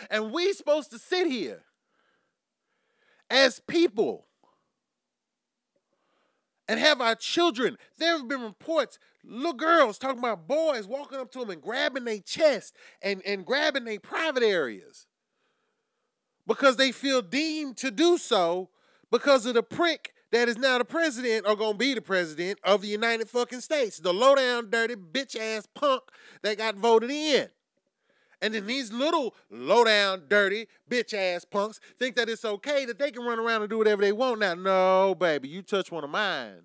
And 0.10 0.32
we 0.32 0.54
supposed 0.54 0.92
to 0.92 1.00
sit 1.00 1.28
here 1.28 1.64
as 3.30 3.60
people 3.68 4.28
and 6.68 6.80
have 6.80 7.02
our 7.02 7.16
children. 7.16 7.78
There 7.98 8.18
have 8.18 8.28
been 8.28 8.42
reports, 8.42 9.00
little 9.24 9.54
girls 9.54 9.98
talking 9.98 10.20
about 10.20 10.48
boys 10.48 10.88
walking 10.88 11.20
up 11.20 11.32
to 11.32 11.40
them 11.40 11.50
and 11.50 11.62
grabbing 11.62 12.06
their 12.06 12.20
chest 12.20 12.76
and, 13.02 13.22
and 13.26 13.46
grabbing 13.46 13.86
their 13.86 14.00
private 14.00 14.44
areas 14.44 15.08
because 16.48 16.78
they 16.78 16.92
feel 16.92 17.22
deemed 17.22 17.78
to 17.78 17.92
do 17.92 18.18
so 18.18 18.70
because 19.12 19.46
of 19.46 19.54
the 19.54 19.64
prick 19.64 20.14
that 20.32 20.50
is 20.50 20.58
now 20.58 20.78
the 20.78 20.86
president 20.86 21.46
or 21.48 21.56
gonna 21.56 21.78
be 21.78 21.94
the 21.94 22.02
president 22.02 22.60
of 22.64 22.82
the 22.82 22.88
United 22.88 23.30
fucking 23.30 23.62
States. 23.62 24.00
The 24.00 24.14
low 24.14 24.36
down, 24.36 24.70
dirty, 24.70 24.96
bitch 24.96 25.40
ass 25.40 25.68
punk 25.74 26.04
that 26.42 26.58
got 26.58 26.76
voted 26.76 27.10
in. 27.10 27.48
And 28.42 28.54
then 28.54 28.68
these 28.68 28.92
little 28.92 29.34
low 29.50 29.84
down, 29.84 30.24
dirty, 30.28 30.68
bitch 30.90 31.14
ass 31.14 31.46
punks 31.46 31.80
think 31.98 32.16
that 32.16 32.30
it's 32.30 32.46
okay 32.46 32.86
that 32.86 33.00
they 33.00 33.12
can 33.12 33.24
run 33.24 33.40
around 33.40 33.62
and 33.62 33.70
do 33.70 33.78
whatever 33.78 34.02
they 34.02 34.12
want. 34.12 34.40
Now, 34.40 34.54
no, 34.54 35.16
baby, 35.16 35.48
you 35.48 35.62
touch 35.62 35.92
one 35.92 36.04
of 36.04 36.10
mine. 36.10 36.62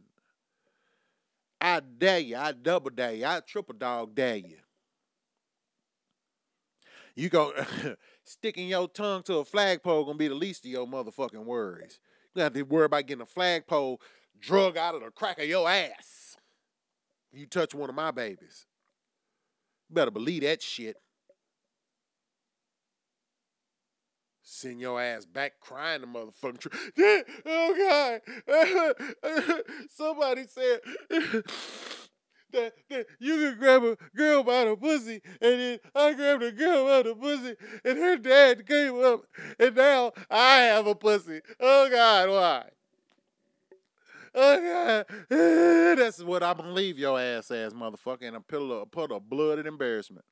I 1.61 1.81
dare 1.81 2.19
you. 2.19 2.37
I 2.37 2.53
double 2.53 2.91
dare 2.91 3.13
you. 3.13 3.27
I 3.27 3.41
triple 3.41 3.75
dog 3.77 4.15
dare 4.15 4.37
you. 4.37 4.57
You 7.15 7.29
go 7.29 7.53
sticking 8.25 8.69
your 8.69 8.89
tongue 8.89 9.23
to 9.25 9.37
a 9.37 9.45
flagpole 9.45 10.05
gonna 10.05 10.17
be 10.17 10.29
the 10.29 10.35
least 10.35 10.65
of 10.65 10.71
your 10.71 10.87
motherfucking 10.87 11.45
worries. 11.45 11.99
You 12.35 12.43
have 12.43 12.55
to 12.55 12.63
worry 12.63 12.87
about 12.87 13.07
getting 13.07 13.23
a 13.23 13.27
flagpole 13.27 14.01
drug 14.41 14.77
out 14.77 14.95
of 14.95 15.03
the 15.03 15.11
crack 15.11 15.39
of 15.39 15.47
your 15.47 15.69
ass. 15.69 16.37
You 17.33 17.47
touch 17.47 17.75
one 17.75 17.91
of 17.91 17.95
my 17.95 18.11
babies. 18.11 18.67
You 19.89 19.95
better 19.95 20.11
believe 20.11 20.43
that 20.43 20.63
shit. 20.63 20.97
Send 24.53 24.81
your 24.81 25.01
ass 25.01 25.27
back 25.27 25.61
crying 25.61 26.01
the 26.01 26.09
motherfucking 26.09 26.73
oh 27.47 28.21
God. 28.49 29.63
Somebody 29.91 30.45
said 30.49 30.81
that, 32.53 32.73
that 32.91 33.07
you 33.21 33.37
can 33.37 33.59
grab 33.61 33.85
a 33.85 33.97
girl 34.17 34.43
by 34.43 34.65
the 34.65 34.77
pussy, 34.77 35.23
and 35.41 35.61
then 35.61 35.79
I 35.95 36.15
grabbed 36.15 36.43
a 36.43 36.51
girl 36.51 36.85
by 36.85 37.09
the 37.09 37.15
pussy, 37.15 37.55
and 37.85 37.97
her 37.97 38.17
dad 38.17 38.67
came 38.67 39.01
up, 39.01 39.21
and 39.61 39.77
now 39.77 40.11
I 40.29 40.57
have 40.63 40.89
a 40.89 40.97
pussy. 40.97 41.43
Oh 41.61 41.89
God, 41.89 42.29
why? 42.29 42.71
oh 44.35 45.07
God. 45.07 45.97
That's 45.97 46.25
what 46.25 46.43
I 46.43 46.55
believe 46.55 46.99
your 46.99 47.21
ass 47.21 47.53
ass 47.53 47.73
motherfucker 47.73 48.23
in 48.23 48.35
a 48.35 48.41
pillow, 48.41 48.81
a 48.81 48.87
puddle 48.87 49.19
of 49.19 49.31
blood 49.31 49.61
and 49.61 49.69
embarrassment. 49.69 50.25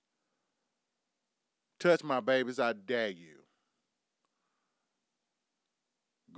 Touch 1.79 2.03
my 2.03 2.19
babies, 2.19 2.59
I 2.59 2.73
dare 2.73 3.11
you. 3.11 3.38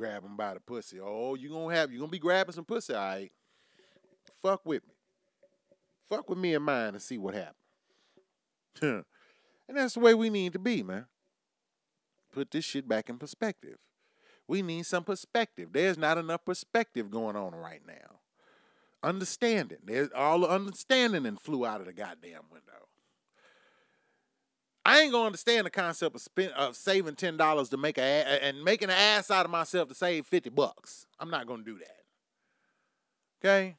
Grab 0.01 0.25
him 0.25 0.35
by 0.35 0.55
the 0.55 0.61
pussy. 0.61 0.99
Oh, 0.99 1.35
you 1.35 1.51
gonna 1.51 1.75
have 1.75 1.93
you 1.93 1.99
gonna 1.99 2.11
be 2.11 2.19
grabbing 2.19 2.55
some 2.55 2.65
pussy, 2.65 2.95
all 2.95 3.01
right? 3.01 3.31
Fuck 4.41 4.65
with 4.65 4.83
me. 4.89 4.95
Fuck 6.09 6.31
with 6.31 6.39
me 6.39 6.55
and 6.55 6.65
mine 6.65 6.95
and 6.95 7.03
see 7.03 7.19
what 7.19 7.35
happens. 7.35 7.55
and 9.69 9.77
that's 9.77 9.93
the 9.93 10.01
way 10.01 10.15
we 10.15 10.31
need 10.31 10.55
to 10.55 10.59
be, 10.59 10.83
man. 10.83 11.05
Put 12.33 12.51
this 12.51 12.65
shit 12.65 12.89
back 12.89 13.11
in 13.11 13.19
perspective. 13.19 13.77
We 14.49 14.63
need 14.63 14.87
some 14.87 15.05
perspective. 15.05 15.69
There's 15.75 15.99
not 15.99 16.17
enough 16.17 16.47
perspective 16.47 17.11
going 17.11 17.37
on 17.37 17.55
right 17.55 17.83
now. 17.87 18.21
Understanding. 19.03 19.81
There's 19.85 20.09
all 20.17 20.41
the 20.41 20.49
understanding 20.49 21.27
and 21.27 21.39
flew 21.39 21.67
out 21.67 21.83
of 21.83 21.87
the 21.89 21.93
goddamn 21.93 22.45
window. 22.51 22.89
I 24.85 25.01
ain't 25.01 25.13
gonna 25.13 25.27
understand 25.27 25.67
the 25.67 25.71
concept 25.71 26.15
of 26.15 26.23
spend, 26.23 26.53
of 26.53 26.75
saving 26.75 27.17
ten 27.17 27.37
dollars 27.37 27.69
to 27.71 27.77
make 27.77 27.99
a 27.99 28.03
and 28.03 28.65
making 28.65 28.89
an 28.89 28.97
ass 28.97 29.31
out 29.31 29.45
of 29.45 29.51
myself 29.51 29.89
to 29.89 29.95
save 29.95 30.27
fifty 30.27 30.51
bucks. 30.51 31.07
I'm 31.19 31.31
not 31.31 31.47
gonna 31.47 31.63
do 31.63 31.79
that. 31.79 31.97
Okay. 33.45 33.77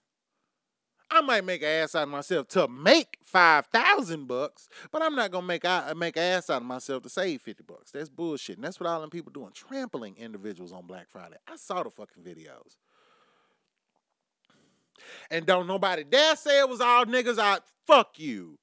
I 1.14 1.20
might 1.20 1.44
make 1.44 1.62
an 1.62 1.68
ass 1.68 1.94
out 1.94 2.04
of 2.04 2.10
myself 2.10 2.48
to 2.50 2.68
make 2.68 3.18
five 3.24 3.66
thousand 3.66 4.28
bucks, 4.28 4.70
but 4.92 5.02
I'm 5.02 5.16
not 5.16 5.32
gonna 5.32 5.46
make 5.46 5.66
I 5.66 5.90
uh, 5.90 5.96
make 5.96 6.16
an 6.18 6.24
ass 6.24 6.50
out 6.50 6.62
of 6.62 6.68
myself 6.68 7.04
to 7.04 7.10
save 7.10 7.42
fifty 7.42 7.64
bucks. 7.64 7.92
That's 7.92 8.10
bullshit, 8.10 8.58
and 8.58 8.64
that's 8.64 8.80
what 8.80 8.88
all 8.88 9.02
them 9.02 9.10
people 9.10 9.32
doing, 9.32 9.52
trampling 9.54 10.16
individuals 10.18 10.72
on 10.72 10.86
Black 10.88 11.10
Friday. 11.10 11.38
I 11.48 11.56
saw 11.58 11.84
the 11.84 11.90
fucking 11.90 12.24
videos, 12.24 12.78
and 15.30 15.46
don't 15.46 15.68
nobody 15.68 16.04
dare 16.04 16.36
say 16.36 16.60
it 16.60 16.70
was 16.70 16.80
all 16.80 17.06
niggas 17.06 17.40
I 17.40 17.60
Fuck 17.92 18.20
you. 18.20 18.58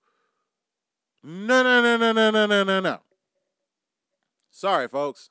No, 1.23 1.62
no, 1.62 1.83
no, 1.83 1.97
no, 1.97 2.12
no, 2.12 2.31
no, 2.31 2.47
no, 2.47 2.64
no, 2.64 2.81
no. 2.81 2.99
Sorry, 4.51 4.89
folks. 4.89 5.31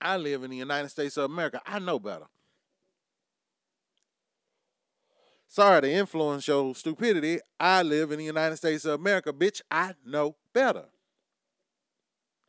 I 0.00 0.16
live 0.16 0.42
in 0.44 0.50
the 0.50 0.56
United 0.56 0.90
States 0.90 1.16
of 1.16 1.24
America. 1.24 1.60
I 1.64 1.78
know 1.78 1.98
better. 1.98 2.26
Sorry 5.46 5.82
to 5.82 5.90
influence 5.90 6.48
your 6.48 6.74
stupidity. 6.74 7.38
I 7.60 7.82
live 7.82 8.10
in 8.10 8.18
the 8.18 8.24
United 8.24 8.56
States 8.56 8.84
of 8.84 9.00
America, 9.00 9.32
bitch. 9.32 9.62
I 9.70 9.94
know 10.04 10.36
better. 10.52 10.86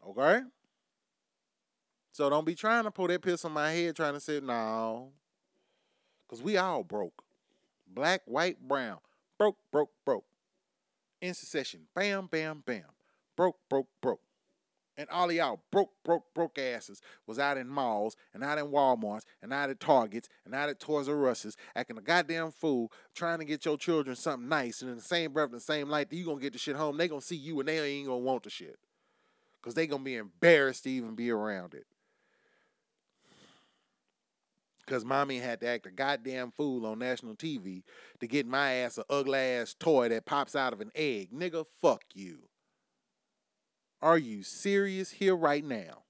Okay? 0.05 0.41
So 2.11 2.29
don't 2.29 2.45
be 2.45 2.55
trying 2.55 2.85
to 2.85 2.91
pull 2.91 3.07
that 3.07 3.21
piss 3.21 3.45
on 3.45 3.51
my 3.51 3.71
head 3.71 3.95
trying 3.95 4.13
to 4.15 4.19
say, 4.19 4.39
no. 4.39 5.11
Because 6.27 6.41
we 6.41 6.57
all 6.57 6.83
broke. 6.83 7.23
Black, 7.87 8.21
white, 8.25 8.59
brown. 8.59 8.97
Broke, 9.37 9.57
broke, 9.71 9.91
broke. 10.03 10.25
In 11.25 11.33
succession. 11.33 11.81
Bam, 11.95 12.27
bam, 12.27 12.61
bam. 12.65 12.83
Broke, 13.35 13.57
broke, 13.67 13.87
broke 14.01 14.21
and 14.97 15.09
all 15.09 15.31
y'all 15.31 15.61
broke, 15.71 15.91
broke, 16.03 16.33
broke 16.33 16.57
asses 16.57 17.01
was 17.27 17.39
out 17.39 17.57
in 17.57 17.67
malls 17.67 18.15
and 18.33 18.43
out 18.43 18.57
in 18.57 18.67
Walmarts 18.67 19.23
and 19.41 19.51
out 19.51 19.69
at 19.69 19.79
Targets 19.79 20.29
and 20.45 20.55
out 20.55 20.69
at 20.69 20.79
Toys 20.79 21.09
R 21.09 21.27
Us's 21.27 21.57
acting 21.75 21.97
a 21.97 22.01
goddamn 22.01 22.51
fool 22.51 22.91
trying 23.13 23.39
to 23.39 23.45
get 23.45 23.65
your 23.65 23.77
children 23.77 24.15
something 24.15 24.47
nice 24.47 24.81
and 24.81 24.89
in 24.89 24.97
the 24.97 25.03
same 25.03 25.33
breath, 25.33 25.51
the 25.51 25.59
same 25.59 25.89
light 25.89 26.09
that 26.09 26.15
you 26.15 26.25
gonna 26.25 26.39
get 26.39 26.53
the 26.53 26.59
shit 26.59 26.75
home, 26.75 26.97
they 26.97 27.07
gonna 27.07 27.21
see 27.21 27.35
you 27.35 27.59
and 27.59 27.67
they 27.67 27.79
ain't 27.79 28.07
gonna 28.07 28.19
want 28.19 28.43
the 28.43 28.49
shit. 28.49 28.77
Cause 29.61 29.73
they 29.73 29.87
gonna 29.87 30.03
be 30.03 30.15
embarrassed 30.15 30.83
to 30.83 30.91
even 30.91 31.15
be 31.15 31.31
around 31.31 31.73
it. 31.73 31.87
Cause 34.87 35.03
mommy 35.03 35.39
had 35.39 35.61
to 35.61 35.67
act 35.67 35.87
a 35.87 35.91
goddamn 35.91 36.51
fool 36.51 36.85
on 36.85 36.99
national 36.99 37.35
TV 37.35 37.81
to 38.19 38.27
get 38.27 38.45
my 38.45 38.73
ass 38.73 38.99
a 38.99 39.05
ugly 39.09 39.39
ass 39.39 39.75
toy 39.79 40.09
that 40.09 40.25
pops 40.25 40.55
out 40.55 40.73
of 40.73 40.81
an 40.81 40.91
egg. 40.93 41.31
Nigga, 41.33 41.65
fuck 41.81 42.03
you. 42.13 42.49
Are 44.01 44.17
you 44.17 44.43
serious 44.43 45.09
here 45.09 45.35
right 45.35 45.65
now? 45.65 46.03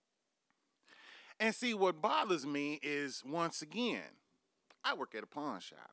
And 1.39 1.55
see, 1.55 1.73
what 1.73 2.01
bothers 2.01 2.45
me 2.45 2.79
is 2.83 3.23
once 3.25 3.61
again, 3.61 4.03
I 4.83 4.93
work 4.93 5.15
at 5.15 5.23
a 5.23 5.27
pawn 5.27 5.59
shop. 5.61 5.91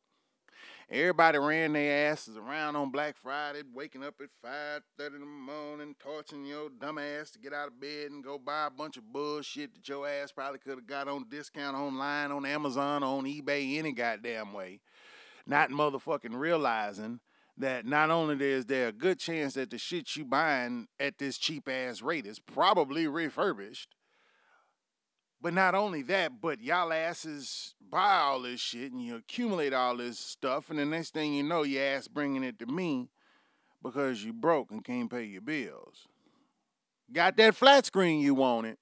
Everybody 0.93 1.39
ran 1.39 1.73
their 1.73 2.11
asses 2.13 2.37
around 2.37 2.77
on 2.77 2.91
Black 2.91 3.17
Friday, 3.17 3.63
waking 3.73 4.05
up 4.05 4.17
at 4.21 4.29
5.30 4.45 5.15
in 5.15 5.21
the 5.21 5.27
morning, 5.27 5.97
torching 5.99 6.45
your 6.45 6.69
dumb 6.69 6.99
ass 6.99 7.31
to 7.31 7.39
get 7.39 7.55
out 7.55 7.69
of 7.69 7.81
bed 7.81 8.11
and 8.11 8.23
go 8.23 8.37
buy 8.37 8.67
a 8.67 8.71
bunch 8.71 8.99
of 8.99 9.11
bullshit 9.11 9.73
that 9.75 9.89
your 9.89 10.07
ass 10.07 10.33
probably 10.33 10.59
could 10.59 10.75
have 10.75 10.87
got 10.87 11.09
on 11.09 11.25
discount 11.31 11.79
online, 11.79 12.31
on 12.31 12.45
Amazon, 12.45 13.03
on 13.03 13.25
eBay, 13.25 13.79
any 13.79 13.93
goddamn 13.93 14.53
way. 14.53 14.81
Not 15.47 15.71
motherfucking 15.71 16.39
realizing 16.39 17.21
that 17.57 17.87
not 17.87 18.11
only 18.11 18.45
is 18.45 18.67
there 18.67 18.89
a 18.89 18.93
good 18.93 19.19
chance 19.19 19.55
that 19.55 19.71
the 19.71 19.79
shit 19.79 20.15
you 20.15 20.27
buying 20.27 20.89
at 21.01 21.17
this 21.17 21.39
cheap 21.39 21.71
ass 21.71 22.03
rate 22.03 22.27
is 22.27 22.39
probably 22.39 23.07
refurbished, 23.07 23.89
but 25.43 25.53
not 25.53 25.75
only 25.75 26.03
that, 26.03 26.41
but 26.41 26.63
y'all 26.63 26.93
asses 26.93 27.75
buy 27.91 28.19
all 28.19 28.43
this 28.43 28.61
shit 28.61 28.93
and 28.93 29.03
you 29.03 29.17
accumulate 29.17 29.73
all 29.73 29.97
this 29.97 30.19
stuff, 30.19 30.71
and 30.71 30.79
the 30.79 30.87
next 30.87 31.13
thing 31.13 31.35
you 31.35 31.43
know, 31.43 31.65
your 31.65 31.83
ass 31.83 32.07
bringing 32.07 32.45
it 32.45 32.61
to 32.61 32.67
me 32.67 33.11
because 33.83 34.25
you 34.25 34.33
broke 34.33 34.71
and 34.71 34.85
can't 34.85 35.11
pay 35.11 35.25
your 35.25 35.43
bills. 35.43 36.07
Got 37.13 37.37
that 37.39 37.57
flat 37.57 37.85
screen 37.85 38.21
you 38.21 38.35
wanted, 38.35 38.79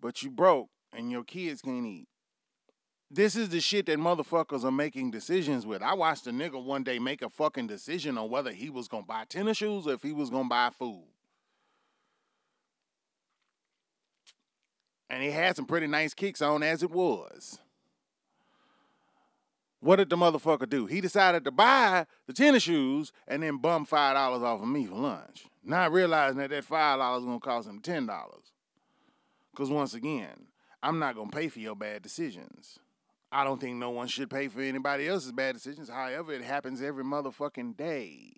but 0.00 0.22
you 0.22 0.30
broke 0.30 0.68
and 0.92 1.10
your 1.10 1.24
kids 1.24 1.60
can't 1.60 1.84
eat. 1.84 2.06
This 3.10 3.34
is 3.34 3.48
the 3.48 3.60
shit 3.60 3.86
that 3.86 3.98
motherfuckers 3.98 4.62
are 4.62 4.70
making 4.70 5.10
decisions 5.10 5.66
with. 5.66 5.82
I 5.82 5.94
watched 5.94 6.28
a 6.28 6.30
nigga 6.30 6.62
one 6.62 6.84
day 6.84 7.00
make 7.00 7.22
a 7.22 7.28
fucking 7.28 7.66
decision 7.66 8.16
on 8.16 8.30
whether 8.30 8.52
he 8.52 8.70
was 8.70 8.86
gonna 8.86 9.04
buy 9.04 9.24
tennis 9.28 9.56
shoes 9.56 9.88
or 9.88 9.94
if 9.94 10.02
he 10.02 10.12
was 10.12 10.30
gonna 10.30 10.48
buy 10.48 10.70
food. 10.70 11.08
And 15.10 15.22
he 15.22 15.30
had 15.32 15.56
some 15.56 15.66
pretty 15.66 15.88
nice 15.88 16.14
kicks 16.14 16.40
on 16.40 16.62
as 16.62 16.82
it 16.82 16.90
was. 16.90 17.58
What 19.80 19.96
did 19.96 20.08
the 20.10 20.16
motherfucker 20.16 20.68
do? 20.68 20.86
He 20.86 21.00
decided 21.00 21.44
to 21.44 21.50
buy 21.50 22.06
the 22.26 22.32
tennis 22.32 22.62
shoes 22.62 23.12
and 23.26 23.42
then 23.42 23.56
bum 23.56 23.86
five 23.86 24.14
dollars 24.14 24.42
off 24.42 24.62
of 24.62 24.68
me 24.68 24.86
for 24.86 24.94
lunch, 24.94 25.46
not 25.64 25.90
realizing 25.90 26.38
that 26.38 26.50
that 26.50 26.64
five 26.64 26.98
dollars 26.98 27.24
gonna 27.24 27.40
cost 27.40 27.68
him 27.68 27.80
ten 27.80 28.06
dollars. 28.06 28.52
Cause 29.56 29.70
once 29.70 29.94
again, 29.94 30.46
I'm 30.82 30.98
not 30.98 31.16
gonna 31.16 31.30
pay 31.30 31.48
for 31.48 31.58
your 31.58 31.74
bad 31.74 32.02
decisions. 32.02 32.78
I 33.32 33.44
don't 33.44 33.60
think 33.60 33.76
no 33.76 33.90
one 33.90 34.06
should 34.06 34.28
pay 34.28 34.48
for 34.48 34.60
anybody 34.60 35.08
else's 35.08 35.32
bad 35.32 35.54
decisions. 35.54 35.88
However, 35.88 36.32
it 36.32 36.42
happens 36.42 36.82
every 36.82 37.04
motherfucking 37.04 37.76
day. 37.76 38.32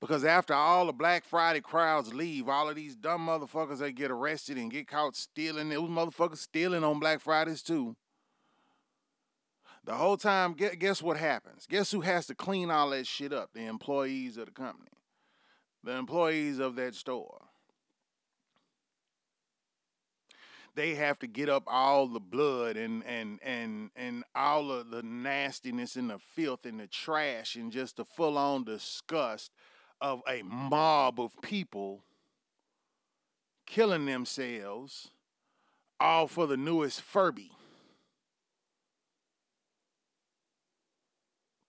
Because 0.00 0.24
after 0.24 0.52
all 0.52 0.86
the 0.86 0.92
Black 0.92 1.24
Friday 1.24 1.60
crowds 1.60 2.12
leave, 2.12 2.48
all 2.48 2.68
of 2.68 2.76
these 2.76 2.94
dumb 2.94 3.26
motherfuckers 3.26 3.78
that 3.78 3.92
get 3.92 4.10
arrested 4.10 4.58
and 4.58 4.70
get 4.70 4.88
caught 4.88 5.16
stealing, 5.16 5.70
those 5.70 5.88
motherfuckers 5.88 6.38
stealing 6.38 6.84
on 6.84 7.00
Black 7.00 7.20
Fridays 7.20 7.62
too. 7.62 7.96
The 9.84 9.94
whole 9.94 10.16
time, 10.16 10.54
guess 10.54 11.00
what 11.00 11.16
happens? 11.16 11.66
Guess 11.66 11.92
who 11.92 12.00
has 12.00 12.26
to 12.26 12.34
clean 12.34 12.70
all 12.70 12.90
that 12.90 13.06
shit 13.06 13.32
up? 13.32 13.50
The 13.54 13.66
employees 13.66 14.36
of 14.36 14.46
the 14.46 14.52
company, 14.52 14.90
the 15.84 15.92
employees 15.92 16.58
of 16.58 16.76
that 16.76 16.94
store. 16.94 17.42
they 20.76 20.94
have 20.94 21.18
to 21.18 21.26
get 21.26 21.48
up 21.48 21.64
all 21.66 22.06
the 22.06 22.20
blood 22.20 22.76
and 22.76 23.02
and 23.04 23.40
and 23.42 23.90
and 23.96 24.22
all 24.34 24.70
of 24.70 24.90
the 24.90 25.02
nastiness 25.02 25.96
and 25.96 26.10
the 26.10 26.18
filth 26.18 26.64
and 26.66 26.78
the 26.78 26.86
trash 26.86 27.56
and 27.56 27.72
just 27.72 27.96
the 27.96 28.04
full 28.04 28.38
on 28.38 28.62
disgust 28.62 29.50
of 30.00 30.22
a 30.28 30.42
mob 30.42 31.20
of 31.20 31.40
people 31.42 32.02
killing 33.66 34.06
themselves 34.06 35.10
all 35.98 36.26
for 36.26 36.46
the 36.46 36.56
newest 36.56 37.00
Furby. 37.00 37.50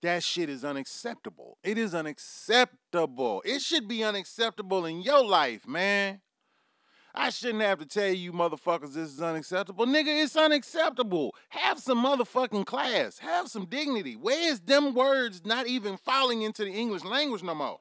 That 0.04 0.24
shit 0.24 0.50
is 0.50 0.64
unacceptable. 0.64 1.58
It 1.64 1.78
is 1.78 1.96
unacceptable. 1.96 3.42
It 3.46 3.62
should 3.62 3.88
be 3.88 4.04
unacceptable 4.04 4.86
in 4.86 5.02
your 5.02 5.26
life, 5.26 5.68
man. 5.68 6.22
I 7.16 7.32
shouldn't 7.32 7.64
have 7.64 7.80
to 7.80 7.86
tell 7.88 8.14
you 8.14 8.32
motherfuckers 8.32 8.94
this 8.94 9.10
is 9.10 9.22
unacceptable. 9.22 9.88
Nigga, 9.88 10.24
it's 10.24 10.36
unacceptable. 10.36 11.34
Have 11.50 11.80
some 11.80 12.06
motherfucking 12.06 12.68
class. 12.68 13.18
Have 13.18 13.48
some 13.48 13.66
dignity. 13.66 14.16
Where 14.16 14.52
is 14.52 14.60
them 14.60 14.94
words 14.94 15.44
not 15.44 15.66
even 15.66 15.98
falling 15.98 16.44
into 16.44 16.64
the 16.64 16.72
English 16.72 17.04
language 17.04 17.42
no 17.42 17.56
more? 17.56 17.80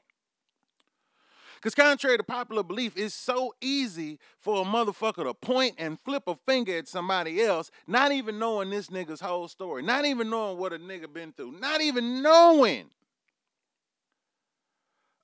Because 1.57 1.75
contrary 1.75 2.17
to 2.17 2.23
popular 2.23 2.63
belief, 2.63 2.93
it's 2.97 3.15
so 3.15 3.55
easy 3.61 4.19
for 4.39 4.63
a 4.63 4.65
motherfucker 4.65 5.25
to 5.25 5.35
point 5.35 5.75
and 5.79 5.99
flip 6.01 6.25
a 6.27 6.37
finger 6.47 6.77
at 6.79 6.87
somebody 6.87 7.43
else, 7.43 7.71
not 7.87 8.13
even 8.13 8.39
knowing 8.39 8.71
this 8.71 8.89
nigga's 8.89 9.21
whole 9.21 9.49
story, 9.49 9.83
not 9.83 10.05
even 10.05 10.31
knowing 10.31 10.59
what 10.59 10.73
a 10.73 10.79
nigga 10.79 11.13
been 11.13 11.33
through, 11.33 11.53
not 11.53 11.81
even 11.81 12.23
knowing 12.23 12.91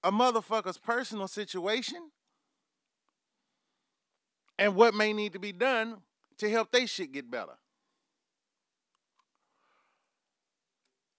a 0.03 0.11
motherfucker's 0.11 0.79
personal 0.79 1.29
situation 1.29 2.11
and 4.59 4.75
what 4.75 4.95
may 4.95 5.13
need 5.13 5.33
to 5.33 5.39
be 5.39 5.53
done 5.53 5.99
to 6.39 6.51
help 6.51 6.73
they 6.73 6.87
shit 6.87 7.13
get 7.13 7.31
better. 7.31 7.59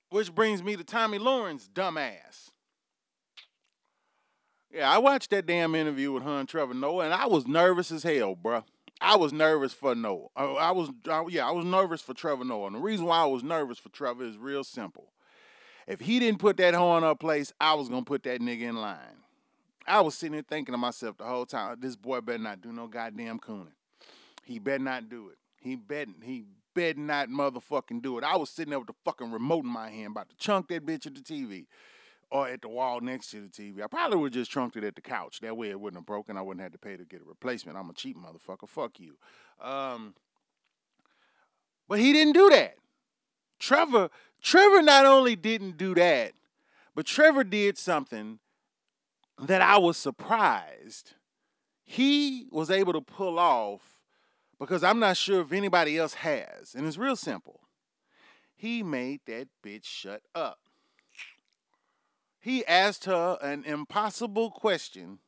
Which 0.09 0.34
brings 0.34 0.61
me 0.61 0.76
to 0.76 0.84
Tomi 0.84 1.18
Lahren's 1.18 1.68
dumbass. 1.68 2.49
Yeah, 4.74 4.91
I 4.91 4.97
watched 4.97 5.30
that 5.30 5.45
damn 5.45 5.76
interview 5.76 6.11
with 6.11 6.24
her 6.24 6.43
Trevor 6.45 6.74
Noah, 6.74 7.05
and 7.05 7.13
I 7.13 7.28
was 7.28 7.47
nervous 7.47 7.91
as 7.91 8.01
hell, 8.01 8.36
bruh. 8.36 8.63
I 8.99 9.17
was 9.17 9.32
nervous 9.32 9.71
for 9.71 9.93
Noah. 9.93 10.30
I, 10.36 10.45
I 10.45 10.71
was, 10.71 10.89
I, 11.07 11.24
yeah, 11.30 11.47
I 11.47 11.51
was 11.51 11.65
nervous 11.65 12.01
for 12.01 12.15
Trevor 12.15 12.43
Noah. 12.43 12.67
And 12.67 12.76
the 12.78 12.80
reason 12.80 13.05
why 13.05 13.19
I 13.19 13.26
was 13.26 13.43
nervous 13.43 13.78
for 13.78 13.89
Trevor 13.89 14.24
is 14.24 14.38
real 14.38 14.63
simple. 14.63 15.11
If 15.86 15.99
he 15.99 16.17
didn't 16.19 16.39
put 16.39 16.57
that 16.57 16.74
horn 16.74 17.03
up 17.03 17.19
place, 17.19 17.53
I 17.61 17.76
was 17.76 17.88
gonna 17.89 18.03
put 18.05 18.24
that 18.24 18.41
nigga 18.41 18.61
in 18.61 18.78
line. 18.78 18.97
I 19.86 20.01
was 20.01 20.15
sitting 20.15 20.34
there 20.34 20.41
thinking 20.41 20.74
to 20.74 20.78
myself 20.78 21.17
the 21.17 21.26
whole 21.26 21.45
time, 21.45 21.76
this 21.80 21.95
boy 21.95 22.21
better 22.21 22.39
not 22.39 22.61
do 22.61 22.71
no 22.71 22.88
goddamn 22.88 23.39
cooning. 23.39 23.74
He 24.43 24.57
better 24.57 24.84
not 24.84 25.09
do 25.09 25.30
it. 25.30 25.38
He 25.57 25.76
bet 25.76 26.07
he 26.24 26.45
better 26.74 26.99
not 26.99 27.30
motherfucking 27.30 28.01
do 28.01 28.17
it. 28.17 28.24
I 28.24 28.38
was 28.38 28.49
sitting 28.49 28.71
there 28.71 28.80
with 28.80 28.88
the 28.88 28.95
fucking 29.05 29.32
remote 29.32 29.65
in 29.65 29.69
my 29.69 29.89
hand, 29.89 30.11
about 30.11 30.30
to 30.30 30.36
chunk 30.38 30.69
that 30.69 30.86
bitch 30.86 31.05
at 31.05 31.13
the 31.13 31.21
TV 31.21 31.65
or 32.34 32.47
at 32.47 32.63
the 32.63 32.67
wall 32.67 32.99
next 32.99 33.29
to 33.29 33.41
the 33.41 33.47
TV. 33.47 33.84
I 33.84 33.88
probably 33.88 34.17
would 34.17 34.34
just 34.34 34.51
trunked 34.51 34.75
it 34.75 34.84
at 34.84 34.95
the 34.95 35.01
couch. 35.01 35.39
That 35.41 35.55
way 35.55 35.69
it 35.69 35.79
wouldn't 35.79 35.99
have 35.99 36.07
broken. 36.07 36.36
I 36.36 36.41
wouldn't 36.41 36.63
have 36.63 36.71
to 36.71 36.79
pay 36.79 36.97
to 36.97 37.05
get 37.05 37.21
a 37.21 37.25
replacement. 37.25 37.77
I'm 37.77 37.91
a 37.91 37.93
cheap 37.93 38.17
motherfucker. 38.17 38.67
Fuck 38.67 38.99
you. 38.99 39.17
Um, 39.61 40.15
but 41.88 41.99
he 41.99 42.11
didn't 42.11 42.34
do 42.34 42.49
that. 42.49 42.73
Trevor, 43.59 44.09
Trevor 44.41 44.81
not 44.81 45.05
only 45.05 45.36
didn't 45.36 45.77
do 45.77 45.93
that, 45.93 46.34
but 46.95 47.05
Trevor 47.05 47.43
did 47.43 47.77
something 47.77 48.39
that 49.39 49.61
I 49.61 49.77
was 49.77 49.95
surprised 49.95 51.13
he 51.84 52.47
was 52.51 52.71
able 52.71 52.93
to 52.93 53.01
pull 53.01 53.38
off 53.38 53.99
because 54.59 54.84
I'm 54.84 54.99
not 54.99 55.17
sure 55.17 55.41
if 55.41 55.51
anybody 55.51 55.99
else 55.99 56.15
has. 56.15 56.73
And 56.73 56.88
it's 56.88 56.97
real 56.97 57.15
simple. 57.15 57.59
He 58.55 58.81
made 58.81 59.21
that 59.27 59.49
bitch 59.63 59.86
shut 59.86 60.23
up 60.34 60.62
he 62.44 62.66
asked 62.66 63.06
her 63.06 63.38
an 63.41 63.64
impossible 63.64 64.52
question 64.52 65.20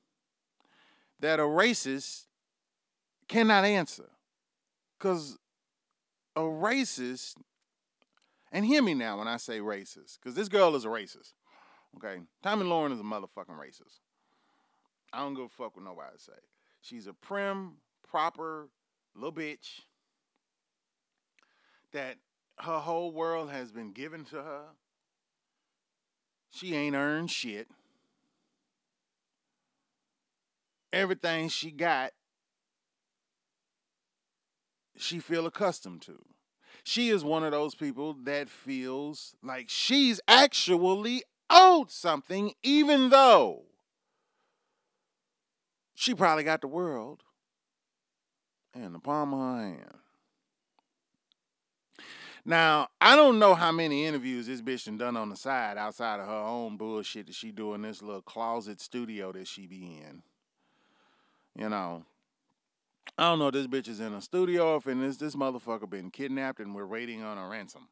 that 1.21 1.39
a 1.39 1.43
racist 1.43 2.25
cannot 3.29 3.63
answer. 3.63 4.09
Because 4.99 5.37
a 6.35 6.41
racist, 6.41 7.35
and 8.51 8.65
hear 8.65 8.83
me 8.83 8.93
now 8.93 9.17
when 9.17 9.29
I 9.29 9.37
say 9.37 9.59
racist, 9.59 10.19
because 10.21 10.35
this 10.35 10.49
girl 10.49 10.75
is 10.75 10.83
a 10.83 10.89
racist. 10.89 11.31
Okay? 11.95 12.21
Tomi 12.43 12.65
Lahren 12.65 12.91
is 12.91 12.99
a 12.99 13.03
motherfucking 13.03 13.57
racist. 13.57 13.99
I 15.13 15.19
don't 15.19 15.35
give 15.35 15.45
a 15.45 15.49
fuck 15.49 15.77
what 15.77 15.85
nobody 15.85 16.17
say. 16.17 16.33
She's 16.81 17.07
a 17.07 17.13
prim, 17.13 17.75
proper 18.05 18.67
little 19.15 19.31
bitch 19.31 19.83
that 21.93 22.17
her 22.59 22.79
whole 22.79 23.13
world 23.13 23.51
has 23.51 23.71
been 23.71 23.93
given 23.93 24.25
to 24.25 24.35
her 24.35 24.63
she 26.49 26.75
ain't 26.75 26.95
earned 26.95 27.31
shit. 27.31 27.67
Everything 30.93 31.49
she 31.49 31.71
got, 31.71 32.11
she 34.97 35.19
feel 35.19 35.45
accustomed 35.45 36.01
to. 36.03 36.23
She 36.83 37.09
is 37.09 37.23
one 37.23 37.43
of 37.43 37.51
those 37.51 37.75
people 37.75 38.15
that 38.23 38.49
feels 38.49 39.35
like 39.43 39.65
she's 39.69 40.21
actually 40.27 41.23
owed 41.49 41.89
something, 41.89 42.53
even 42.63 43.09
though 43.09 43.63
she 45.95 46.13
probably 46.13 46.43
got 46.43 46.61
the 46.61 46.67
world 46.67 47.23
in 48.73 48.93
the 48.93 48.99
palm 48.99 49.33
of 49.33 49.39
her 49.39 49.61
hand. 49.63 50.04
Now, 52.47 52.89
I 53.01 53.15
don't 53.15 53.39
know 53.39 53.55
how 53.55 53.71
many 53.71 54.05
interviews 54.05 54.45
this 54.45 54.61
bitch 54.61 54.95
done 54.99 55.17
on 55.17 55.29
the 55.29 55.35
side 55.35 55.77
outside 55.77 56.19
of 56.19 56.27
her 56.27 56.33
own 56.33 56.77
bullshit 56.77 57.25
that 57.25 57.35
she 57.35 57.51
do 57.51 57.73
in 57.73 57.81
this 57.81 58.03
little 58.03 58.21
closet 58.21 58.79
studio 58.79 59.31
that 59.31 59.47
she 59.47 59.65
be 59.65 59.99
in. 60.07 60.21
You 61.57 61.69
know, 61.69 62.03
I 63.17 63.23
don't 63.23 63.39
know 63.39 63.47
if 63.47 63.53
this 63.53 63.65
bitch 63.65 63.87
is 63.87 63.99
in 63.99 64.13
a 64.13 64.21
studio 64.21 64.75
if 64.75 64.83
this, 64.83 65.17
this 65.17 65.35
motherfucker 65.35 65.89
been 65.89 66.11
kidnapped 66.11 66.59
and 66.59 66.75
we're 66.75 66.85
waiting 66.85 67.23
on 67.23 67.39
a 67.39 67.47
ransom. 67.47 67.87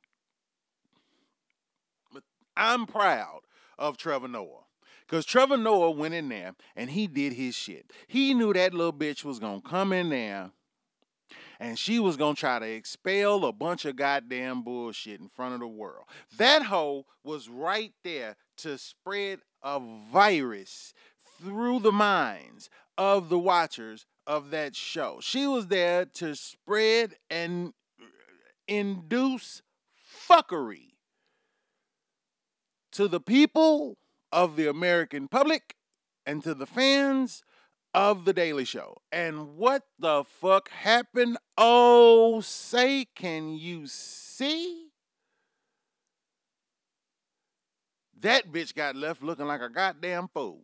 But 2.13 2.23
I'm 2.55 2.85
proud 2.85 3.39
of 3.79 3.97
Trevor 3.97 4.27
Noah. 4.27 4.65
Because 5.07 5.25
Trevor 5.25 5.57
Noah 5.57 5.91
went 5.91 6.13
in 6.13 6.29
there 6.29 6.53
and 6.75 6.91
he 6.91 7.07
did 7.07 7.33
his 7.33 7.55
shit. 7.55 7.91
He 8.07 8.35
knew 8.35 8.53
that 8.53 8.75
little 8.75 8.93
bitch 8.93 9.23
was 9.23 9.39
going 9.39 9.61
to 9.61 9.67
come 9.67 9.93
in 9.93 10.09
there 10.09 10.51
and 11.59 11.77
she 11.77 11.99
was 11.99 12.17
gonna 12.17 12.35
try 12.35 12.59
to 12.59 12.65
expel 12.65 13.45
a 13.45 13.51
bunch 13.51 13.85
of 13.85 13.95
goddamn 13.95 14.63
bullshit 14.63 15.19
in 15.19 15.27
front 15.27 15.53
of 15.53 15.59
the 15.59 15.67
world. 15.67 16.05
That 16.37 16.63
hoe 16.63 17.05
was 17.23 17.49
right 17.49 17.93
there 18.03 18.35
to 18.57 18.77
spread 18.77 19.39
a 19.61 19.79
virus 20.11 20.93
through 21.41 21.79
the 21.79 21.91
minds 21.91 22.69
of 22.97 23.29
the 23.29 23.39
watchers 23.39 24.05
of 24.25 24.51
that 24.51 24.75
show. 24.75 25.19
She 25.21 25.47
was 25.47 25.67
there 25.67 26.05
to 26.05 26.35
spread 26.35 27.15
and 27.29 27.73
induce 28.67 29.61
fuckery 30.29 30.93
to 32.91 33.07
the 33.07 33.19
people 33.19 33.97
of 34.31 34.55
the 34.55 34.69
American 34.69 35.27
public 35.27 35.75
and 36.25 36.43
to 36.43 36.53
the 36.53 36.65
fans 36.65 37.43
of 37.93 38.25
The 38.25 38.33
Daily 38.33 38.65
Show. 38.65 38.97
And 39.11 39.55
what 39.57 39.83
the 39.99 40.23
fuck 40.23 40.69
happened? 40.69 41.37
Oh, 41.57 42.41
say, 42.41 43.05
can 43.15 43.53
you 43.53 43.87
see? 43.87 44.87
That 48.19 48.51
bitch 48.51 48.73
got 48.73 48.95
left 48.95 49.21
looking 49.21 49.47
like 49.47 49.61
a 49.61 49.69
goddamn 49.69 50.29
fool. 50.33 50.61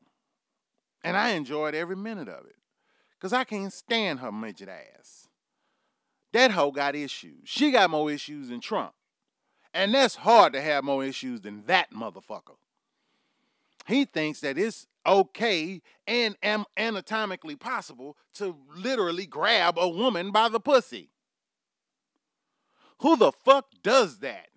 And 1.04 1.16
I 1.16 1.30
enjoyed 1.32 1.76
every 1.76 1.96
minute 1.96 2.30
of 2.30 2.46
it. 2.46 2.56
Because 3.18 3.34
I 3.34 3.44
can't 3.44 3.74
stand 3.74 4.20
her 4.20 4.32
midget 4.32 4.70
ass. 4.70 5.28
That 6.32 6.52
hoe 6.52 6.72
got 6.72 6.96
issues. 6.96 7.42
She 7.46 7.72
got 7.72 7.90
more 7.90 8.10
issues 8.12 8.50
than 8.50 8.62
Trump. 8.62 8.94
And 9.74 9.94
that's 9.94 10.16
hard 10.16 10.54
to 10.54 10.62
have 10.62 10.84
more 10.84 11.04
issues 11.04 11.42
than 11.42 11.64
that 11.66 11.92
motherfucker. 11.92 12.56
He 13.88 14.06
thinks 14.06 14.40
that 14.42 14.58
it's 14.58 14.88
okay 15.06 15.82
and 16.08 16.36
am 16.44 16.66
anatomically 16.78 17.56
possible 17.56 18.18
to 18.36 18.56
literally 18.76 19.26
grab 19.26 19.78
a 19.78 19.88
woman 19.88 20.32
by 20.32 20.50
the 20.50 20.60
pussy. 20.60 21.12
Who 23.02 23.16
the 23.16 23.32
fuck 23.32 23.68
does 23.82 24.20
that? 24.20 24.48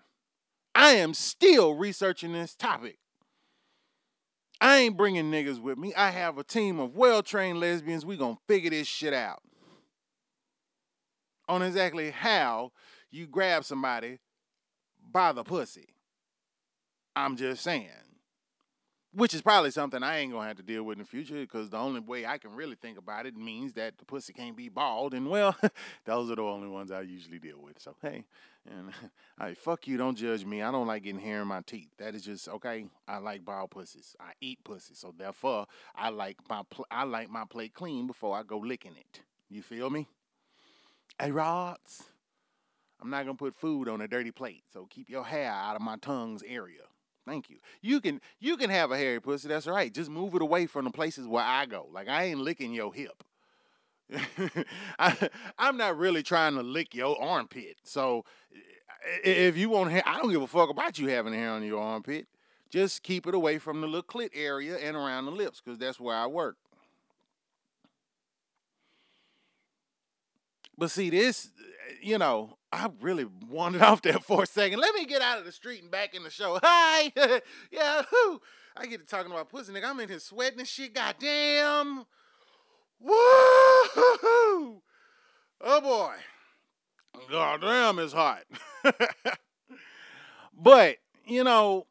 I 0.74 0.92
am 0.92 1.14
still 1.14 1.74
researching 1.74 2.32
this 2.32 2.54
topic. 2.54 2.98
I 4.60 4.78
ain't 4.78 4.96
bringing 4.96 5.30
niggas 5.30 5.60
with 5.60 5.76
me. 5.76 5.92
I 5.94 6.10
have 6.10 6.38
a 6.38 6.44
team 6.44 6.78
of 6.78 6.94
well 6.94 7.22
trained 7.22 7.60
lesbians. 7.60 8.06
We 8.06 8.16
gonna 8.16 8.38
figure 8.46 8.70
this 8.70 8.86
shit 8.86 9.12
out 9.12 9.42
on 11.48 11.62
exactly 11.62 12.10
how 12.10 12.72
you 13.10 13.26
grab 13.26 13.64
somebody 13.64 14.18
by 15.10 15.32
the 15.32 15.44
pussy. 15.44 15.94
I'm 17.14 17.36
just 17.36 17.62
saying 17.62 17.88
which 19.14 19.34
is 19.34 19.42
probably 19.42 19.70
something 19.70 20.02
I 20.02 20.18
ain't 20.18 20.32
gonna 20.32 20.46
have 20.46 20.56
to 20.56 20.62
deal 20.62 20.84
with 20.84 20.98
in 20.98 21.04
the 21.04 21.08
future 21.08 21.34
because 21.34 21.68
the 21.70 21.76
only 21.78 22.00
way 22.00 22.24
I 22.24 22.38
can 22.38 22.54
really 22.54 22.76
think 22.76 22.98
about 22.98 23.26
it 23.26 23.36
means 23.36 23.74
that 23.74 23.98
the 23.98 24.04
pussy 24.04 24.32
can't 24.32 24.56
be 24.56 24.68
bald, 24.68 25.14
and 25.14 25.28
well, 25.28 25.56
those 26.04 26.30
are 26.30 26.36
the 26.36 26.42
only 26.42 26.68
ones 26.68 26.90
I 26.90 27.02
usually 27.02 27.38
deal 27.38 27.60
with. 27.60 27.78
So 27.80 27.94
hey, 28.00 28.24
and 28.66 28.90
I 29.38 29.54
fuck 29.54 29.86
you, 29.86 29.96
don't 29.96 30.16
judge 30.16 30.44
me. 30.44 30.62
I 30.62 30.70
don't 30.70 30.86
like 30.86 31.02
getting 31.02 31.20
hair 31.20 31.42
in 31.42 31.48
my 31.48 31.60
teeth. 31.60 31.90
That 31.98 32.14
is 32.14 32.24
just 32.24 32.48
okay. 32.48 32.86
I 33.06 33.18
like 33.18 33.44
bald 33.44 33.70
pussies. 33.70 34.16
I 34.18 34.32
eat 34.40 34.64
pussy, 34.64 34.94
so 34.94 35.14
therefore 35.16 35.66
I 35.94 36.08
like 36.08 36.38
my 36.48 36.62
pl- 36.70 36.86
I 36.90 37.04
like 37.04 37.30
my 37.30 37.44
plate 37.44 37.74
clean 37.74 38.06
before 38.06 38.36
I 38.36 38.42
go 38.42 38.58
licking 38.58 38.96
it. 38.96 39.20
You 39.50 39.62
feel 39.62 39.90
me? 39.90 40.08
Hey, 41.20 41.30
Rods. 41.30 42.04
I'm 43.00 43.10
not 43.10 43.26
gonna 43.26 43.36
put 43.36 43.54
food 43.54 43.88
on 43.88 44.00
a 44.00 44.08
dirty 44.08 44.30
plate, 44.30 44.62
so 44.72 44.86
keep 44.88 45.10
your 45.10 45.24
hair 45.24 45.50
out 45.50 45.74
of 45.74 45.82
my 45.82 45.96
tongue's 45.96 46.44
area. 46.46 46.82
Thank 47.26 47.50
you. 47.50 47.56
You 47.80 48.00
can 48.00 48.20
you 48.40 48.56
can 48.56 48.70
have 48.70 48.90
a 48.90 48.96
hairy 48.96 49.20
pussy. 49.20 49.48
That's 49.48 49.66
right. 49.66 49.92
Just 49.92 50.10
move 50.10 50.34
it 50.34 50.42
away 50.42 50.66
from 50.66 50.84
the 50.84 50.90
places 50.90 51.26
where 51.26 51.44
I 51.44 51.66
go. 51.66 51.88
Like 51.92 52.08
I 52.08 52.24
ain't 52.24 52.40
licking 52.40 52.72
your 52.72 52.92
hip. 52.92 53.22
I, 54.98 55.30
I'm 55.58 55.76
not 55.76 55.96
really 55.96 56.22
trying 56.22 56.54
to 56.56 56.62
lick 56.62 56.94
your 56.94 57.20
armpit. 57.22 57.78
So 57.84 58.24
if 59.24 59.56
you 59.56 59.70
want 59.70 59.90
hair, 59.90 60.02
I 60.04 60.18
don't 60.18 60.30
give 60.30 60.42
a 60.42 60.46
fuck 60.46 60.70
about 60.70 60.98
you 60.98 61.08
having 61.08 61.32
hair 61.32 61.50
on 61.50 61.62
your 61.62 61.80
armpit. 61.80 62.26
Just 62.70 63.02
keep 63.02 63.26
it 63.26 63.34
away 63.34 63.58
from 63.58 63.80
the 63.80 63.86
little 63.86 64.02
clit 64.02 64.30
area 64.34 64.76
and 64.76 64.96
around 64.96 65.26
the 65.26 65.30
lips, 65.30 65.60
because 65.62 65.78
that's 65.78 66.00
where 66.00 66.16
I 66.16 66.26
work. 66.26 66.56
But 70.78 70.90
see, 70.90 71.10
this, 71.10 71.50
you 72.00 72.18
know, 72.18 72.56
I 72.72 72.90
really 73.00 73.26
wandered 73.48 73.82
off 73.82 74.02
there 74.02 74.14
for 74.14 74.44
a 74.44 74.46
second. 74.46 74.80
Let 74.80 74.94
me 74.94 75.04
get 75.04 75.22
out 75.22 75.38
of 75.38 75.44
the 75.44 75.52
street 75.52 75.82
and 75.82 75.90
back 75.90 76.14
in 76.14 76.22
the 76.22 76.30
show. 76.30 76.58
Hi. 76.62 77.12
yeah, 77.70 78.02
whoo. 78.10 78.40
I 78.76 78.86
get 78.86 79.00
to 79.00 79.06
talking 79.06 79.30
about 79.30 79.50
pussy, 79.50 79.72
nigga. 79.72 79.84
I'm 79.84 80.00
in 80.00 80.08
here 80.08 80.18
sweating 80.18 80.60
and 80.60 80.68
shit. 80.68 80.94
Goddamn. 80.94 82.04
Woo! 82.98 83.12
Oh 85.64 85.80
boy. 85.82 86.14
God 87.30 87.60
damn, 87.60 87.98
it's 87.98 88.14
hot. 88.14 88.44
but 90.56 90.96
you 91.26 91.44
know, 91.44 91.86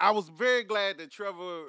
I 0.00 0.10
was 0.10 0.28
very 0.28 0.64
glad 0.64 0.98
that 0.98 1.12
Trevor. 1.12 1.66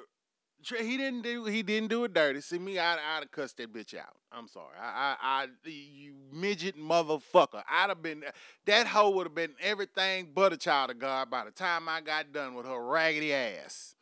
He 0.60 0.96
didn't 0.96 1.22
do. 1.22 1.44
He 1.44 1.62
didn't 1.62 1.88
do 1.88 2.04
it 2.04 2.12
dirty. 2.12 2.40
See 2.40 2.58
me, 2.58 2.78
I'd, 2.78 2.98
I'd 2.98 3.20
have 3.20 3.30
cussed 3.30 3.58
that 3.58 3.72
bitch 3.72 3.96
out. 3.96 4.16
I'm 4.32 4.48
sorry. 4.48 4.74
I, 4.80 5.16
I, 5.20 5.42
I 5.44 5.46
you 5.64 6.14
midget 6.32 6.76
motherfucker. 6.76 7.62
I'd 7.70 7.88
have 7.88 8.02
been. 8.02 8.24
That 8.66 8.88
hoe 8.88 9.10
would 9.10 9.26
have 9.26 9.34
been 9.34 9.54
everything 9.60 10.30
but 10.34 10.52
a 10.52 10.56
child 10.56 10.90
of 10.90 10.98
God 10.98 11.30
by 11.30 11.44
the 11.44 11.52
time 11.52 11.88
I 11.88 12.00
got 12.00 12.32
done 12.32 12.54
with 12.54 12.66
her 12.66 12.84
raggedy 12.84 13.32
ass. 13.32 13.94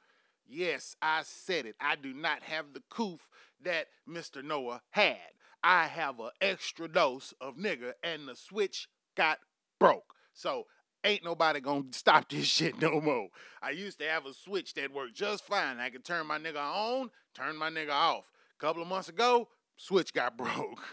Yes, 0.49 0.97
I 1.03 1.23
said 1.25 1.67
it. 1.67 1.77
I 1.81 1.97
do 1.97 2.15
not 2.15 2.43
have 2.43 2.73
the 2.73 2.83
coof 2.89 3.29
that 3.63 3.89
Mr. 4.09 4.43
Noah 4.43 4.81
had. 4.91 5.19
I 5.63 5.87
have 5.87 6.21
an 6.21 6.31
extra 6.41 6.89
dose 6.89 7.35
of 7.41 7.57
nigga, 7.57 7.93
and 8.03 8.29
the 8.29 8.37
switch 8.37 8.89
got 9.17 9.39
broke. 9.79 10.15
So 10.33 10.67
ain't 11.07 11.25
nobody 11.25 11.61
gonna 11.61 11.85
stop 11.93 12.29
this 12.29 12.47
shit 12.47 12.81
no 12.81 13.01
more. 13.01 13.29
I 13.63 13.71
used 13.71 13.99
to 14.01 14.05
have 14.07 14.27
a 14.27 14.35
switch 14.35 14.75
that 14.75 14.93
worked 14.93 15.15
just 15.15 15.45
fine. 15.45 15.79
I 15.79 15.91
could 15.91 16.05
turn 16.05 16.27
my 16.27 16.39
nigga 16.39 16.57
on, 16.57 17.11
turn 17.35 17.57
my 17.57 17.71
nigga 17.71 17.93
off. 17.93 18.25
A 18.59 18.61
couple 18.61 18.83
of 18.83 18.89
months 18.89 19.09
ago, 19.09 19.49
switch 19.77 20.13
got 20.13 20.37
broke. 20.37 20.85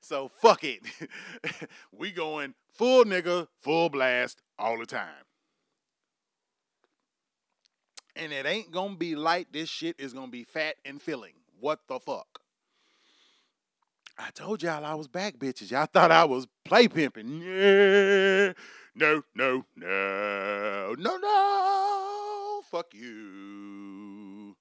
so 0.00 0.30
fuck 0.40 0.64
it. 0.64 0.80
we 1.92 2.10
going 2.10 2.54
full 2.72 3.04
nigga, 3.04 3.48
full 3.60 3.88
blast 3.88 4.42
all 4.58 4.78
the 4.78 4.86
time. 4.86 5.24
And 8.16 8.32
it 8.32 8.46
ain't 8.46 8.70
gonna 8.70 8.96
be 8.96 9.16
light. 9.16 9.48
This 9.52 9.68
shit 9.68 9.96
is 9.98 10.12
gonna 10.12 10.28
be 10.28 10.44
fat 10.44 10.76
and 10.84 11.02
filling. 11.02 11.34
What 11.58 11.80
the 11.88 11.98
fuck? 11.98 12.33
I 14.16 14.30
told 14.30 14.62
y'all 14.62 14.84
I 14.84 14.94
was 14.94 15.08
back, 15.08 15.36
bitches. 15.38 15.70
Y'all 15.70 15.86
thought 15.86 16.12
I 16.12 16.24
was 16.24 16.46
play 16.64 16.88
pimping. 16.88 17.42
Yeah. 17.42 18.52
No, 18.94 19.22
no, 19.34 19.64
no, 19.76 20.94
no, 20.96 21.16
no. 21.16 22.60
Fuck 22.70 22.94
you. 22.94 24.56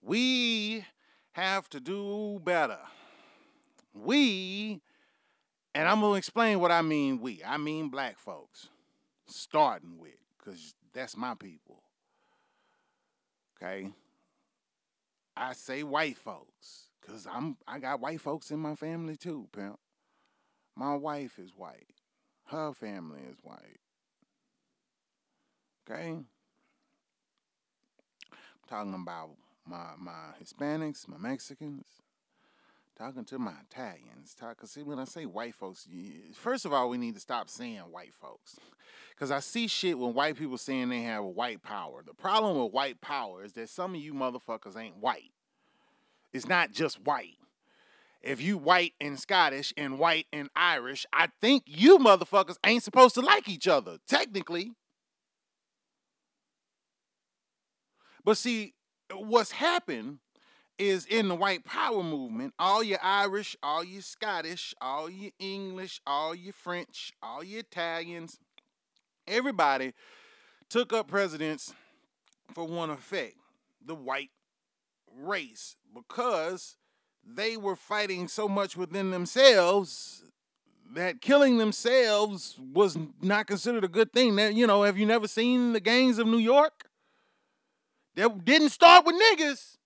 We 0.00 0.84
have 1.32 1.68
to 1.70 1.80
do 1.80 2.40
better. 2.44 2.78
We, 3.94 4.80
and 5.74 5.88
I'm 5.88 6.00
going 6.00 6.12
to 6.12 6.18
explain 6.18 6.60
what 6.60 6.70
I 6.70 6.82
mean 6.82 7.20
we. 7.20 7.42
I 7.44 7.56
mean 7.56 7.88
black 7.88 8.18
folks, 8.18 8.68
starting 9.26 9.98
with, 9.98 10.12
because 10.38 10.74
that's 10.92 11.16
my 11.16 11.34
people. 11.34 11.82
Okay? 13.56 13.90
I 15.42 15.54
say 15.54 15.82
white 15.82 16.16
folks, 16.16 16.86
cause 17.04 17.26
I'm 17.28 17.56
I 17.66 17.80
got 17.80 18.00
white 18.00 18.20
folks 18.20 18.52
in 18.52 18.60
my 18.60 18.76
family 18.76 19.16
too, 19.16 19.48
pimp. 19.52 19.80
My 20.76 20.94
wife 20.94 21.36
is 21.36 21.50
white. 21.56 21.94
Her 22.46 22.72
family 22.72 23.22
is 23.28 23.38
white. 23.42 23.80
Okay? 25.90 26.10
I'm 26.10 26.26
talking 28.68 28.94
about 28.94 29.30
my 29.66 29.94
my 29.98 30.30
Hispanics, 30.40 31.08
my 31.08 31.18
Mexicans, 31.18 31.86
talking 33.02 33.24
to 33.24 33.38
my 33.38 33.52
Italians. 33.68 34.34
Talk, 34.38 34.58
cause 34.58 34.70
see, 34.70 34.82
when 34.82 35.00
I 35.00 35.04
say 35.04 35.26
white 35.26 35.56
folks, 35.56 35.88
first 36.34 36.64
of 36.64 36.72
all, 36.72 36.88
we 36.88 36.98
need 36.98 37.14
to 37.14 37.20
stop 37.20 37.50
saying 37.50 37.80
white 37.90 38.14
folks. 38.14 38.60
Because 39.10 39.32
I 39.32 39.40
see 39.40 39.66
shit 39.66 39.98
when 39.98 40.14
white 40.14 40.36
people 40.36 40.56
saying 40.56 40.88
they 40.88 41.02
have 41.02 41.24
white 41.24 41.62
power. 41.62 42.04
The 42.06 42.14
problem 42.14 42.62
with 42.62 42.72
white 42.72 43.00
power 43.00 43.44
is 43.44 43.54
that 43.54 43.68
some 43.70 43.94
of 43.96 44.00
you 44.00 44.14
motherfuckers 44.14 44.76
ain't 44.76 44.98
white. 44.98 45.32
It's 46.32 46.46
not 46.46 46.70
just 46.70 47.04
white. 47.04 47.38
If 48.22 48.40
you 48.40 48.56
white 48.56 48.94
and 49.00 49.18
Scottish 49.18 49.74
and 49.76 49.98
white 49.98 50.26
and 50.32 50.48
Irish, 50.54 51.04
I 51.12 51.28
think 51.40 51.64
you 51.66 51.98
motherfuckers 51.98 52.56
ain't 52.64 52.84
supposed 52.84 53.16
to 53.16 53.20
like 53.20 53.48
each 53.48 53.66
other, 53.66 53.98
technically. 54.06 54.74
But 58.24 58.36
see, 58.36 58.74
what's 59.12 59.50
happened 59.50 60.18
is 60.78 61.06
in 61.06 61.28
the 61.28 61.34
white 61.34 61.64
power 61.64 62.02
movement, 62.02 62.54
all 62.58 62.82
your 62.82 62.98
Irish, 63.02 63.56
all 63.62 63.84
your 63.84 64.02
Scottish, 64.02 64.74
all 64.80 65.08
your 65.08 65.30
English, 65.38 66.00
all 66.06 66.34
your 66.34 66.52
French, 66.52 67.12
all 67.22 67.44
your 67.44 67.60
Italians, 67.60 68.38
everybody 69.26 69.92
took 70.68 70.92
up 70.92 71.08
presidents 71.08 71.72
for 72.54 72.64
one 72.64 72.90
effect 72.90 73.36
the 73.84 73.94
white 73.94 74.30
race 75.16 75.76
because 75.94 76.76
they 77.24 77.56
were 77.56 77.76
fighting 77.76 78.28
so 78.28 78.48
much 78.48 78.76
within 78.76 79.10
themselves 79.10 80.24
that 80.94 81.20
killing 81.20 81.58
themselves 81.58 82.58
was 82.72 82.98
not 83.20 83.46
considered 83.46 83.84
a 83.84 83.88
good 83.88 84.12
thing. 84.12 84.36
That 84.36 84.54
you 84.54 84.66
know, 84.66 84.82
have 84.82 84.98
you 84.98 85.06
never 85.06 85.26
seen 85.26 85.72
the 85.72 85.80
gangs 85.80 86.18
of 86.18 86.26
New 86.26 86.38
York? 86.38 86.88
That 88.14 88.44
didn't 88.44 88.70
start 88.70 89.06
with 89.06 89.16
niggas. 89.16 89.78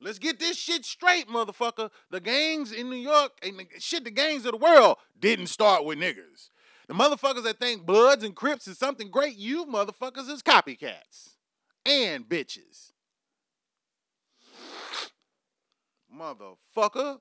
Let's 0.00 0.18
get 0.18 0.38
this 0.38 0.56
shit 0.56 0.84
straight, 0.84 1.28
motherfucker. 1.28 1.90
The 2.10 2.20
gangs 2.20 2.70
in 2.70 2.90
New 2.90 2.96
York 2.96 3.32
and 3.42 3.58
the, 3.58 3.66
shit, 3.78 4.04
the 4.04 4.10
gangs 4.10 4.44
of 4.44 4.52
the 4.52 4.58
world 4.58 4.98
didn't 5.18 5.46
start 5.46 5.84
with 5.84 5.98
niggas. 5.98 6.50
The 6.86 6.94
motherfuckers 6.94 7.44
that 7.44 7.58
think 7.58 7.86
Bloods 7.86 8.22
and 8.22 8.36
Crips 8.36 8.68
is 8.68 8.78
something 8.78 9.10
great, 9.10 9.36
you 9.36 9.64
motherfuckers 9.64 10.28
is 10.28 10.42
copycats 10.42 11.36
and 11.84 12.28
bitches. 12.28 12.92
Motherfucker. 16.14 17.18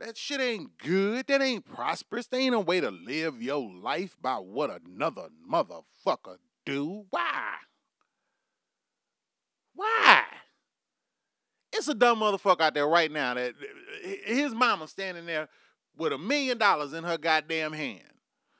That 0.00 0.16
shit 0.16 0.40
ain't 0.40 0.76
good. 0.78 1.28
That 1.28 1.40
ain't 1.40 1.64
prosperous. 1.64 2.26
There 2.26 2.40
ain't 2.40 2.54
a 2.54 2.60
way 2.60 2.80
to 2.80 2.90
live 2.90 3.40
your 3.40 3.70
life 3.72 4.16
by 4.20 4.36
what 4.36 4.70
another 4.70 5.28
motherfucker 5.48 6.38
do. 6.66 7.04
Why? 7.10 7.54
Why? 9.74 10.22
It's 11.72 11.88
a 11.88 11.94
dumb 11.94 12.20
motherfucker 12.20 12.60
out 12.60 12.74
there 12.74 12.86
right 12.86 13.10
now 13.10 13.34
that 13.34 13.54
his 14.24 14.54
mama 14.54 14.86
standing 14.86 15.26
there 15.26 15.48
with 15.96 16.12
a 16.12 16.18
million 16.18 16.58
dollars 16.58 16.92
in 16.92 17.04
her 17.04 17.18
goddamn 17.18 17.72
hand. 17.72 18.02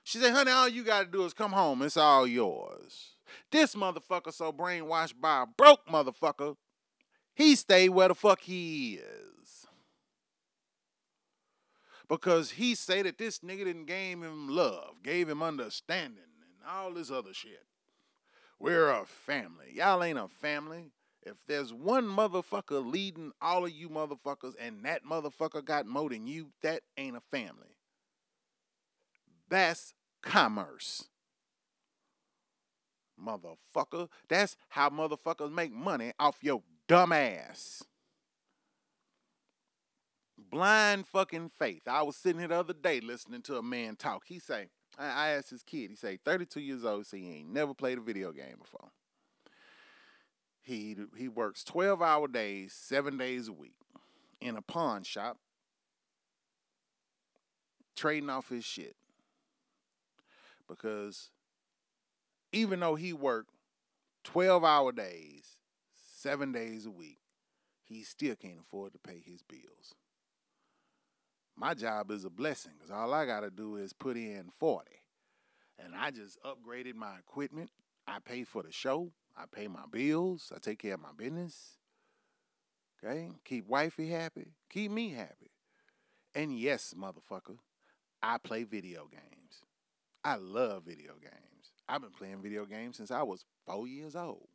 She 0.03 0.19
said, 0.19 0.33
honey, 0.33 0.51
all 0.51 0.69
you 0.69 0.85
gotta 0.85 1.07
do 1.07 1.25
is 1.25 1.33
come 1.33 1.53
home. 1.53 1.83
It's 1.83 1.97
all 1.97 2.27
yours. 2.27 3.12
This 3.51 3.75
motherfucker 3.75 4.33
so 4.33 4.53
brainwashed 4.53 5.15
by 5.21 5.43
a 5.43 5.47
broke 5.47 5.87
motherfucker, 5.87 6.57
he 7.35 7.57
stayed 7.57 7.91
where 7.91 8.09
the 8.09 8.15
fuck 8.15 8.41
he 8.41 8.95
is. 8.95 9.67
Because 12.09 12.53
he 12.53 12.75
say 12.75 13.03
that 13.03 13.17
this 13.19 13.39
nigga 13.39 13.65
didn't 13.65 13.87
gave 13.87 14.23
him 14.23 14.49
love, 14.49 15.03
gave 15.03 15.29
him 15.29 15.43
understanding, 15.43 16.19
and 16.19 16.71
all 16.71 16.93
this 16.93 17.11
other 17.11 17.33
shit. 17.33 17.65
We're 18.59 18.91
a 18.91 19.07
family. 19.07 19.73
Y'all 19.75 20.03
ain't 20.03 20.19
a 20.19 20.29
family. 20.29 20.91
If 21.25 21.37
there's 21.47 21.72
one 21.72 22.05
motherfucker 22.05 22.85
leading 22.85 23.33
all 23.41 23.64
of 23.64 23.70
you 23.70 23.89
motherfuckers 23.89 24.53
and 24.61 24.85
that 24.85 25.05
motherfucker 25.05 25.64
got 25.64 25.87
more 25.87 26.11
than 26.11 26.27
you, 26.27 26.51
that 26.62 26.83
ain't 26.99 27.16
a 27.16 27.22
family. 27.31 27.79
That's 29.49 29.95
commerce. 30.22 31.09
Motherfucker. 33.22 34.09
That's 34.29 34.57
how 34.68 34.91
motherfuckers 34.91 35.53
make 35.53 35.72
money 35.72 36.12
off 36.18 36.39
your 36.43 36.62
dumb 36.89 37.12
ass. 37.12 37.85
Blind 40.37 41.07
fucking 41.07 41.51
faith. 41.59 41.83
I 41.87 42.03
was 42.03 42.16
sitting 42.16 42.41
here 42.41 42.49
the 42.49 42.57
other 42.57 42.75
day 42.75 43.01
listening 43.01 43.43
to 43.43 43.57
a 43.57 43.62
man 43.62 43.97
talk. 43.97 44.25
He 44.27 44.39
say, 44.39 44.68
I 44.99 45.31
asked 45.31 45.51
his 45.51 45.62
kid, 45.62 45.91
he 45.91 45.97
say, 45.97 46.18
32 46.25 46.61
years 46.61 46.85
old, 46.85 47.07
so 47.07 47.16
he 47.16 47.39
ain't 47.39 47.53
never 47.53 47.75
played 47.75 47.99
a 47.99 48.03
video 48.03 48.31
game 48.31 48.57
before. 48.59 48.91
He 50.65 50.97
he 51.17 51.29
works 51.29 51.62
12 51.62 52.01
hour 52.01 52.27
days, 52.27 52.73
seven 52.73 53.19
days 53.19 53.49
a 53.49 53.53
week 53.53 53.77
in 54.41 54.57
a 54.57 54.62
pawn 54.62 55.03
shop, 55.03 55.37
trading 57.95 58.31
off 58.31 58.49
his 58.49 58.65
shit. 58.65 58.97
Because 60.67 61.31
even 62.51 62.81
though 62.81 62.95
he 62.95 63.12
worked 63.12 63.51
12 64.25 64.65
hour 64.65 64.91
days, 64.91 65.59
seven 65.95 66.51
days 66.51 66.87
a 66.87 66.91
week, 66.91 67.19
he 67.83 68.03
still 68.03 68.35
can't 68.35 68.61
afford 68.61 68.95
to 68.95 68.99
pay 68.99 69.23
his 69.23 69.43
bills. 69.43 69.95
My 71.57 71.75
job 71.75 72.11
is 72.11 72.25
a 72.25 72.31
blessing 72.31 72.73
because 72.79 72.91
all 72.91 73.12
I 73.12 73.27
got 73.27 73.41
to 73.41 73.51
do 73.51 73.77
is 73.77 73.93
put 73.93 74.17
in 74.17 74.47
40. 74.59 74.89
And 75.79 75.95
I 75.95 76.11
just 76.11 76.39
upgraded 76.43 76.95
my 76.95 77.19
equipment. 77.19 77.71
I 78.07 78.19
pay 78.25 78.45
for 78.45 78.62
the 78.62 78.73
show. 78.73 79.12
I 79.37 79.45
pay 79.53 79.68
my 79.68 79.85
bills. 79.91 80.53
I 80.55 80.59
take 80.59 80.78
care 80.80 80.95
of 80.95 81.01
my 81.01 81.12
business. 81.16 81.78
Okay? 83.03 83.30
Keep 83.45 83.68
wifey 83.68 84.09
happy. 84.09 84.53
Keep 84.70 84.91
me 84.93 85.11
happy. 85.11 85.51
And 86.35 86.59
yes, 86.59 86.95
motherfucker, 86.97 87.59
I 88.22 88.39
play 88.39 88.64
video 88.64 89.09
games. 89.11 89.62
I 90.24 90.37
love 90.37 90.85
video 90.85 91.12
games. 91.20 91.72
I've 91.89 92.01
been 92.01 92.11
playing 92.11 92.43
video 92.43 92.64
games 92.64 92.97
since 92.97 93.11
I 93.11 93.22
was 93.22 93.45
four 93.66 93.87
years 93.87 94.16
old. 94.16 94.49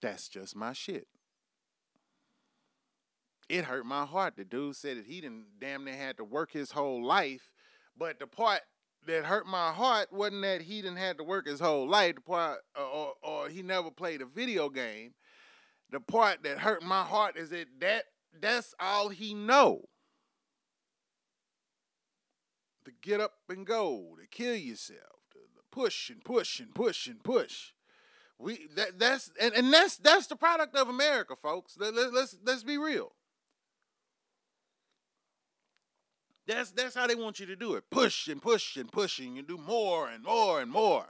That's 0.00 0.28
just 0.28 0.56
my 0.56 0.72
shit. 0.72 1.06
It 3.48 3.64
hurt 3.64 3.84
my 3.84 4.06
heart. 4.06 4.36
The 4.36 4.44
dude 4.44 4.76
said 4.76 4.96
that 4.96 5.06
he 5.06 5.20
didn't 5.20 5.44
damn 5.60 5.84
near 5.84 5.96
had 5.96 6.16
to 6.16 6.24
work 6.24 6.52
his 6.52 6.70
whole 6.70 7.04
life. 7.04 7.50
But 7.98 8.18
the 8.18 8.26
part 8.26 8.60
that 9.06 9.24
hurt 9.24 9.46
my 9.46 9.72
heart 9.72 10.12
wasn't 10.12 10.42
that 10.42 10.62
he 10.62 10.82
didn't 10.82 10.98
have 10.98 11.16
to 11.18 11.24
work 11.24 11.46
his 11.46 11.60
whole 11.60 11.88
life, 11.88 12.16
part 12.26 12.60
or, 12.76 13.14
or, 13.22 13.48
he 13.48 13.62
never 13.62 13.90
played 13.90 14.20
a 14.20 14.26
video 14.26 14.68
game. 14.68 15.14
The 15.90 16.00
part 16.00 16.42
that 16.44 16.58
hurt 16.58 16.82
my 16.82 17.02
heart 17.02 17.36
is 17.36 17.50
that, 17.50 17.66
that 17.80 18.04
that's 18.40 18.74
all 18.78 19.08
he 19.08 19.34
know. 19.34 19.82
To 22.84 22.92
get 23.02 23.20
up 23.20 23.32
and 23.48 23.66
go, 23.66 24.16
to 24.20 24.26
kill 24.26 24.54
yourself, 24.54 25.00
to 25.32 25.38
push 25.70 26.10
and 26.10 26.24
push 26.24 26.60
and 26.60 26.74
push 26.74 27.06
and 27.06 27.22
push. 27.22 27.72
We 28.38 28.68
that 28.76 28.98
that's 28.98 29.30
and, 29.38 29.52
and 29.54 29.72
that's 29.72 29.96
that's 29.98 30.26
the 30.26 30.36
product 30.36 30.74
of 30.74 30.88
America, 30.88 31.34
folks. 31.36 31.76
Let, 31.78 31.94
let, 31.94 32.12
let's 32.12 32.36
let's 32.42 32.62
be 32.62 32.78
real. 32.78 33.12
That's 36.50 36.72
that's 36.72 36.96
how 36.96 37.06
they 37.06 37.14
want 37.14 37.38
you 37.38 37.46
to 37.46 37.56
do 37.56 37.74
it. 37.74 37.84
Push 37.90 38.26
and 38.26 38.42
push 38.42 38.76
and 38.76 38.90
push 38.90 39.20
and 39.20 39.36
you 39.36 39.42
do 39.42 39.56
more 39.56 40.08
and 40.08 40.24
more 40.24 40.60
and 40.60 40.70
more. 40.70 41.06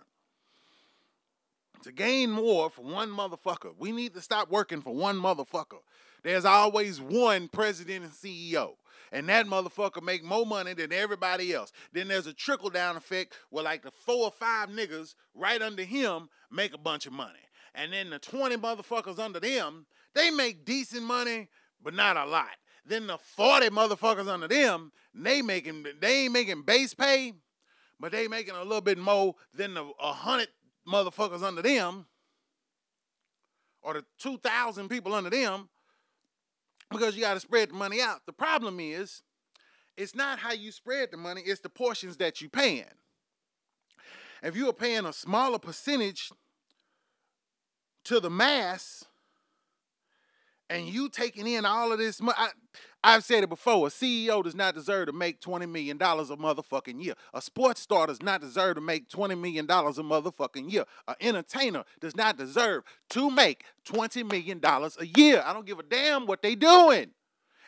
To 1.83 1.93
gain 1.93 2.31
more 2.31 2.69
for 2.69 2.83
one 2.83 3.09
motherfucker. 3.09 3.73
We 3.79 3.91
need 3.91 4.13
to 4.15 4.21
stop 4.21 4.51
working 4.51 4.83
for 4.83 4.95
one 4.95 5.17
motherfucker. 5.17 5.81
There's 6.23 6.45
always 6.45 7.01
one 7.01 7.49
president 7.49 8.05
and 8.05 8.13
CEO. 8.13 8.73
And 9.13 9.29
that 9.31 9.47
motherfucker 9.47 10.03
make 10.03 10.23
more 10.23 10.45
money 10.45 10.75
than 10.75 10.93
everybody 10.93 11.55
else. 11.55 11.73
Then 11.93 12.09
there's 12.09 12.27
a 12.27 12.35
trickle 12.35 12.69
down 12.69 12.99
effect 12.99 13.39
where 13.49 13.65
like 13.65 13.83
the 13.83 13.91
four 13.91 14.27
or 14.27 14.31
five 14.31 14.69
niggas 14.69 15.15
right 15.35 15.63
under 15.63 15.85
him 15.85 16.29
make 16.53 16.75
a 16.75 16.79
bunch 16.79 17.07
of 17.07 17.15
money. 17.15 17.41
And 17.75 17.95
then 17.95 18.11
the 18.11 18.19
20 18.19 18.59
motherfuckers 18.59 19.19
under 19.19 19.41
them, 19.41 19.87
they 20.15 20.31
make 20.31 20.67
decent 20.67 21.05
money, 21.05 21.49
but 21.83 21.95
not 21.95 22.19
a 22.19 22.27
lot. 22.27 22.51
Then 22.91 23.07
the 23.07 23.19
40 23.19 23.69
motherfuckers 23.69 24.27
under 24.27 24.49
them, 24.49 24.91
they 25.15 25.43
making 25.43 25.87
they 26.01 26.25
ain't 26.25 26.33
making 26.33 26.63
base 26.63 26.93
pay, 26.93 27.33
but 28.01 28.11
they 28.11 28.27
making 28.27 28.57
a 28.57 28.65
little 28.65 28.81
bit 28.81 28.99
more 28.99 29.37
than 29.55 29.75
the 29.75 29.85
100 29.85 30.49
motherfuckers 30.89 31.45
under 31.45 31.63
them 31.63 32.07
or 33.81 33.95
the 33.95 34.05
2,000 34.19 34.89
people 34.89 35.15
under 35.15 35.31
them 35.31 35.69
because 36.91 37.15
you 37.15 37.21
got 37.21 37.35
to 37.35 37.41
spread 37.41 37.71
the 37.71 37.75
money 37.75 38.03
out. 38.03 38.27
The 38.27 38.33
problem 38.33 38.81
is, 38.81 39.23
it's 39.97 40.17
not 40.17 40.41
how 40.41 40.53
you 40.53 40.73
spread 40.73 41.13
the 41.13 41.17
money, 41.17 41.43
it's 41.43 41.61
the 41.61 41.69
portions 41.69 42.17
that 42.17 42.41
you 42.41 42.49
paying. 42.49 42.83
If 44.43 44.57
you 44.57 44.69
are 44.69 44.73
paying 44.73 45.07
a 45.07 45.13
smaller 45.13 45.61
percentage 45.61 46.33
to 48.03 48.19
the 48.19 48.31
mass, 48.31 49.05
and 50.71 50.87
you 50.87 51.09
taking 51.09 51.47
in 51.47 51.65
all 51.67 51.93
of 51.93 51.99
this 51.99 52.23
money. 52.23 52.37
I've 53.03 53.25
said 53.25 53.43
it 53.43 53.49
before. 53.49 53.87
A 53.87 53.91
CEO 53.91 54.43
does 54.45 54.55
not 54.55 54.75
deserve 54.75 55.07
to 55.07 55.13
make 55.13 55.41
$20 55.41 55.71
million 55.71 55.97
a 55.97 56.01
motherfucking 56.01 57.03
year. 57.03 57.15
A 57.33 57.41
sports 57.41 57.81
star 57.81 58.07
does 58.07 58.23
not 58.23 58.41
deserve 58.41 58.75
to 58.75 58.81
make 58.81 59.09
$20 59.09 59.41
million 59.41 59.65
a 59.65 59.69
motherfucking 59.69 60.71
year. 60.71 60.85
An 61.09 61.15
entertainer 61.21 61.85
does 62.01 62.15
not 62.15 62.37
deserve 62.37 62.85
to 63.11 63.31
make 63.31 63.65
$20 63.87 64.31
million 64.31 64.61
a 64.63 65.19
year. 65.19 65.43
I 65.45 65.53
don't 65.53 65.67
give 65.67 65.79
a 65.79 65.83
damn 65.83 66.27
what 66.27 66.43
they 66.43 66.55
doing. 66.55 67.13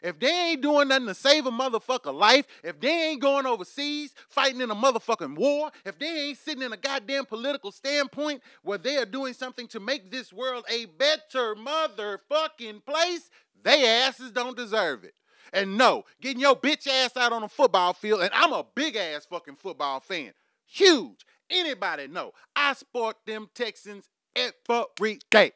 If 0.02 0.18
they 0.18 0.50
ain't 0.50 0.62
doing 0.62 0.88
nothing 0.88 1.06
to 1.06 1.14
save 1.14 1.46
a 1.46 1.50
motherfucker 1.50 2.12
life, 2.12 2.46
if 2.64 2.80
they 2.80 3.10
ain't 3.10 3.22
going 3.22 3.46
overseas 3.46 4.14
fighting 4.28 4.60
in 4.60 4.70
a 4.70 4.74
motherfucking 4.74 5.36
war, 5.36 5.70
if 5.84 5.98
they 5.98 6.28
ain't 6.28 6.38
sitting 6.38 6.62
in 6.62 6.72
a 6.72 6.76
goddamn 6.76 7.24
political 7.24 7.70
standpoint 7.70 8.42
where 8.62 8.78
they 8.78 8.96
are 8.96 9.06
doing 9.06 9.32
something 9.32 9.68
to 9.68 9.80
make 9.80 10.10
this 10.10 10.32
world 10.32 10.64
a 10.68 10.86
better 10.86 11.54
motherfucking 11.54 12.84
place, 12.84 13.30
they 13.64 13.86
asses 13.86 14.30
don't 14.30 14.56
deserve 14.56 15.04
it. 15.04 15.14
And 15.52 15.76
no, 15.76 16.04
getting 16.20 16.40
your 16.40 16.56
bitch 16.56 16.86
ass 16.86 17.16
out 17.16 17.32
on 17.32 17.42
a 17.42 17.48
football 17.48 17.92
field, 17.92 18.22
and 18.22 18.30
I'm 18.32 18.52
a 18.52 18.64
big 18.74 18.96
ass 18.96 19.26
fucking 19.26 19.56
football 19.56 20.00
fan. 20.00 20.32
Huge. 20.66 21.26
Anybody 21.50 22.08
know? 22.08 22.32
I 22.56 22.72
sport 22.72 23.16
them 23.26 23.48
Texans 23.54 24.08
every 24.34 25.18
day. 25.30 25.52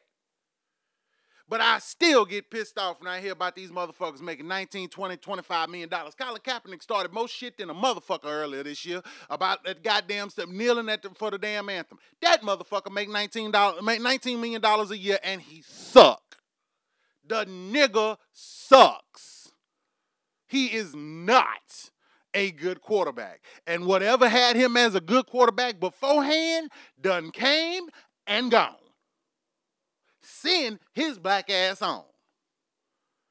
But 1.49 1.61
I 1.61 1.79
still 1.79 2.25
get 2.25 2.51
pissed 2.51 2.77
off 2.77 2.99
when 2.99 3.07
I 3.07 3.21
hear 3.21 3.31
about 3.31 3.55
these 3.55 3.71
motherfuckers 3.71 4.21
making 4.21 4.49
19, 4.49 4.89
20, 4.89 5.17
25 5.17 5.69
million 5.69 5.87
dollars. 5.87 6.13
Colin 6.13 6.41
Kaepernick 6.41 6.83
started 6.83 7.13
more 7.13 7.27
shit 7.27 7.57
than 7.57 7.69
a 7.69 7.73
motherfucker 7.73 8.25
earlier 8.25 8.63
this 8.63 8.85
year 8.85 9.01
about 9.29 9.63
that 9.63 9.81
goddamn 9.81 10.29
stuff 10.29 10.49
kneeling 10.49 10.89
at 10.89 11.01
the, 11.01 11.09
for 11.11 11.31
the 11.31 11.37
damn 11.37 11.69
anthem. 11.69 11.99
That 12.21 12.41
motherfucker 12.41 12.91
make 12.91 13.09
19 13.09 13.51
dollars 13.51 13.81
make 13.81 14.01
19 14.01 14.41
million 14.41 14.61
dollars 14.61 14.91
a 14.91 14.97
year 14.97 15.19
and 15.23 15.41
he 15.41 15.61
suck. 15.61 16.26
The 17.27 17.45
nigga 17.45 18.17
sucks. 18.31 19.51
He 20.47 20.67
is 20.67 20.95
not 20.95 21.91
a 22.33 22.51
good 22.51 22.81
quarterback. 22.81 23.41
And 23.65 23.85
whatever 23.85 24.29
had 24.29 24.55
him 24.55 24.77
as 24.77 24.95
a 24.95 25.01
good 25.01 25.25
quarterback 25.25 25.79
beforehand 25.79 26.71
done 27.01 27.31
came 27.31 27.87
and 28.25 28.51
gone 28.51 28.75
send 30.27 30.79
his 30.93 31.17
black 31.17 31.49
ass 31.49 31.81
on. 31.81 32.03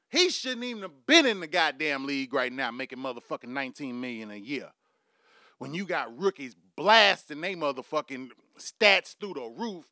He 0.09 0.29
shouldn't 0.29 0.63
even 0.63 0.83
have 0.83 1.05
been 1.05 1.25
in 1.25 1.39
the 1.39 1.47
goddamn 1.47 2.05
league 2.05 2.33
right 2.33 2.51
now 2.51 2.71
making 2.71 2.99
motherfucking 2.99 3.49
19 3.49 3.99
million 3.99 4.31
a 4.31 4.35
year. 4.35 4.69
When 5.57 5.73
you 5.73 5.85
got 5.85 6.17
rookies 6.17 6.55
blasting 6.75 7.41
they 7.41 7.55
motherfucking 7.55 8.29
stats 8.59 9.15
through 9.17 9.33
the 9.33 9.53
roof, 9.57 9.85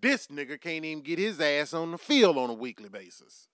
this 0.00 0.26
nigga 0.26 0.60
can't 0.60 0.84
even 0.84 1.02
get 1.02 1.18
his 1.18 1.40
ass 1.40 1.72
on 1.72 1.92
the 1.92 1.98
field 1.98 2.36
on 2.36 2.50
a 2.50 2.54
weekly 2.54 2.88
basis. 2.88 3.48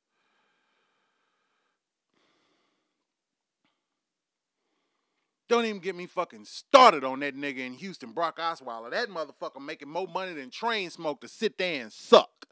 Don't 5.49 5.64
even 5.64 5.80
get 5.80 5.96
me 5.96 6.07
fucking 6.07 6.44
started 6.44 7.05
on 7.05 7.20
that 7.20 7.34
nigga 7.34 7.59
in 7.59 7.74
Houston, 7.74 8.12
Brock 8.12 8.38
Osweiler. 8.38 8.90
That 8.90 9.09
motherfucker 9.09 9.64
making 9.64 9.88
more 9.88 10.07
money 10.07 10.34
than 10.34 10.51
train 10.51 10.90
smoke 10.90 11.22
to 11.22 11.28
sit 11.28 11.57
there 11.57 11.82
and 11.82 11.92
suck. 11.92 12.46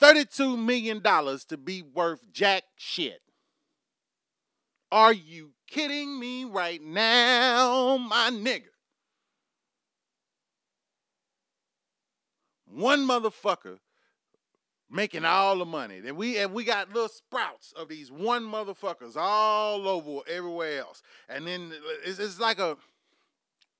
$32 0.00 0.56
million 0.56 1.02
to 1.02 1.56
be 1.56 1.82
worth 1.82 2.20
jack 2.32 2.62
shit. 2.76 3.20
Are 4.92 5.12
you 5.12 5.54
kidding 5.68 6.20
me 6.20 6.44
right 6.44 6.80
now, 6.80 7.96
my 7.96 8.30
nigga? 8.32 8.68
One 12.66 13.06
motherfucker 13.06 13.78
making 14.90 15.24
all 15.24 15.58
the 15.58 15.64
money. 15.64 16.00
And 16.06 16.16
we 16.16 16.38
and 16.38 16.52
we 16.52 16.64
got 16.64 16.88
little 16.92 17.08
sprouts 17.08 17.72
of 17.76 17.88
these 17.88 18.10
one 18.10 18.44
motherfuckers 18.44 19.16
all 19.16 19.88
over 19.88 20.20
everywhere 20.28 20.80
else. 20.80 21.02
And 21.28 21.46
then 21.46 21.72
uh, 21.72 21.94
it's, 22.04 22.18
it's 22.18 22.40
like 22.40 22.58
a 22.58 22.76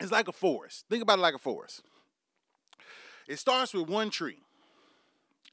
it's 0.01 0.13
like 0.13 0.29
a 0.29 0.33
forest. 0.33 0.87
Think 0.89 1.03
about 1.03 1.19
it 1.19 1.23
like 1.23 1.35
a 1.35 1.39
forest. 1.39 1.83
It 3.27 3.39
starts 3.39 3.73
with 3.73 3.89
one 3.89 4.11
tree. 4.11 4.39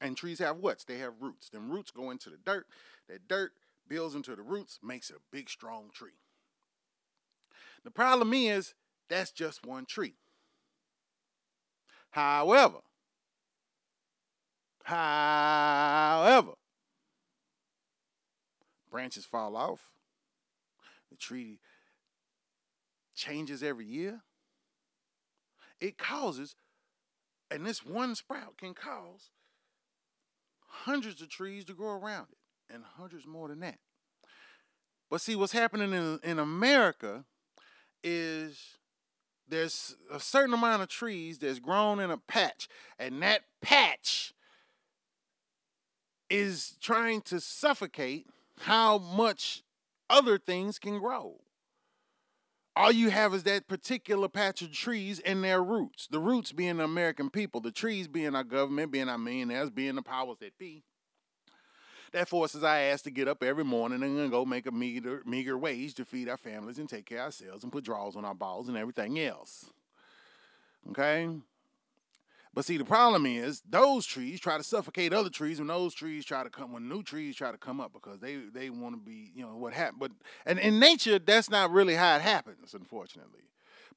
And 0.00 0.16
trees 0.16 0.40
have 0.40 0.58
what? 0.58 0.84
They 0.86 0.98
have 0.98 1.14
roots. 1.20 1.48
Then 1.48 1.70
roots 1.70 1.92
go 1.92 2.10
into 2.10 2.28
the 2.28 2.38
dirt. 2.44 2.66
That 3.08 3.28
dirt 3.28 3.52
builds 3.88 4.14
into 4.14 4.34
the 4.34 4.42
roots, 4.42 4.80
makes 4.82 5.10
a 5.10 5.14
big, 5.30 5.48
strong 5.48 5.90
tree. 5.94 6.18
The 7.84 7.90
problem 7.90 8.32
is 8.32 8.74
that's 9.08 9.30
just 9.30 9.64
one 9.64 9.86
tree. 9.86 10.14
However, 12.10 12.78
however, 14.84 16.52
branches 18.90 19.24
fall 19.24 19.56
off. 19.56 19.90
The 21.10 21.16
tree 21.16 21.60
changes 23.14 23.62
every 23.62 23.86
year. 23.86 24.22
It 25.80 25.98
causes, 25.98 26.54
and 27.50 27.66
this 27.66 27.84
one 27.84 28.14
sprout 28.14 28.56
can 28.56 28.72
cause 28.74 29.30
hundreds 30.66 31.20
of 31.20 31.28
trees 31.28 31.64
to 31.66 31.74
grow 31.74 31.92
around 31.92 32.28
it, 32.30 32.72
and 32.72 32.82
hundreds 32.96 33.26
more 33.26 33.48
than 33.48 33.60
that. 33.60 33.78
But 35.10 35.20
see, 35.20 35.36
what's 35.36 35.52
happening 35.52 35.92
in, 35.92 36.20
in 36.22 36.38
America 36.38 37.24
is 38.02 38.78
there's 39.46 39.96
a 40.10 40.18
certain 40.18 40.54
amount 40.54 40.82
of 40.82 40.88
trees 40.88 41.38
that's 41.38 41.58
grown 41.58 42.00
in 42.00 42.10
a 42.10 42.16
patch, 42.16 42.68
and 42.98 43.22
that 43.22 43.42
patch 43.60 44.32
is 46.32 46.76
trying 46.80 47.20
to 47.20 47.38
suffocate 47.40 48.26
how 48.60 48.96
much 48.96 49.62
other 50.08 50.38
things 50.38 50.78
can 50.78 50.98
grow. 50.98 51.36
All 52.74 52.90
you 52.90 53.10
have 53.10 53.34
is 53.34 53.42
that 53.42 53.68
particular 53.68 54.28
patch 54.28 54.62
of 54.62 54.72
trees 54.72 55.20
and 55.20 55.44
their 55.44 55.62
roots. 55.62 56.08
The 56.10 56.20
roots 56.20 56.52
being 56.52 56.78
the 56.78 56.84
American 56.84 57.28
people, 57.28 57.60
the 57.60 57.70
trees 57.70 58.08
being 58.08 58.34
our 58.34 58.44
government, 58.44 58.92
being 58.92 59.10
our 59.10 59.18
millionaires, 59.18 59.68
being 59.68 59.94
the 59.94 60.02
powers 60.02 60.38
that 60.40 60.56
be. 60.56 60.82
That 62.12 62.28
forces 62.28 62.64
our 62.64 62.76
ass 62.76 63.02
to 63.02 63.10
get 63.10 63.28
up 63.28 63.42
every 63.42 63.64
morning 63.64 64.02
and 64.02 64.30
go 64.30 64.46
make 64.46 64.66
a 64.66 64.70
meager, 64.70 65.22
meager 65.26 65.58
wage 65.58 65.94
to 65.94 66.06
feed 66.06 66.30
our 66.30 66.38
families 66.38 66.78
and 66.78 66.88
take 66.88 67.04
care 67.04 67.18
of 67.18 67.24
ourselves 67.26 67.62
and 67.62 67.72
put 67.72 67.84
draws 67.84 68.16
on 68.16 68.24
our 68.24 68.34
balls 68.34 68.68
and 68.68 68.76
everything 68.76 69.20
else. 69.20 69.66
Okay? 70.90 71.28
But 72.54 72.66
see, 72.66 72.76
the 72.76 72.84
problem 72.84 73.24
is 73.24 73.62
those 73.68 74.04
trees 74.04 74.38
try 74.38 74.58
to 74.58 74.62
suffocate 74.62 75.14
other 75.14 75.30
trees 75.30 75.58
when 75.58 75.68
those 75.68 75.94
trees 75.94 76.24
try 76.24 76.42
to 76.42 76.50
come 76.50 76.72
when 76.72 76.88
new 76.88 77.02
trees 77.02 77.34
try 77.34 77.50
to 77.50 77.56
come 77.56 77.80
up 77.80 77.92
because 77.92 78.20
they 78.20 78.36
they 78.52 78.68
want 78.68 78.94
to 78.94 79.00
be 79.00 79.32
you 79.34 79.42
know 79.42 79.56
what 79.56 79.72
happened. 79.72 80.00
But 80.00 80.12
and 80.44 80.58
in 80.58 80.78
nature, 80.78 81.18
that's 81.18 81.48
not 81.48 81.70
really 81.70 81.94
how 81.94 82.16
it 82.16 82.22
happens, 82.22 82.74
unfortunately. 82.74 83.40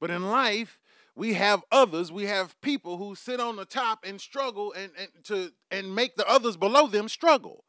But 0.00 0.10
in 0.10 0.30
life, 0.30 0.80
we 1.14 1.34
have 1.34 1.62
others. 1.70 2.10
We 2.10 2.24
have 2.24 2.58
people 2.62 2.96
who 2.96 3.14
sit 3.14 3.40
on 3.40 3.56
the 3.56 3.66
top 3.66 4.04
and 4.04 4.20
struggle 4.20 4.72
and, 4.72 4.90
and 4.98 5.08
to 5.24 5.52
and 5.70 5.94
make 5.94 6.16
the 6.16 6.26
others 6.26 6.56
below 6.56 6.86
them 6.86 7.08
struggle 7.08 7.64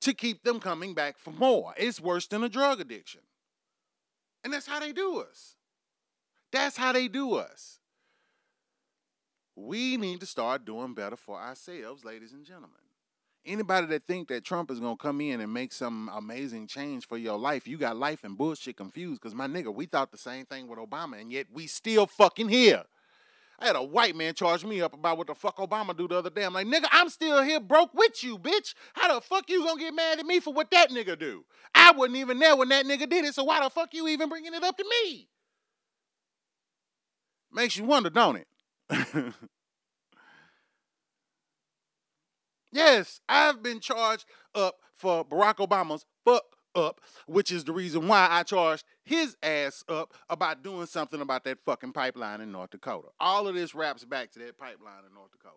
to 0.00 0.12
keep 0.12 0.44
them 0.44 0.60
coming 0.60 0.92
back 0.94 1.18
for 1.18 1.30
more. 1.30 1.72
It's 1.78 2.00
worse 2.00 2.26
than 2.26 2.44
a 2.44 2.48
drug 2.48 2.80
addiction. 2.80 3.22
And 4.44 4.52
that's 4.52 4.66
how 4.66 4.80
they 4.80 4.92
do 4.92 5.18
us. 5.18 5.56
That's 6.52 6.76
how 6.76 6.92
they 6.92 7.08
do 7.08 7.34
us. 7.34 7.80
We 9.60 9.96
need 9.96 10.20
to 10.20 10.26
start 10.26 10.64
doing 10.64 10.94
better 10.94 11.16
for 11.16 11.36
ourselves, 11.36 12.04
ladies 12.04 12.32
and 12.32 12.44
gentlemen. 12.44 12.78
Anybody 13.44 13.88
that 13.88 14.04
think 14.04 14.28
that 14.28 14.44
Trump 14.44 14.70
is 14.70 14.78
gonna 14.78 14.96
come 14.96 15.20
in 15.20 15.40
and 15.40 15.52
make 15.52 15.72
some 15.72 16.08
amazing 16.14 16.68
change 16.68 17.08
for 17.08 17.18
your 17.18 17.36
life, 17.36 17.66
you 17.66 17.76
got 17.76 17.96
life 17.96 18.22
and 18.22 18.38
bullshit 18.38 18.76
confused. 18.76 19.20
Cause 19.20 19.34
my 19.34 19.48
nigga, 19.48 19.74
we 19.74 19.86
thought 19.86 20.12
the 20.12 20.18
same 20.18 20.46
thing 20.46 20.68
with 20.68 20.78
Obama, 20.78 21.20
and 21.20 21.32
yet 21.32 21.46
we 21.52 21.66
still 21.66 22.06
fucking 22.06 22.48
here. 22.48 22.84
I 23.58 23.66
had 23.66 23.74
a 23.74 23.82
white 23.82 24.14
man 24.14 24.34
charge 24.34 24.64
me 24.64 24.80
up 24.80 24.94
about 24.94 25.18
what 25.18 25.26
the 25.26 25.34
fuck 25.34 25.56
Obama 25.56 25.96
do 25.96 26.06
the 26.06 26.14
other 26.14 26.30
day. 26.30 26.44
I'm 26.44 26.54
like, 26.54 26.68
nigga, 26.68 26.86
I'm 26.92 27.08
still 27.08 27.42
here 27.42 27.58
broke 27.58 27.92
with 27.94 28.22
you, 28.22 28.38
bitch. 28.38 28.74
How 28.92 29.12
the 29.12 29.20
fuck 29.20 29.50
you 29.50 29.64
gonna 29.64 29.80
get 29.80 29.92
mad 29.92 30.20
at 30.20 30.26
me 30.26 30.38
for 30.38 30.52
what 30.52 30.70
that 30.70 30.90
nigga 30.90 31.18
do? 31.18 31.44
I 31.74 31.90
wasn't 31.92 32.18
even 32.18 32.38
there 32.38 32.54
when 32.54 32.68
that 32.68 32.86
nigga 32.86 33.10
did 33.10 33.24
it, 33.24 33.34
so 33.34 33.42
why 33.42 33.60
the 33.60 33.70
fuck 33.70 33.92
you 33.92 34.06
even 34.06 34.28
bringing 34.28 34.54
it 34.54 34.62
up 34.62 34.76
to 34.76 34.84
me? 34.84 35.28
Makes 37.52 37.76
you 37.76 37.84
wonder, 37.84 38.10
don't 38.10 38.36
it? 38.36 38.47
yes, 42.72 43.20
I've 43.28 43.62
been 43.62 43.80
charged 43.80 44.24
up 44.54 44.76
for 44.94 45.24
Barack 45.24 45.56
Obama's 45.56 46.06
fuck 46.24 46.44
up, 46.74 47.00
which 47.26 47.50
is 47.50 47.64
the 47.64 47.72
reason 47.72 48.08
why 48.08 48.28
I 48.30 48.42
charged 48.42 48.84
his 49.04 49.36
ass 49.42 49.84
up 49.88 50.14
about 50.28 50.62
doing 50.62 50.86
something 50.86 51.20
about 51.20 51.44
that 51.44 51.58
fucking 51.64 51.92
pipeline 51.92 52.40
in 52.40 52.52
North 52.52 52.70
Dakota. 52.70 53.08
All 53.20 53.46
of 53.48 53.54
this 53.54 53.74
wraps 53.74 54.04
back 54.04 54.30
to 54.32 54.38
that 54.40 54.58
pipeline 54.58 55.04
in 55.06 55.14
North 55.14 55.32
Dakota. 55.32 55.54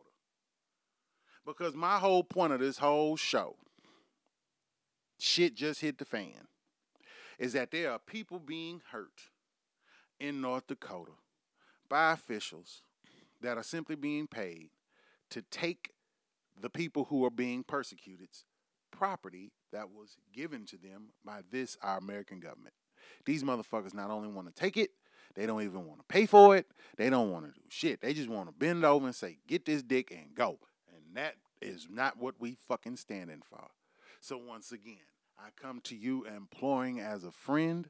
Because 1.46 1.76
my 1.76 1.98
whole 1.98 2.24
point 2.24 2.54
of 2.54 2.60
this 2.60 2.78
whole 2.78 3.16
show, 3.18 3.56
shit 5.20 5.56
just 5.56 5.82
hit 5.82 5.98
the 5.98 6.06
fan, 6.06 6.48
is 7.40 7.54
that 7.54 7.72
there 7.72 7.92
are 7.92 8.00
people 8.00 8.40
being 8.40 8.82
hurt 8.92 9.30
in 10.20 10.42
North 10.42 10.68
Dakota 10.68 11.14
by 11.90 12.12
officials 12.14 12.84
that 13.42 13.58
are 13.58 13.64
simply 13.64 13.96
being 13.96 14.28
paid 14.28 14.70
to 15.30 15.42
take 15.42 15.92
the 16.60 16.70
people 16.70 17.06
who 17.06 17.26
are 17.26 17.32
being 17.32 17.64
persecuted's 17.64 18.46
property 18.92 19.52
that 19.72 19.90
was 19.90 20.18
given 20.34 20.66
to 20.66 20.78
them 20.78 21.10
by 21.26 21.42
this 21.50 21.78
our 21.82 21.98
American 21.98 22.40
government. 22.40 22.74
These 23.26 23.44
motherfuckers 23.44 23.94
not 23.94 24.12
only 24.12 24.30
want 24.30 24.48
to 24.48 24.54
take 24.54 24.78
it, 24.78 24.92
they 25.34 25.46
don't 25.46 25.64
even 25.64 25.86
want 25.86 26.00
to 26.00 26.06
pay 26.14 26.26
for 26.26 26.58
it. 26.58 26.68
They 26.98 27.10
don't 27.10 27.32
want 27.32 27.46
to 27.46 27.52
do 27.52 27.62
shit. 27.70 28.02
They 28.02 28.14
just 28.14 28.30
want 28.30 28.50
to 28.50 28.54
bend 28.54 28.84
over 28.84 29.06
and 29.06 29.16
say, 29.16 29.40
"Get 29.48 29.66
this 29.66 29.82
dick 29.82 30.12
and 30.12 30.36
go." 30.36 30.60
And 30.94 31.16
that 31.16 31.38
is 31.62 31.88
not 31.90 32.18
what 32.18 32.40
we 32.40 32.56
fucking 32.56 32.98
standing 32.98 33.42
for. 33.42 33.72
So 34.20 34.38
once 34.38 34.72
again, 34.72 34.98
I 35.40 35.50
come 35.56 35.80
to 35.82 35.96
you 35.96 36.26
imploring 36.26 37.00
as 37.00 37.24
a 37.24 37.32
friend 37.32 37.90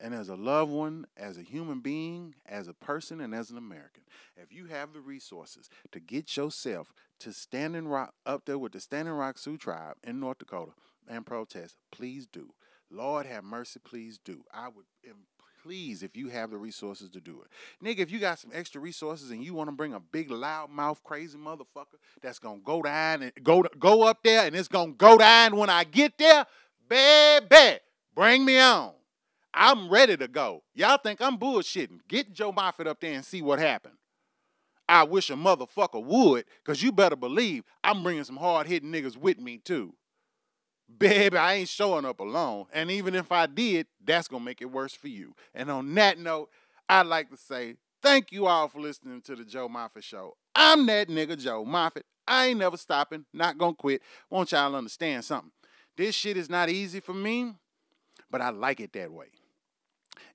and 0.00 0.14
as 0.14 0.28
a 0.28 0.36
loved 0.36 0.70
one, 0.70 1.06
as 1.16 1.38
a 1.38 1.42
human 1.42 1.80
being, 1.80 2.34
as 2.46 2.68
a 2.68 2.74
person, 2.74 3.20
and 3.20 3.34
as 3.34 3.50
an 3.50 3.58
American. 3.58 4.04
If 4.36 4.52
you 4.52 4.66
have 4.66 4.92
the 4.92 5.00
resources 5.00 5.68
to 5.92 6.00
get 6.00 6.36
yourself 6.36 6.92
to 7.20 7.32
Standing 7.32 7.88
Rock 7.88 8.14
up 8.24 8.44
there 8.44 8.58
with 8.58 8.72
the 8.72 8.80
Standing 8.80 9.14
Rock 9.14 9.38
Sioux 9.38 9.56
tribe 9.56 9.96
in 10.04 10.20
North 10.20 10.38
Dakota 10.38 10.72
and 11.08 11.26
protest, 11.26 11.76
please 11.90 12.26
do. 12.26 12.50
Lord 12.90 13.26
have 13.26 13.44
mercy, 13.44 13.80
please 13.84 14.18
do. 14.18 14.44
I 14.52 14.68
would 14.68 14.86
please 15.62 16.02
if 16.02 16.16
you 16.16 16.28
have 16.28 16.50
the 16.50 16.56
resources 16.56 17.10
to 17.10 17.20
do 17.20 17.42
it. 17.42 17.84
Nigga, 17.84 17.98
if 17.98 18.10
you 18.10 18.18
got 18.18 18.38
some 18.38 18.50
extra 18.54 18.80
resources 18.80 19.30
and 19.30 19.42
you 19.42 19.54
want 19.54 19.68
to 19.68 19.72
bring 19.72 19.94
a 19.94 20.00
big 20.00 20.30
loud 20.30 20.70
mouth 20.70 21.02
crazy 21.04 21.36
motherfucker 21.36 21.98
that's 22.22 22.38
gonna 22.38 22.60
go 22.64 22.80
down 22.80 23.22
and 23.22 23.32
go 23.42 23.62
go 23.78 24.04
up 24.04 24.22
there 24.22 24.46
and 24.46 24.56
it's 24.56 24.68
gonna 24.68 24.92
go 24.92 25.18
down 25.18 25.56
when 25.56 25.68
I 25.68 25.84
get 25.84 26.16
there, 26.16 26.46
baby, 26.88 27.80
bring 28.14 28.44
me 28.44 28.58
on. 28.58 28.92
I'm 29.60 29.88
ready 29.88 30.16
to 30.16 30.28
go. 30.28 30.62
Y'all 30.72 30.98
think 30.98 31.20
I'm 31.20 31.36
bullshitting. 31.36 31.98
Get 32.06 32.32
Joe 32.32 32.52
Moffett 32.52 32.86
up 32.86 33.00
there 33.00 33.14
and 33.14 33.24
see 33.24 33.42
what 33.42 33.58
happened. 33.58 33.96
I 34.88 35.02
wish 35.02 35.30
a 35.30 35.34
motherfucker 35.34 36.02
would, 36.02 36.44
because 36.64 36.80
you 36.80 36.92
better 36.92 37.16
believe 37.16 37.64
I'm 37.82 38.04
bringing 38.04 38.22
some 38.22 38.36
hard 38.36 38.68
hitting 38.68 38.92
niggas 38.92 39.16
with 39.16 39.40
me 39.40 39.58
too. 39.58 39.94
Baby, 40.96 41.36
I 41.36 41.54
ain't 41.54 41.68
showing 41.68 42.04
up 42.04 42.20
alone. 42.20 42.66
And 42.72 42.88
even 42.88 43.16
if 43.16 43.32
I 43.32 43.46
did, 43.46 43.88
that's 44.02 44.28
going 44.28 44.42
to 44.42 44.44
make 44.44 44.62
it 44.62 44.70
worse 44.70 44.94
for 44.94 45.08
you. 45.08 45.34
And 45.52 45.72
on 45.72 45.92
that 45.96 46.20
note, 46.20 46.50
I'd 46.88 47.06
like 47.06 47.28
to 47.30 47.36
say 47.36 47.74
thank 48.00 48.30
you 48.30 48.46
all 48.46 48.68
for 48.68 48.80
listening 48.80 49.22
to 49.22 49.34
the 49.34 49.44
Joe 49.44 49.68
Moffett 49.68 50.04
Show. 50.04 50.36
I'm 50.54 50.86
that 50.86 51.08
nigga 51.08 51.36
Joe 51.36 51.64
Moffett. 51.64 52.04
I 52.28 52.46
ain't 52.46 52.60
never 52.60 52.76
stopping, 52.76 53.24
not 53.34 53.58
going 53.58 53.74
to 53.74 53.78
quit. 53.78 54.02
Want 54.30 54.52
y'all 54.52 54.76
understand 54.76 55.24
something. 55.24 55.50
This 55.96 56.14
shit 56.14 56.36
is 56.36 56.48
not 56.48 56.68
easy 56.68 57.00
for 57.00 57.12
me, 57.12 57.54
but 58.30 58.40
I 58.40 58.50
like 58.50 58.78
it 58.78 58.92
that 58.92 59.10
way. 59.10 59.26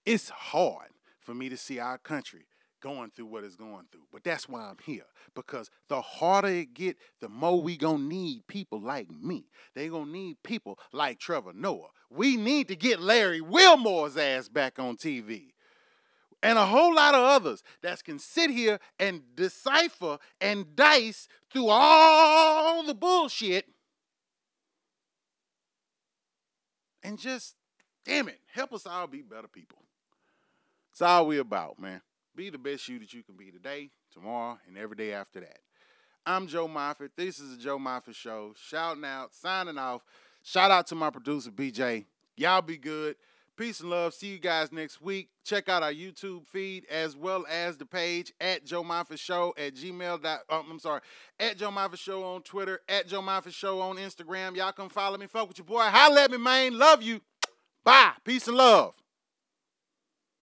It's 0.05 0.29
hard 0.29 0.89
for 1.19 1.33
me 1.33 1.49
to 1.49 1.57
see 1.57 1.79
our 1.79 1.97
country 1.97 2.45
going 2.81 3.09
through 3.09 3.27
what 3.27 3.45
it's 3.45 3.55
going 3.55 3.85
through. 3.91 4.03
But 4.11 4.23
that's 4.23 4.49
why 4.49 4.61
I'm 4.61 4.77
here. 4.85 5.05
Because 5.33 5.69
the 5.87 6.01
harder 6.01 6.49
it 6.49 6.73
get, 6.73 6.97
the 7.21 7.29
more 7.29 7.61
we 7.61 7.77
gonna 7.77 8.03
need 8.03 8.45
people 8.47 8.79
like 8.79 9.09
me. 9.09 9.45
They 9.73 9.87
gonna 9.87 10.11
need 10.11 10.43
people 10.43 10.77
like 10.91 11.17
Trevor 11.17 11.53
Noah. 11.53 11.89
We 12.09 12.35
need 12.35 12.67
to 12.67 12.75
get 12.75 12.99
Larry 12.99 13.41
Wilmore's 13.41 14.17
ass 14.17 14.49
back 14.49 14.77
on 14.79 14.97
TV. 14.97 15.53
And 16.43 16.59
a 16.59 16.65
whole 16.65 16.93
lot 16.93 17.15
of 17.15 17.23
others 17.23 17.63
that 17.81 18.03
can 18.03 18.19
sit 18.19 18.49
here 18.49 18.79
and 18.99 19.21
decipher 19.33 20.17
and 20.41 20.75
dice 20.75 21.29
through 21.49 21.69
all 21.69 22.83
the 22.83 22.93
bullshit 22.93 23.65
and 27.01 27.17
just, 27.17 27.55
damn 28.05 28.27
it, 28.29 28.39
help 28.53 28.73
us 28.73 28.85
all 28.85 29.07
be 29.07 29.21
better 29.21 29.47
people. 29.47 29.79
That's 30.91 31.01
all 31.01 31.27
we 31.27 31.39
about, 31.39 31.79
man. 31.79 32.01
Be 32.35 32.49
the 32.49 32.57
best 32.57 32.87
you 32.87 32.99
that 32.99 33.13
you 33.13 33.23
can 33.23 33.35
be 33.35 33.51
today, 33.51 33.89
tomorrow, 34.11 34.57
and 34.67 34.77
every 34.77 34.95
day 34.95 35.13
after 35.13 35.39
that. 35.39 35.59
I'm 36.25 36.47
Joe 36.47 36.67
Moffett. 36.67 37.11
This 37.17 37.39
is 37.39 37.57
the 37.57 37.61
Joe 37.61 37.77
Moffett 37.77 38.15
Show. 38.15 38.53
Shouting 38.55 39.03
out, 39.03 39.33
signing 39.33 39.77
off. 39.77 40.03
Shout 40.41 40.71
out 40.71 40.87
to 40.87 40.95
my 40.95 41.09
producer, 41.09 41.51
BJ. 41.51 42.05
Y'all 42.35 42.61
be 42.61 42.77
good. 42.77 43.15
Peace 43.55 43.81
and 43.81 43.89
love. 43.91 44.15
See 44.15 44.27
you 44.27 44.39
guys 44.39 44.71
next 44.71 44.99
week. 44.99 45.29
Check 45.43 45.69
out 45.69 45.83
our 45.83 45.93
YouTube 45.93 46.47
feed 46.47 46.85
as 46.89 47.15
well 47.15 47.45
as 47.47 47.77
the 47.77 47.85
page 47.85 48.33
at 48.41 48.65
Joe 48.65 48.83
Moffett 48.83 49.19
Show 49.19 49.53
at 49.57 49.75
gmail. 49.75 50.23
Dot, 50.23 50.39
um, 50.49 50.65
I'm 50.71 50.79
sorry, 50.79 51.01
at 51.39 51.57
Joe 51.57 51.69
Moffett 51.69 51.99
Show 51.99 52.23
on 52.23 52.41
Twitter, 52.41 52.79
at 52.89 53.07
Joe 53.07 53.21
Moffett 53.21 53.53
Show 53.53 53.79
on 53.79 53.97
Instagram. 53.97 54.55
Y'all 54.55 54.71
come 54.71 54.89
follow 54.89 55.17
me. 55.17 55.27
Fuck 55.27 55.49
with 55.49 55.59
your 55.59 55.65
boy. 55.65 55.81
Holla 55.81 56.23
at 56.23 56.31
me, 56.31 56.37
man. 56.37 56.77
Love 56.77 57.03
you. 57.03 57.21
Bye. 57.83 58.13
Peace 58.23 58.47
and 58.47 58.57
love. 58.57 58.93